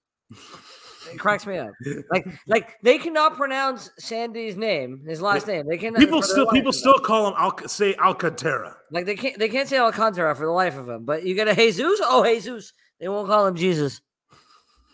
It 1.11 1.19
cracks 1.19 1.47
me 1.47 1.59
up. 1.59 1.73
Like 2.11 2.27
like 2.47 2.81
they 2.83 2.99
cannot 2.99 3.37
pronounce 3.37 3.91
Sandy's 3.99 4.57
name, 4.57 5.03
his 5.07 5.21
last 5.21 5.47
name. 5.47 5.67
They 5.69 5.77
can 5.77 5.95
people 5.95 6.23
still 6.23 6.47
people 6.47 6.73
still 6.73 6.99
call 6.99 7.29
him 7.29 7.35
Al 7.37 7.69
say 7.69 7.95
Alcantara. 7.97 8.77
Like 8.91 9.07
they 9.07 9.17
can't 9.17 9.39
they 9.39 9.49
can't 9.49 9.69
say 9.69 9.79
Alcantara 9.79 10.35
for 10.35 10.47
the 10.47 10.53
life 10.53 10.77
of 10.77 10.87
them. 10.87 11.05
But 11.05 11.25
you 11.25 11.35
get 11.35 11.49
a 11.49 11.55
Jesus. 11.55 12.01
Oh 12.03 12.25
Jesus, 12.25 12.73
they 13.01 13.09
won't 13.09 13.29
call 13.29 13.47
him 13.47 13.57
Jesus. 13.57 14.01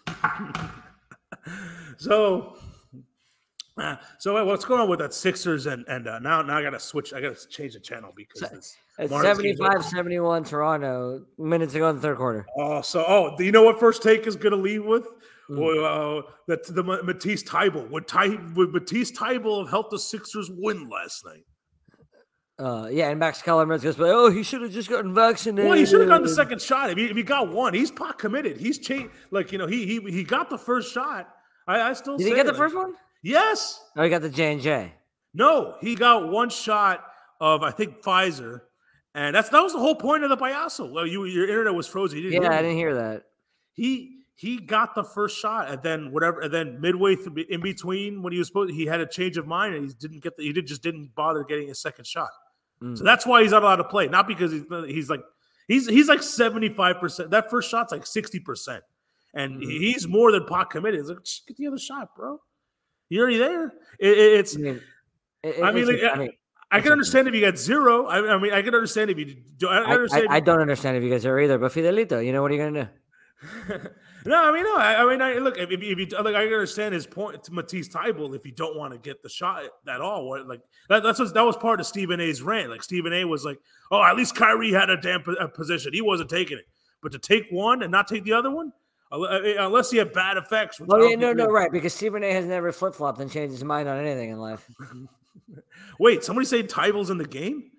so. 1.99 2.55
Uh, 3.77 3.95
so 4.19 4.45
what's 4.45 4.65
going 4.65 4.81
on 4.81 4.89
with 4.89 4.99
that 4.99 5.15
Sixers 5.15 5.67
and 5.67 5.87
and 5.87 6.09
uh, 6.09 6.19
now 6.19 6.43
now 6.43 6.57
I 6.57 6.63
gotta 6.63 6.81
switch 6.81 7.13
I 7.13 7.21
gotta 7.21 7.37
change 7.49 7.75
the 7.75 7.81
channel 7.81 8.13
because 8.17 8.43
it's, 8.51 8.77
it's 8.99 9.13
75 9.13 9.85
71 9.85 10.43
Toronto 10.43 11.25
minutes 11.39 11.77
ago 11.77 11.89
in 11.89 11.95
the 11.95 12.03
third 12.03 12.17
quarter. 12.17 12.45
Oh 12.57 12.83
so 12.83 13.05
oh 13.07 13.37
do 13.39 13.45
you 13.45 13.53
know 13.53 13.63
what 13.63 13.79
first 13.79 14.03
take 14.03 14.27
is 14.27 14.35
gonna 14.35 14.57
leave 14.57 14.85
with? 14.85 15.07
Mm. 15.51 16.21
Uh, 16.21 16.23
that 16.47 16.67
the 16.67 16.83
Matisse 16.83 17.43
Thybulle 17.43 17.89
would 17.91 18.07
Ty, 18.07 18.39
would 18.55 18.73
Matisse 18.73 19.13
Thybulle 19.13 19.61
have 19.61 19.71
helped 19.71 19.91
the 19.91 19.99
Sixers 19.99 20.51
win 20.53 20.89
last 20.91 21.25
night? 21.25 21.45
Uh, 22.59 22.89
yeah, 22.91 23.09
and 23.09 23.21
Max 23.21 23.41
Kellerman 23.41 23.79
goes, 23.79 23.97
"Oh, 23.99 24.31
he 24.31 24.43
should 24.43 24.63
have 24.63 24.73
just 24.73 24.91
gotten 24.91 25.15
vaccinated." 25.15 25.69
Well, 25.69 25.79
he 25.79 25.87
should 25.87 26.01
have 26.01 26.09
gotten 26.09 26.27
the 26.27 26.35
second 26.35 26.61
shot. 26.61 26.91
If 26.91 26.99
he, 26.99 27.07
if 27.07 27.17
he 27.17 27.23
got 27.23 27.53
one, 27.53 27.73
he's 27.73 27.91
pot 27.91 28.19
committed. 28.19 28.57
He's 28.59 28.79
changed. 28.79 29.11
Like 29.31 29.53
you 29.53 29.59
know, 29.59 29.69
he 29.69 29.87
he 29.87 30.01
he 30.11 30.25
got 30.25 30.51
the 30.51 30.59
first 30.59 30.93
shot. 30.93 31.29
I, 31.69 31.91
I 31.91 31.93
still 31.93 32.17
did. 32.17 32.27
he 32.27 32.35
get 32.35 32.47
the 32.47 32.55
first 32.55 32.75
one? 32.75 32.95
Yes. 33.23 33.81
Oh, 33.97 34.03
he 34.03 34.11
got 34.11 34.23
the 34.23 34.29
J 34.29 34.53
and 34.53 34.61
J. 34.61 34.93
No, 35.35 35.77
he 35.81 35.95
got 35.95 36.31
one 36.31 36.51
shot 36.51 37.05
of 37.41 37.63
I 37.63 37.71
think 37.71 38.03
Pfizer, 38.03 38.63
and 39.15 39.37
that's 39.37 39.51
that 39.51 39.61
was 39.63 39.73
the 39.73 39.79
whole 39.79 39.95
point 39.95 40.25
of 40.25 40.31
the 40.31 40.37
Payaso. 40.37 40.93
Well, 40.93 41.07
you 41.07 41.27
your 41.27 41.49
internet 41.49 41.75
was 41.75 41.87
frozen. 41.87 42.19
yeah, 42.19 42.41
I 42.53 42.61
didn't 42.61 42.77
hear 42.77 42.95
that. 42.97 43.23
He 43.75 44.18
he 44.39 44.59
got 44.59 44.95
the 44.95 45.03
first 45.03 45.37
shot, 45.37 45.69
and 45.69 45.83
then 45.83 46.13
whatever, 46.13 46.43
and 46.43 46.55
then 46.55 46.81
midway 46.81 47.17
through, 47.17 47.45
in 47.49 47.61
between 47.61 48.23
when 48.23 48.33
he 48.33 48.39
was 48.39 48.47
supposed, 48.47 48.73
he 48.73 48.87
had 48.87 49.01
a 49.01 49.07
change 49.07 49.37
of 49.37 49.49
mind, 49.49 49.75
and 49.75 49.85
he 49.85 49.93
didn't 49.95 50.23
get 50.23 50.37
the, 50.37 50.45
he 50.45 50.53
did 50.53 50.65
just 50.65 50.81
didn't 50.81 51.13
bother 51.17 51.43
getting 51.43 51.71
a 51.71 51.75
second 51.75 52.07
shot. 52.07 52.31
Mm. 52.81 52.97
So 52.97 53.03
that's 53.03 53.27
why 53.27 53.43
he's 53.43 53.51
not 53.51 53.65
allowed 53.65 53.77
to 53.77 53.85
play, 53.85 54.07
not 54.07 54.29
because 54.29 54.53
he's 54.53 54.63
he's 54.87 55.11
like 55.11 55.23
he's 55.67 55.89
he's 55.89 56.09
like 56.09 56.23
seventy 56.23 56.69
five 56.69 57.01
percent. 57.01 57.31
That 57.33 57.51
first 57.51 57.69
shot's 57.69 57.91
like 57.91 58.07
sixty 58.07 58.39
percent, 58.39 58.85
and 59.35 59.61
mm. 59.61 59.65
he's 59.65 60.07
more 60.07 60.31
than 60.31 60.45
pot 60.45 60.71
committed. 60.71 61.01
He's 61.01 61.09
like, 61.09 61.19
get 61.49 61.57
the 61.57 61.67
other 61.67 61.79
shot, 61.79 62.15
bro. 62.15 62.41
You're 63.09 63.23
already 63.23 63.39
there. 63.39 63.73
It, 63.99 64.19
it's. 64.19 64.55
I 64.55 64.61
mean, 64.61 64.81
it, 65.43 65.63
I 65.65 65.73
mean, 65.73 65.87
like, 65.89 66.13
I, 66.15 66.17
mean 66.17 66.31
I 66.71 66.81
can 66.81 66.93
understand 66.93 67.27
if 67.27 67.35
you 67.35 67.41
got 67.41 67.59
zero. 67.59 68.07
I, 68.07 68.35
I, 68.35 68.39
mean, 68.39 68.53
I 68.53 68.63
can 68.63 68.73
understand 68.73 69.11
if 69.11 69.19
you. 69.19 69.35
Do, 69.57 69.67
I, 69.67 69.97
I, 70.13 70.27
I, 70.31 70.41
don't 70.41 70.61
understand 70.61 70.97
if 70.97 71.03
you 71.03 71.11
guys 71.11 71.27
are 71.27 71.41
either. 71.41 71.59
But 71.59 71.73
Fidelito, 71.73 72.25
you 72.25 72.33
know 72.33 72.41
what 72.41 72.53
are 72.53 72.55
you 72.55 72.63
gonna 72.63 72.91
do? 73.73 73.89
No, 74.25 74.45
I 74.45 74.53
mean, 74.53 74.65
no. 74.65 74.77
I, 74.77 75.03
I 75.03 75.11
mean, 75.11 75.23
I, 75.23 75.35
look, 75.35 75.59
if, 75.59 75.71
if, 75.71 75.83
you 75.83 76.07
like, 76.23 76.35
I 76.35 76.45
understand 76.45 76.95
his 76.95 77.07
point 77.07 77.43
to 77.45 77.53
Matisse 77.53 77.89
Thybulle 77.89 78.35
if 78.35 78.45
you 78.45 78.53
don't 78.53 78.77
want 78.77 78.93
to 78.93 78.99
get 78.99 79.23
the 79.23 79.29
shot 79.29 79.63
at 79.89 80.01
all. 80.01 80.29
What, 80.29 80.47
like 80.49 80.61
that, 80.89 81.03
that's 81.03 81.19
what, 81.19 81.33
that 81.35 81.45
was 81.45 81.57
part 81.57 81.81
of 81.81 81.87
Stephen 81.87 82.21
A's 82.21 82.43
rant. 82.43 82.71
Like 82.71 82.83
Stephen 82.83 83.13
A 83.13 83.25
was 83.25 83.45
like, 83.45 83.59
"Oh, 83.91 84.03
at 84.03 84.17
least 84.17 84.35
Kyrie 84.35 84.73
had 84.73 84.91
a 84.91 85.01
damn 85.01 85.23
position. 85.23 85.93
He 85.93 86.03
wasn't 86.03 86.31
taking 86.31 86.59
it, 86.59 86.67
but 87.03 87.13
to 87.13 87.19
take 87.19 87.49
one 87.51 87.83
and 87.83 87.93
not 87.93 88.09
take 88.09 88.25
the 88.25 88.33
other 88.33 88.51
one." 88.51 88.73
Unless 89.11 89.91
he 89.91 89.97
had 89.97 90.13
bad 90.13 90.37
effects. 90.37 90.81
Oh 90.87 91.09
yeah, 91.09 91.17
no, 91.17 91.33
no, 91.33 91.47
right. 91.47 91.73
Because 91.73 91.95
Stephen 91.95 92.23
A. 92.23 92.31
has 92.31 92.45
never 92.45 92.73
flip 92.73 92.95
flopped 92.95 93.21
and 93.21 93.31
changed 93.31 93.53
his 93.53 93.65
mind 93.65 93.89
on 93.89 93.99
anything 93.99 94.31
in 94.31 94.39
life. 94.39 94.69
Wait, 95.99 96.25
somebody 96.25 96.45
say 96.45 96.63
Thybulle's 96.63 97.09
in 97.09 97.17
the 97.17 97.25
game? 97.25 97.71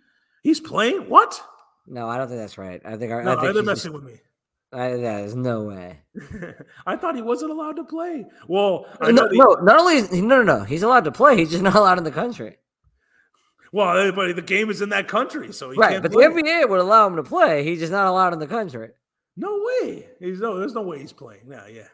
He's 0.41 0.59
playing? 0.59 1.07
What? 1.07 1.39
No, 1.85 2.07
I 2.07 2.17
don't 2.17 2.27
think 2.27 2.39
that's 2.39 2.57
right. 2.57 2.81
I 2.83 2.97
think, 2.97 3.11
no, 3.11 3.37
I 3.37 3.41
think 3.41 3.53
they're 3.53 3.63
messing 3.63 3.91
just, 3.91 4.03
with 4.03 4.11
me. 4.11 4.19
I, 4.71 4.89
there's 4.89 5.35
no 5.35 5.63
way. 5.63 5.99
I 6.85 6.95
thought 6.95 7.15
he 7.15 7.23
wasn't 7.23 7.51
allowed 7.51 7.75
to 7.77 7.83
play. 7.83 8.25
Well, 8.47 8.85
no, 9.01 9.27
he, 9.29 9.37
no, 9.37 9.53
not 9.61 9.79
only 9.79 10.01
no, 10.21 10.41
no, 10.41 10.43
no, 10.43 10.63
he's 10.63 10.83
allowed 10.83 11.05
to 11.05 11.11
play. 11.11 11.37
He's 11.37 11.49
just 11.49 11.63
not 11.63 11.75
allowed 11.75 11.97
in 11.97 12.03
the 12.03 12.11
country. 12.11 12.57
Well, 13.71 14.11
but 14.11 14.35
the 14.35 14.41
game 14.41 14.69
is 14.69 14.81
in 14.81 14.89
that 14.89 15.07
country, 15.07 15.51
so 15.53 15.73
right. 15.73 16.01
but 16.01 16.11
the 16.11 16.17
NBA 16.17 16.69
would 16.69 16.79
allow 16.79 17.07
him 17.07 17.15
to 17.15 17.23
play. 17.23 17.63
He's 17.63 17.79
just 17.79 17.91
not 17.91 18.07
allowed 18.07 18.33
in 18.33 18.39
the 18.39 18.47
country. 18.47 18.89
No 19.37 19.63
way. 19.81 20.07
He's 20.19 20.39
no. 20.39 20.57
There's 20.57 20.73
no 20.73 20.81
way 20.81 20.99
he's 20.99 21.13
playing. 21.13 21.43
Yeah, 21.49 21.67
yeah. 21.67 21.87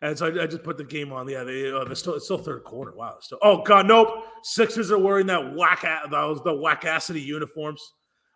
And 0.00 0.18
so 0.18 0.26
I, 0.26 0.42
I 0.42 0.46
just 0.46 0.64
put 0.64 0.76
the 0.76 0.84
game 0.84 1.12
on. 1.12 1.28
Yeah, 1.28 1.44
they, 1.44 1.70
uh, 1.72 1.92
still, 1.94 2.14
it's 2.14 2.24
still 2.24 2.38
third 2.38 2.64
quarter. 2.64 2.92
Wow. 2.96 3.18
Still, 3.20 3.38
oh 3.42 3.62
god, 3.62 3.86
nope. 3.86 4.24
Sixers 4.42 4.90
are 4.90 4.98
wearing 4.98 5.26
that 5.26 5.54
whack 5.54 5.84
those 6.10 6.42
the 6.42 6.50
whackacity 6.50 7.24
uniforms. 7.24 7.80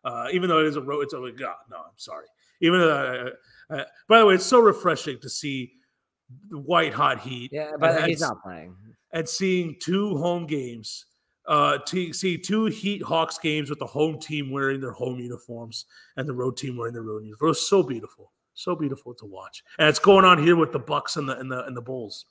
Uh, 0.05 0.29
even 0.33 0.49
though 0.49 0.61
it 0.61 0.67
is 0.67 0.77
a 0.77 0.81
road, 0.81 1.03
it's 1.03 1.13
a 1.13 1.17
god. 1.17 1.57
No, 1.71 1.79
I'm 1.79 1.99
sorry. 1.99 2.27
Even 2.61 2.81
though. 2.81 3.27
Uh, 3.27 3.31
uh, 3.71 3.85
by 4.09 4.19
the 4.19 4.27
way, 4.27 4.35
it's 4.35 4.47
so 4.47 4.61
refreshing 4.61 5.19
to 5.21 5.29
see 5.29 5.73
the 6.49 6.59
white 6.59 6.95
hot 6.95 7.21
heat. 7.21 7.51
Yeah, 7.53 7.73
but 7.79 8.09
he's 8.09 8.21
not 8.21 8.43
playing. 8.43 8.77
And 9.13 9.29
seeing 9.29 9.77
two 9.81 10.17
home 10.19 10.47
games 10.47 11.07
uh, 11.47 11.79
to 11.87 12.13
see 12.13 12.37
two 12.37 12.67
Heat 12.67 13.03
Hawks 13.03 13.39
games 13.39 13.71
with 13.71 13.79
the 13.79 13.87
home 13.87 14.19
team 14.19 14.51
wearing 14.51 14.81
their 14.81 14.93
home 14.93 15.19
uniforms 15.19 15.87
and 16.17 16.29
the 16.29 16.35
road 16.35 16.57
team 16.57 16.77
wearing 16.77 16.95
their 16.95 17.03
road 17.03 17.25
uniforms. 17.25 17.43
It 17.43 17.47
was 17.47 17.69
so 17.69 17.83
beautiful, 17.83 18.33
so 18.55 18.75
beautiful 18.75 19.15
to 19.15 19.27
watch, 19.27 19.63
and 19.79 19.89
it's 19.89 19.99
going 19.99 20.25
on 20.25 20.43
here 20.43 20.57
with 20.57 20.73
the 20.73 20.79
Bucks 20.79 21.17
and 21.17 21.29
the 21.29 21.39
and 21.39 21.51
the 21.51 21.65
and 21.65 21.77
the 21.77 21.83
Bulls. 21.83 22.27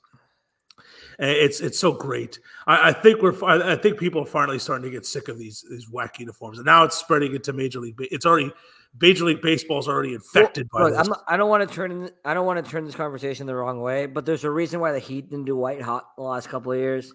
And 1.18 1.30
it's 1.30 1.60
it's 1.60 1.78
so 1.78 1.92
great. 1.92 2.38
I, 2.66 2.90
I 2.90 2.92
think 2.92 3.22
we're 3.22 3.42
I 3.44 3.76
think 3.76 3.98
people 3.98 4.22
are 4.22 4.26
finally 4.26 4.58
starting 4.58 4.84
to 4.84 4.90
get 4.90 5.06
sick 5.06 5.28
of 5.28 5.38
these 5.38 5.64
these 5.70 5.88
whack 5.88 6.20
uniforms, 6.20 6.58
and 6.58 6.66
now 6.66 6.84
it's 6.84 6.96
spreading 6.96 7.34
into 7.34 7.52
Major 7.54 7.80
League. 7.80 7.96
It's 7.98 8.26
already 8.26 8.52
Major 9.00 9.24
League 9.24 9.42
Baseball 9.42 9.78
is 9.78 9.88
already 9.88 10.14
infected 10.14 10.68
well, 10.72 10.90
by 10.90 10.96
look, 10.96 11.06
this. 11.06 11.18
I 11.26 11.36
don't 11.36 11.48
want 11.50 11.68
to 11.68 11.74
turn 11.74 12.10
I 12.24 12.34
don't 12.34 12.46
want 12.46 12.64
to 12.64 12.70
turn 12.70 12.84
this 12.84 12.94
conversation 12.94 13.46
the 13.46 13.54
wrong 13.54 13.80
way, 13.80 14.06
but 14.06 14.26
there's 14.26 14.44
a 14.44 14.50
reason 14.50 14.80
why 14.80 14.92
the 14.92 14.98
Heat 14.98 15.30
didn't 15.30 15.44
do 15.44 15.56
white 15.56 15.82
hot 15.82 16.16
the 16.16 16.22
last 16.22 16.48
couple 16.48 16.72
of 16.72 16.78
years. 16.78 17.12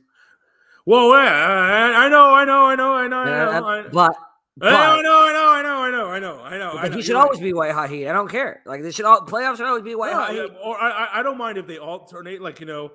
Well, 0.86 1.10
yeah, 1.10 1.94
I 1.98 2.10
know, 2.10 2.34
I 2.34 2.46
know, 2.46 2.66
I 2.66 2.76
know, 2.76 2.94
I 2.94 3.08
know, 3.08 3.18
I 3.18 3.60
know. 3.60 3.68
I, 3.68 3.88
but, 3.90 4.16
but 4.58 4.74
I 4.74 5.02
know, 5.02 5.26
I 5.26 5.32
know, 5.32 5.50
I 5.50 5.62
know, 5.62 5.70
I 5.78 5.92
know, 5.92 6.08
I 6.08 6.20
know, 6.20 6.40
I 6.40 6.58
know. 6.58 6.72
I 6.72 6.88
know. 6.90 6.96
He 6.96 7.02
should 7.02 7.16
always 7.16 7.40
right. 7.40 7.46
be 7.46 7.54
white 7.54 7.72
hot 7.72 7.90
heat. 7.90 8.08
I 8.08 8.12
don't 8.12 8.28
care. 8.28 8.62
Like 8.66 8.82
they 8.82 8.92
should 8.92 9.06
all 9.06 9.22
playoffs 9.22 9.58
should 9.58 9.66
always 9.66 9.84
be 9.84 9.96
white 9.96 10.12
no, 10.12 10.20
hot 10.20 10.32
heat. 10.34 10.52
Or 10.62 10.78
I, 10.78 11.20
I 11.20 11.24
don't 11.24 11.38
mind 11.38 11.58
if 11.58 11.68
they 11.68 11.78
alternate. 11.78 12.42
Like 12.42 12.60
you 12.60 12.66
know, 12.66 12.92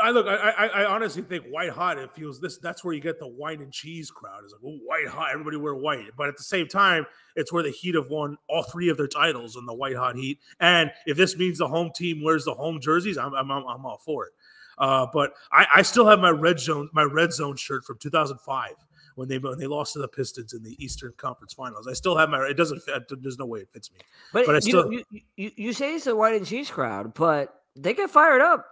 I 0.00 0.10
look. 0.10 0.26
I, 0.28 0.36
I, 0.36 0.66
I 0.66 0.84
honestly 0.84 1.22
think 1.22 1.46
white 1.46 1.70
hot. 1.70 1.98
It 1.98 2.14
feels 2.14 2.40
this. 2.40 2.58
That's 2.58 2.84
where 2.84 2.94
you 2.94 3.00
get 3.00 3.18
the 3.18 3.26
wine 3.26 3.60
and 3.60 3.72
cheese 3.72 4.12
crowd. 4.12 4.42
It's 4.44 4.52
like 4.52 4.62
oh, 4.64 4.78
white 4.84 5.08
hot. 5.08 5.30
Everybody 5.32 5.56
wear 5.56 5.74
white. 5.74 6.10
But 6.16 6.28
at 6.28 6.36
the 6.36 6.44
same 6.44 6.68
time, 6.68 7.04
it's 7.34 7.52
where 7.52 7.64
the 7.64 7.70
Heat 7.70 7.96
have 7.96 8.08
won 8.08 8.36
all 8.48 8.62
three 8.62 8.88
of 8.88 8.96
their 8.96 9.08
titles 9.08 9.56
in 9.56 9.66
the 9.66 9.74
white 9.74 9.96
hot 9.96 10.14
heat. 10.14 10.38
And 10.60 10.92
if 11.06 11.16
this 11.16 11.36
means 11.36 11.58
the 11.58 11.68
home 11.68 11.90
team 11.92 12.22
wears 12.22 12.44
the 12.44 12.54
home 12.54 12.80
jerseys, 12.80 13.18
I'm 13.18 13.34
I'm, 13.34 13.50
I'm 13.50 13.84
all 13.84 14.00
for 14.04 14.26
it. 14.26 14.32
Uh, 14.78 15.06
but 15.12 15.34
I, 15.52 15.66
I, 15.76 15.82
still 15.82 16.06
have 16.06 16.18
my 16.18 16.30
red 16.30 16.58
zone, 16.58 16.88
my 16.94 17.02
red 17.02 17.32
zone 17.32 17.56
shirt 17.56 17.84
from 17.84 17.98
2005 17.98 18.70
when 19.14 19.28
they 19.28 19.38
when 19.38 19.58
they 19.58 19.66
lost 19.66 19.94
to 19.94 19.98
the 19.98 20.08
Pistons 20.08 20.52
in 20.52 20.62
the 20.62 20.76
Eastern 20.82 21.12
Conference 21.16 21.52
Finals. 21.52 21.86
I 21.86 21.92
still 21.92 22.16
have 22.16 22.28
my. 22.28 22.46
It 22.46 22.56
doesn't. 22.56 22.80
Fit, 22.82 23.04
there's 23.22 23.38
no 23.38 23.46
way 23.46 23.60
it 23.60 23.68
fits 23.72 23.90
me. 23.92 23.98
But, 24.32 24.46
but 24.46 24.56
I 24.56 24.60
still. 24.60 24.92
You, 24.92 25.04
you, 25.36 25.50
you 25.56 25.72
say 25.72 25.94
it's 25.94 26.04
the 26.04 26.16
white 26.16 26.34
and 26.34 26.46
cheese 26.46 26.70
crowd, 26.70 27.14
but 27.14 27.54
they 27.76 27.94
get 27.94 28.10
fired 28.10 28.40
up. 28.40 28.66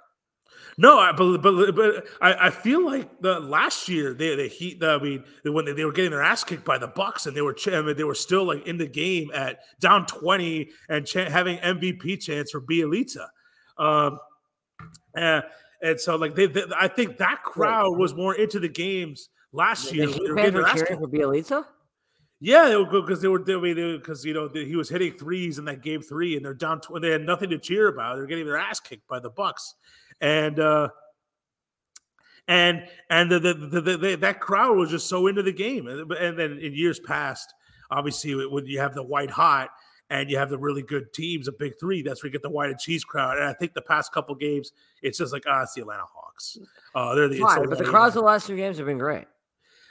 No, 0.76 0.98
I, 0.98 1.12
but 1.12 1.38
but, 1.38 1.74
but 1.74 2.06
I, 2.20 2.46
I 2.46 2.50
feel 2.50 2.84
like 2.84 3.20
the 3.20 3.40
last 3.40 3.88
year 3.88 4.14
they 4.14 4.34
the 4.34 4.46
Heat. 4.46 4.82
I 4.82 4.98
mean, 4.98 5.24
when 5.44 5.64
they, 5.64 5.72
they 5.72 5.84
were 5.84 5.92
getting 5.92 6.10
their 6.10 6.22
ass 6.22 6.44
kicked 6.44 6.64
by 6.64 6.78
the 6.78 6.88
Bucks, 6.88 7.26
and 7.26 7.36
they 7.36 7.42
were 7.42 7.56
I 7.66 7.82
mean, 7.82 7.96
they 7.96 8.04
were 8.04 8.14
still 8.14 8.44
like 8.44 8.66
in 8.66 8.78
the 8.78 8.86
game 8.86 9.30
at 9.34 9.60
down 9.80 10.06
twenty 10.06 10.70
and 10.88 11.06
ch- 11.06 11.14
having 11.14 11.58
MVP 11.58 12.20
chance 12.20 12.50
for 12.50 12.60
Bjelica. 12.60 13.26
Um, 13.78 14.18
and 15.14 15.44
and 15.82 16.00
so, 16.00 16.16
like, 16.16 16.34
they, 16.34 16.46
they 16.46 16.64
I 16.78 16.88
think 16.88 17.18
that 17.18 17.42
crowd 17.42 17.96
was 17.96 18.14
more 18.14 18.34
into 18.34 18.60
the 18.60 18.68
games 18.68 19.28
last 19.52 19.92
year. 19.92 20.06
The 20.06 20.34
fans 20.36 20.54
were 20.54 20.68
cheering 20.74 20.98
for 20.98 21.08
Bjelica. 21.08 21.64
Yeah, 22.42 22.82
because 22.90 23.20
they 23.20 23.28
were 23.28 23.38
because 23.38 24.24
you 24.24 24.32
know 24.32 24.48
he 24.48 24.74
was 24.74 24.88
hitting 24.88 25.12
threes 25.12 25.58
in 25.58 25.66
that 25.66 25.82
game 25.82 26.00
three, 26.00 26.36
and 26.36 26.44
they're 26.44 26.54
down. 26.54 26.80
Tw- 26.80 27.00
they 27.00 27.10
had 27.10 27.22
nothing 27.22 27.50
to 27.50 27.58
cheer 27.58 27.88
about. 27.88 28.16
They're 28.16 28.26
getting 28.26 28.46
their 28.46 28.56
ass 28.56 28.80
kicked 28.80 29.06
by 29.06 29.20
the 29.20 29.28
Bucks, 29.28 29.74
and 30.22 30.58
uh 30.58 30.88
and 32.48 32.88
and 33.10 33.30
the, 33.30 33.38
the, 33.38 33.54
the, 33.54 33.96
the 33.96 34.16
that 34.16 34.40
crowd 34.40 34.76
was 34.76 34.90
just 34.90 35.06
so 35.06 35.26
into 35.26 35.42
the 35.42 35.52
game. 35.52 35.86
And, 35.86 36.10
and 36.12 36.38
then 36.38 36.58
in 36.58 36.72
years 36.72 36.98
past, 36.98 37.52
obviously, 37.90 38.34
when 38.46 38.64
you 38.64 38.80
have 38.80 38.94
the 38.94 39.02
white 39.02 39.30
hot, 39.30 39.68
and 40.10 40.28
you 40.28 40.36
have 40.36 40.50
the 40.50 40.58
really 40.58 40.82
good 40.82 41.12
teams, 41.12 41.46
a 41.46 41.52
big 41.52 41.78
three. 41.78 42.02
That's 42.02 42.22
where 42.22 42.28
you 42.28 42.32
get 42.32 42.42
the 42.42 42.50
white 42.50 42.70
and 42.70 42.78
cheese 42.78 43.04
crowd. 43.04 43.36
And 43.36 43.46
I 43.46 43.52
think 43.52 43.74
the 43.74 43.82
past 43.82 44.12
couple 44.12 44.34
games, 44.34 44.72
it's 45.02 45.18
just 45.18 45.32
like 45.32 45.44
ah, 45.46 45.62
it's 45.62 45.74
the 45.74 45.82
Atlanta 45.82 46.04
Hawks. 46.12 46.58
Uh, 46.94 47.14
they're 47.14 47.28
the 47.28 47.38
Fine, 47.38 47.68
but 47.68 47.78
the 47.78 47.84
crowds 47.84 48.14
the 48.14 48.20
last 48.20 48.46
two 48.46 48.56
games 48.56 48.78
have 48.78 48.86
been 48.86 48.98
great. 48.98 49.26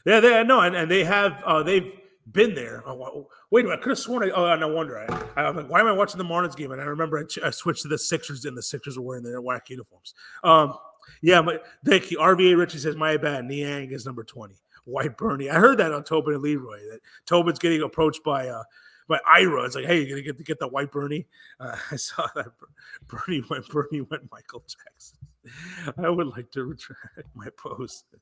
Yeah, 0.05 0.19
they 0.19 0.43
no, 0.43 0.61
and, 0.61 0.75
and 0.75 0.89
they 0.89 1.03
have 1.03 1.43
uh, 1.45 1.63
they've 1.63 1.91
been 2.31 2.55
there. 2.55 2.83
Oh, 2.85 3.27
wait 3.51 3.65
a 3.65 3.69
minute, 3.69 3.79
I 3.79 3.83
could 3.83 3.89
have 3.89 3.99
sworn. 3.99 4.23
I, 4.23 4.33
oh, 4.33 4.55
no 4.55 4.67
wonder. 4.67 4.99
I, 5.35 5.47
am 5.47 5.55
like, 5.55 5.69
why 5.69 5.79
am 5.79 5.87
I 5.87 5.91
watching 5.91 6.17
the 6.17 6.23
Marlins 6.23 6.55
game? 6.55 6.71
And 6.71 6.81
I 6.81 6.85
remember 6.85 7.17
I, 7.17 7.23
ch- 7.23 7.39
I, 7.43 7.49
switched 7.49 7.81
to 7.83 7.87
the 7.87 7.97
Sixers, 7.97 8.45
and 8.45 8.57
the 8.57 8.61
Sixers 8.61 8.97
were 8.97 9.03
wearing 9.03 9.23
their 9.23 9.41
white 9.41 9.69
uniforms. 9.69 10.13
Um, 10.43 10.73
yeah, 11.21 11.41
but 11.41 11.65
thank 11.85 12.11
you. 12.11 12.19
RVA 12.19 12.57
Richie 12.57 12.77
says 12.77 12.95
my 12.95 13.17
bad. 13.17 13.45
Niang 13.45 13.91
is 13.91 14.05
number 14.05 14.23
twenty. 14.23 14.55
White 14.85 15.17
Bernie. 15.17 15.49
I 15.49 15.55
heard 15.55 15.77
that 15.79 15.91
on 15.91 16.03
Tobin 16.03 16.33
and 16.33 16.41
Leroy 16.41 16.79
that 16.91 16.99
Tobin's 17.25 17.59
getting 17.59 17.81
approached 17.81 18.23
by 18.23 18.47
uh, 18.47 18.63
but 19.09 19.21
Ira, 19.27 19.63
it's 19.63 19.75
like, 19.75 19.85
hey, 19.85 20.01
you're 20.01 20.09
gonna 20.09 20.21
get 20.21 20.37
to 20.37 20.43
get 20.43 20.59
the 20.59 20.67
white 20.67 20.91
Bernie. 20.91 21.25
Uh, 21.59 21.75
I 21.91 21.95
saw 21.97 22.27
that 22.35 22.47
Bernie 23.07 23.43
went 23.49 23.67
Bernie 23.67 24.01
went 24.01 24.31
Michael 24.31 24.63
Jackson. 24.67 25.17
I 25.97 26.09
would 26.09 26.27
like 26.27 26.51
to 26.51 26.63
retract 26.63 27.27
my 27.33 27.47
post. 27.57 28.05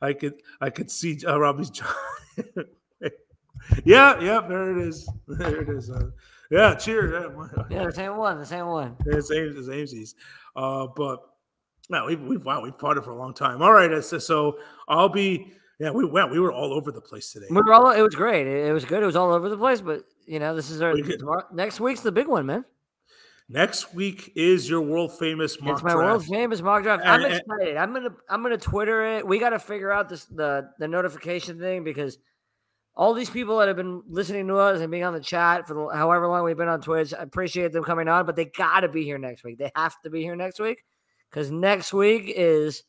I 0.00 0.12
could 0.12 0.34
I 0.60 0.70
could 0.70 0.90
see 0.90 1.18
uh, 1.26 1.38
Robbie's 1.38 1.70
John. 1.70 1.88
yeah, 3.84 4.20
yeah, 4.20 4.40
there 4.48 4.78
it 4.78 4.88
is. 4.88 5.08
There 5.26 5.62
it 5.62 5.68
is. 5.68 5.90
Uh, 5.90 6.10
yeah, 6.50 6.74
cheers. 6.74 7.12
Yeah, 7.12 7.64
yeah, 7.70 7.86
the 7.86 7.92
same 7.92 8.16
one, 8.16 8.38
the 8.38 8.46
same 8.46 8.66
one. 8.66 8.96
Yeah, 9.06 9.20
same 9.20 9.56
as 9.56 9.68
Amesies. 9.68 10.14
Uh, 10.56 10.86
but 10.96 11.20
no, 11.90 12.06
we've, 12.06 12.20
we've 12.20 12.44
wow, 12.44 12.62
we've 12.62 12.78
parted 12.78 13.04
for 13.04 13.10
a 13.10 13.18
long 13.18 13.34
time. 13.34 13.60
All 13.60 13.72
right, 13.72 14.02
so, 14.04 14.18
so 14.18 14.58
I'll 14.86 15.08
be 15.08 15.52
yeah, 15.78 15.90
we 15.90 16.04
went. 16.04 16.30
We 16.30 16.40
were 16.40 16.52
all 16.52 16.72
over 16.72 16.90
the 16.90 17.00
place 17.00 17.32
today. 17.32 17.46
We 17.50 17.56
were 17.56 17.72
all. 17.72 17.90
It 17.92 18.02
was 18.02 18.14
great. 18.14 18.48
It, 18.48 18.72
was 18.72 18.84
good. 18.84 19.02
It 19.02 19.06
was 19.06 19.14
all 19.14 19.32
over 19.32 19.48
the 19.48 19.56
place. 19.56 19.80
But 19.80 20.04
you 20.26 20.40
know, 20.40 20.56
this 20.56 20.70
is 20.70 20.82
our 20.82 20.94
next 21.52 21.80
week's 21.80 22.00
the 22.00 22.10
big 22.10 22.26
one, 22.26 22.46
man. 22.46 22.64
Next 23.50 23.94
week 23.94 24.32
is 24.36 24.68
your 24.68 24.82
world 24.82 25.18
famous 25.18 25.58
mock 25.60 25.66
draft. 25.66 25.78
It's 25.78 25.84
my 25.84 25.92
draft. 25.92 26.06
world 26.06 26.26
famous 26.26 26.60
mock 26.60 26.82
draft. 26.82 27.02
I'm 27.06 27.24
and, 27.24 27.34
excited. 27.34 27.76
I'm 27.76 27.94
gonna 27.94 28.14
I'm 28.28 28.42
gonna 28.42 28.58
Twitter 28.58 29.16
it. 29.16 29.26
We 29.26 29.38
got 29.38 29.50
to 29.50 29.58
figure 29.58 29.90
out 29.90 30.08
this 30.08 30.26
the 30.26 30.68
the 30.78 30.86
notification 30.86 31.58
thing 31.58 31.82
because 31.82 32.18
all 32.94 33.14
these 33.14 33.30
people 33.30 33.58
that 33.58 33.68
have 33.68 33.76
been 33.76 34.02
listening 34.08 34.48
to 34.48 34.56
us 34.56 34.80
and 34.80 34.90
being 34.90 35.04
on 35.04 35.14
the 35.14 35.20
chat 35.20 35.66
for 35.66 35.74
the, 35.74 35.96
however 35.96 36.26
long 36.26 36.44
we've 36.44 36.56
been 36.56 36.68
on 36.68 36.80
Twitch, 36.80 37.14
I 37.14 37.22
appreciate 37.22 37.72
them 37.72 37.84
coming 37.84 38.08
on, 38.08 38.26
but 38.26 38.34
they 38.34 38.46
got 38.46 38.80
to 38.80 38.88
be 38.88 39.04
here 39.04 39.18
next 39.18 39.44
week. 39.44 39.56
They 39.56 39.70
have 39.76 39.94
to 40.02 40.10
be 40.10 40.22
here 40.22 40.34
next 40.34 40.58
week 40.58 40.84
because 41.30 41.50
next 41.50 41.92
week 41.92 42.24
is 42.26 42.82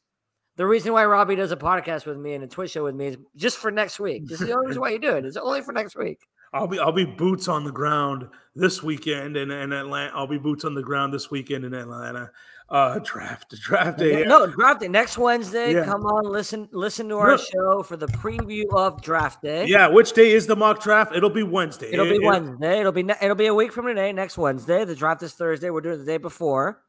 the 0.57 0.65
reason 0.65 0.91
why 0.91 1.05
Robbie 1.05 1.35
does 1.35 1.51
a 1.53 1.57
podcast 1.57 2.05
with 2.05 2.17
me 2.17 2.33
and 2.33 2.43
a 2.43 2.47
Twitch 2.47 2.71
show 2.71 2.83
with 2.83 2.95
me 2.95 3.07
is 3.07 3.17
just 3.37 3.57
for 3.57 3.71
next 3.71 3.97
week. 3.97 4.27
This 4.27 4.41
is 4.41 4.47
the 4.47 4.53
only 4.53 4.67
reason 4.67 4.81
why 4.81 4.89
you 4.89 4.99
do 4.99 5.15
it. 5.15 5.25
It's 5.25 5.37
only 5.37 5.61
for 5.61 5.71
next 5.71 5.95
week. 5.95 6.19
I'll 6.53 6.67
be 6.67 6.79
I'll 6.79 6.91
be 6.91 7.05
boots 7.05 7.47
on 7.47 7.63
the 7.63 7.71
ground 7.71 8.27
this 8.55 8.81
weekend 8.81 9.37
in, 9.37 9.51
in 9.51 9.71
Atlanta. 9.71 10.11
I'll 10.15 10.27
be 10.27 10.37
boots 10.37 10.65
on 10.65 10.73
the 10.73 10.81
ground 10.81 11.13
this 11.13 11.29
weekend 11.29 11.65
in 11.65 11.73
Atlanta. 11.73 12.31
Uh, 12.69 12.99
draft 12.99 13.55
draft 13.61 13.97
day. 13.97 14.23
No, 14.23 14.45
draft 14.47 14.81
day 14.81 14.87
next 14.87 15.17
Wednesday. 15.17 15.73
Yeah. 15.73 15.85
Come 15.85 16.05
on, 16.05 16.25
listen 16.31 16.67
listen 16.71 17.09
to 17.09 17.17
our 17.17 17.37
show 17.37 17.83
for 17.83 17.97
the 17.97 18.07
preview 18.07 18.65
of 18.73 19.01
draft 19.01 19.41
day. 19.41 19.65
Yeah, 19.65 19.87
which 19.87 20.13
day 20.13 20.31
is 20.31 20.47
the 20.47 20.55
mock 20.55 20.81
draft? 20.81 21.15
It'll 21.15 21.29
be 21.29 21.43
Wednesday. 21.43 21.91
It'll 21.91 22.05
be 22.05 22.15
it, 22.15 22.23
Wednesday. 22.23 22.79
It'll 22.79 22.91
be 22.91 23.05
it'll 23.21 23.35
be 23.35 23.47
a 23.47 23.53
week 23.53 23.71
from 23.71 23.85
today. 23.85 24.11
Next 24.11 24.37
Wednesday. 24.37 24.85
The 24.85 24.95
draft 24.95 25.23
is 25.23 25.33
Thursday. 25.33 25.69
We're 25.69 25.81
doing 25.81 25.95
it 25.95 25.99
the 25.99 26.05
day 26.05 26.17
before. 26.17 26.81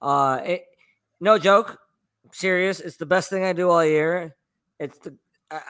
Uh, 0.00 0.40
it, 0.44 0.64
no 1.20 1.38
joke 1.38 1.78
serious. 2.32 2.80
It's 2.80 2.96
the 2.96 3.06
best 3.06 3.30
thing 3.30 3.44
I 3.44 3.52
do 3.52 3.70
all 3.70 3.84
year. 3.84 4.34
It's 4.78 4.98
the. 4.98 5.16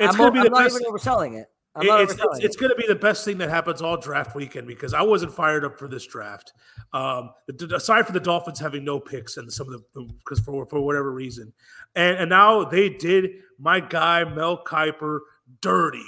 It's 0.01 0.15
I'm, 0.15 0.17
gonna 0.17 0.33
be 0.33 0.39
I'm 0.39 0.45
the 0.45 0.51
not 0.51 0.65
best. 0.65 0.81
even 0.81 0.93
overselling 0.93 1.41
it. 1.41 1.47
It's, 1.81 2.13
it's, 2.13 2.39
it's 2.41 2.57
going 2.57 2.71
to 2.71 2.77
be 2.77 2.87
the 2.87 2.95
best 2.95 3.25
thing 3.25 3.39
that 3.39 3.49
happens 3.49 3.83
all 3.83 3.97
draft 3.97 4.35
weekend 4.35 4.67
because 4.67 4.95
I 4.95 5.03
wasn't 5.03 5.33
fired 5.33 5.65
up 5.65 5.79
for 5.79 5.89
this 5.89 6.07
draft. 6.07 6.53
Um, 6.93 7.31
aside 7.73 8.07
from 8.07 8.15
the 8.15 8.21
Dolphins 8.21 8.59
having 8.59 8.85
no 8.85 8.99
picks 8.99 9.37
and 9.37 9.53
some 9.53 9.73
of 9.73 9.83
the 9.95 10.05
because 10.19 10.41
for 10.41 10.67
for 10.67 10.81
whatever 10.81 11.13
reason, 11.13 11.53
and 11.95 12.17
and 12.17 12.31
now 12.31 12.65
they 12.65 12.89
did 12.89 13.31
my 13.59 13.81
guy 13.81 14.25
Mel 14.25 14.63
Kiper 14.65 15.21
dirty. 15.61 16.05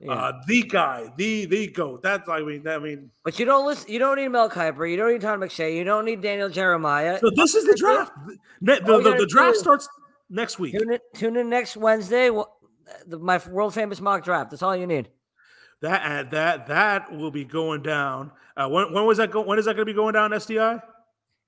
Yeah. 0.00 0.12
Uh, 0.12 0.32
the 0.46 0.62
guy, 0.62 1.12
the 1.16 1.46
the 1.46 1.66
goat. 1.68 2.02
That's 2.02 2.28
I 2.28 2.40
mean, 2.42 2.68
I 2.68 2.78
mean. 2.78 3.10
But 3.24 3.38
you 3.38 3.44
don't 3.44 3.66
listen. 3.66 3.90
You 3.90 3.98
don't 3.98 4.16
need 4.16 4.28
Mel 4.28 4.48
Kiper. 4.48 4.88
You 4.88 4.96
don't 4.96 5.12
need 5.12 5.22
Todd 5.22 5.40
McShay. 5.40 5.74
You 5.74 5.82
don't 5.82 6.04
need 6.04 6.20
Daniel 6.20 6.48
Jeremiah. 6.48 7.18
So 7.18 7.30
this 7.34 7.56
is 7.56 7.64
the 7.64 7.74
draft. 7.74 8.12
The, 8.60 8.80
the, 8.84 9.00
the, 9.00 9.16
the 9.18 9.26
draft 9.26 9.56
starts 9.56 9.88
next 10.30 10.60
week. 10.60 10.78
Tune 10.78 10.92
in, 10.92 10.98
tune 11.14 11.36
in 11.36 11.50
next 11.50 11.76
Wednesday. 11.76 12.30
The, 13.06 13.18
my 13.18 13.40
world 13.50 13.74
famous 13.74 14.00
mock 14.00 14.24
draft. 14.24 14.50
That's 14.50 14.62
all 14.62 14.76
you 14.76 14.86
need. 14.86 15.08
That 15.80 16.26
uh, 16.26 16.30
that 16.30 16.66
that 16.66 17.12
will 17.12 17.30
be 17.30 17.44
going 17.44 17.82
down. 17.82 18.32
Uh, 18.56 18.68
when 18.68 18.92
when 18.92 19.06
was 19.06 19.18
that? 19.18 19.30
Go, 19.30 19.42
when 19.42 19.58
is 19.58 19.66
that 19.66 19.74
going 19.74 19.86
to 19.86 19.92
be 19.92 19.96
going 19.96 20.14
down? 20.14 20.30
SDI. 20.30 20.82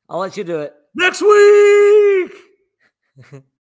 I'll 0.09 0.19
let 0.19 0.37
you 0.37 0.45
do 0.45 0.61
it 0.61 0.75
next 0.95 1.23
week. 1.23 2.33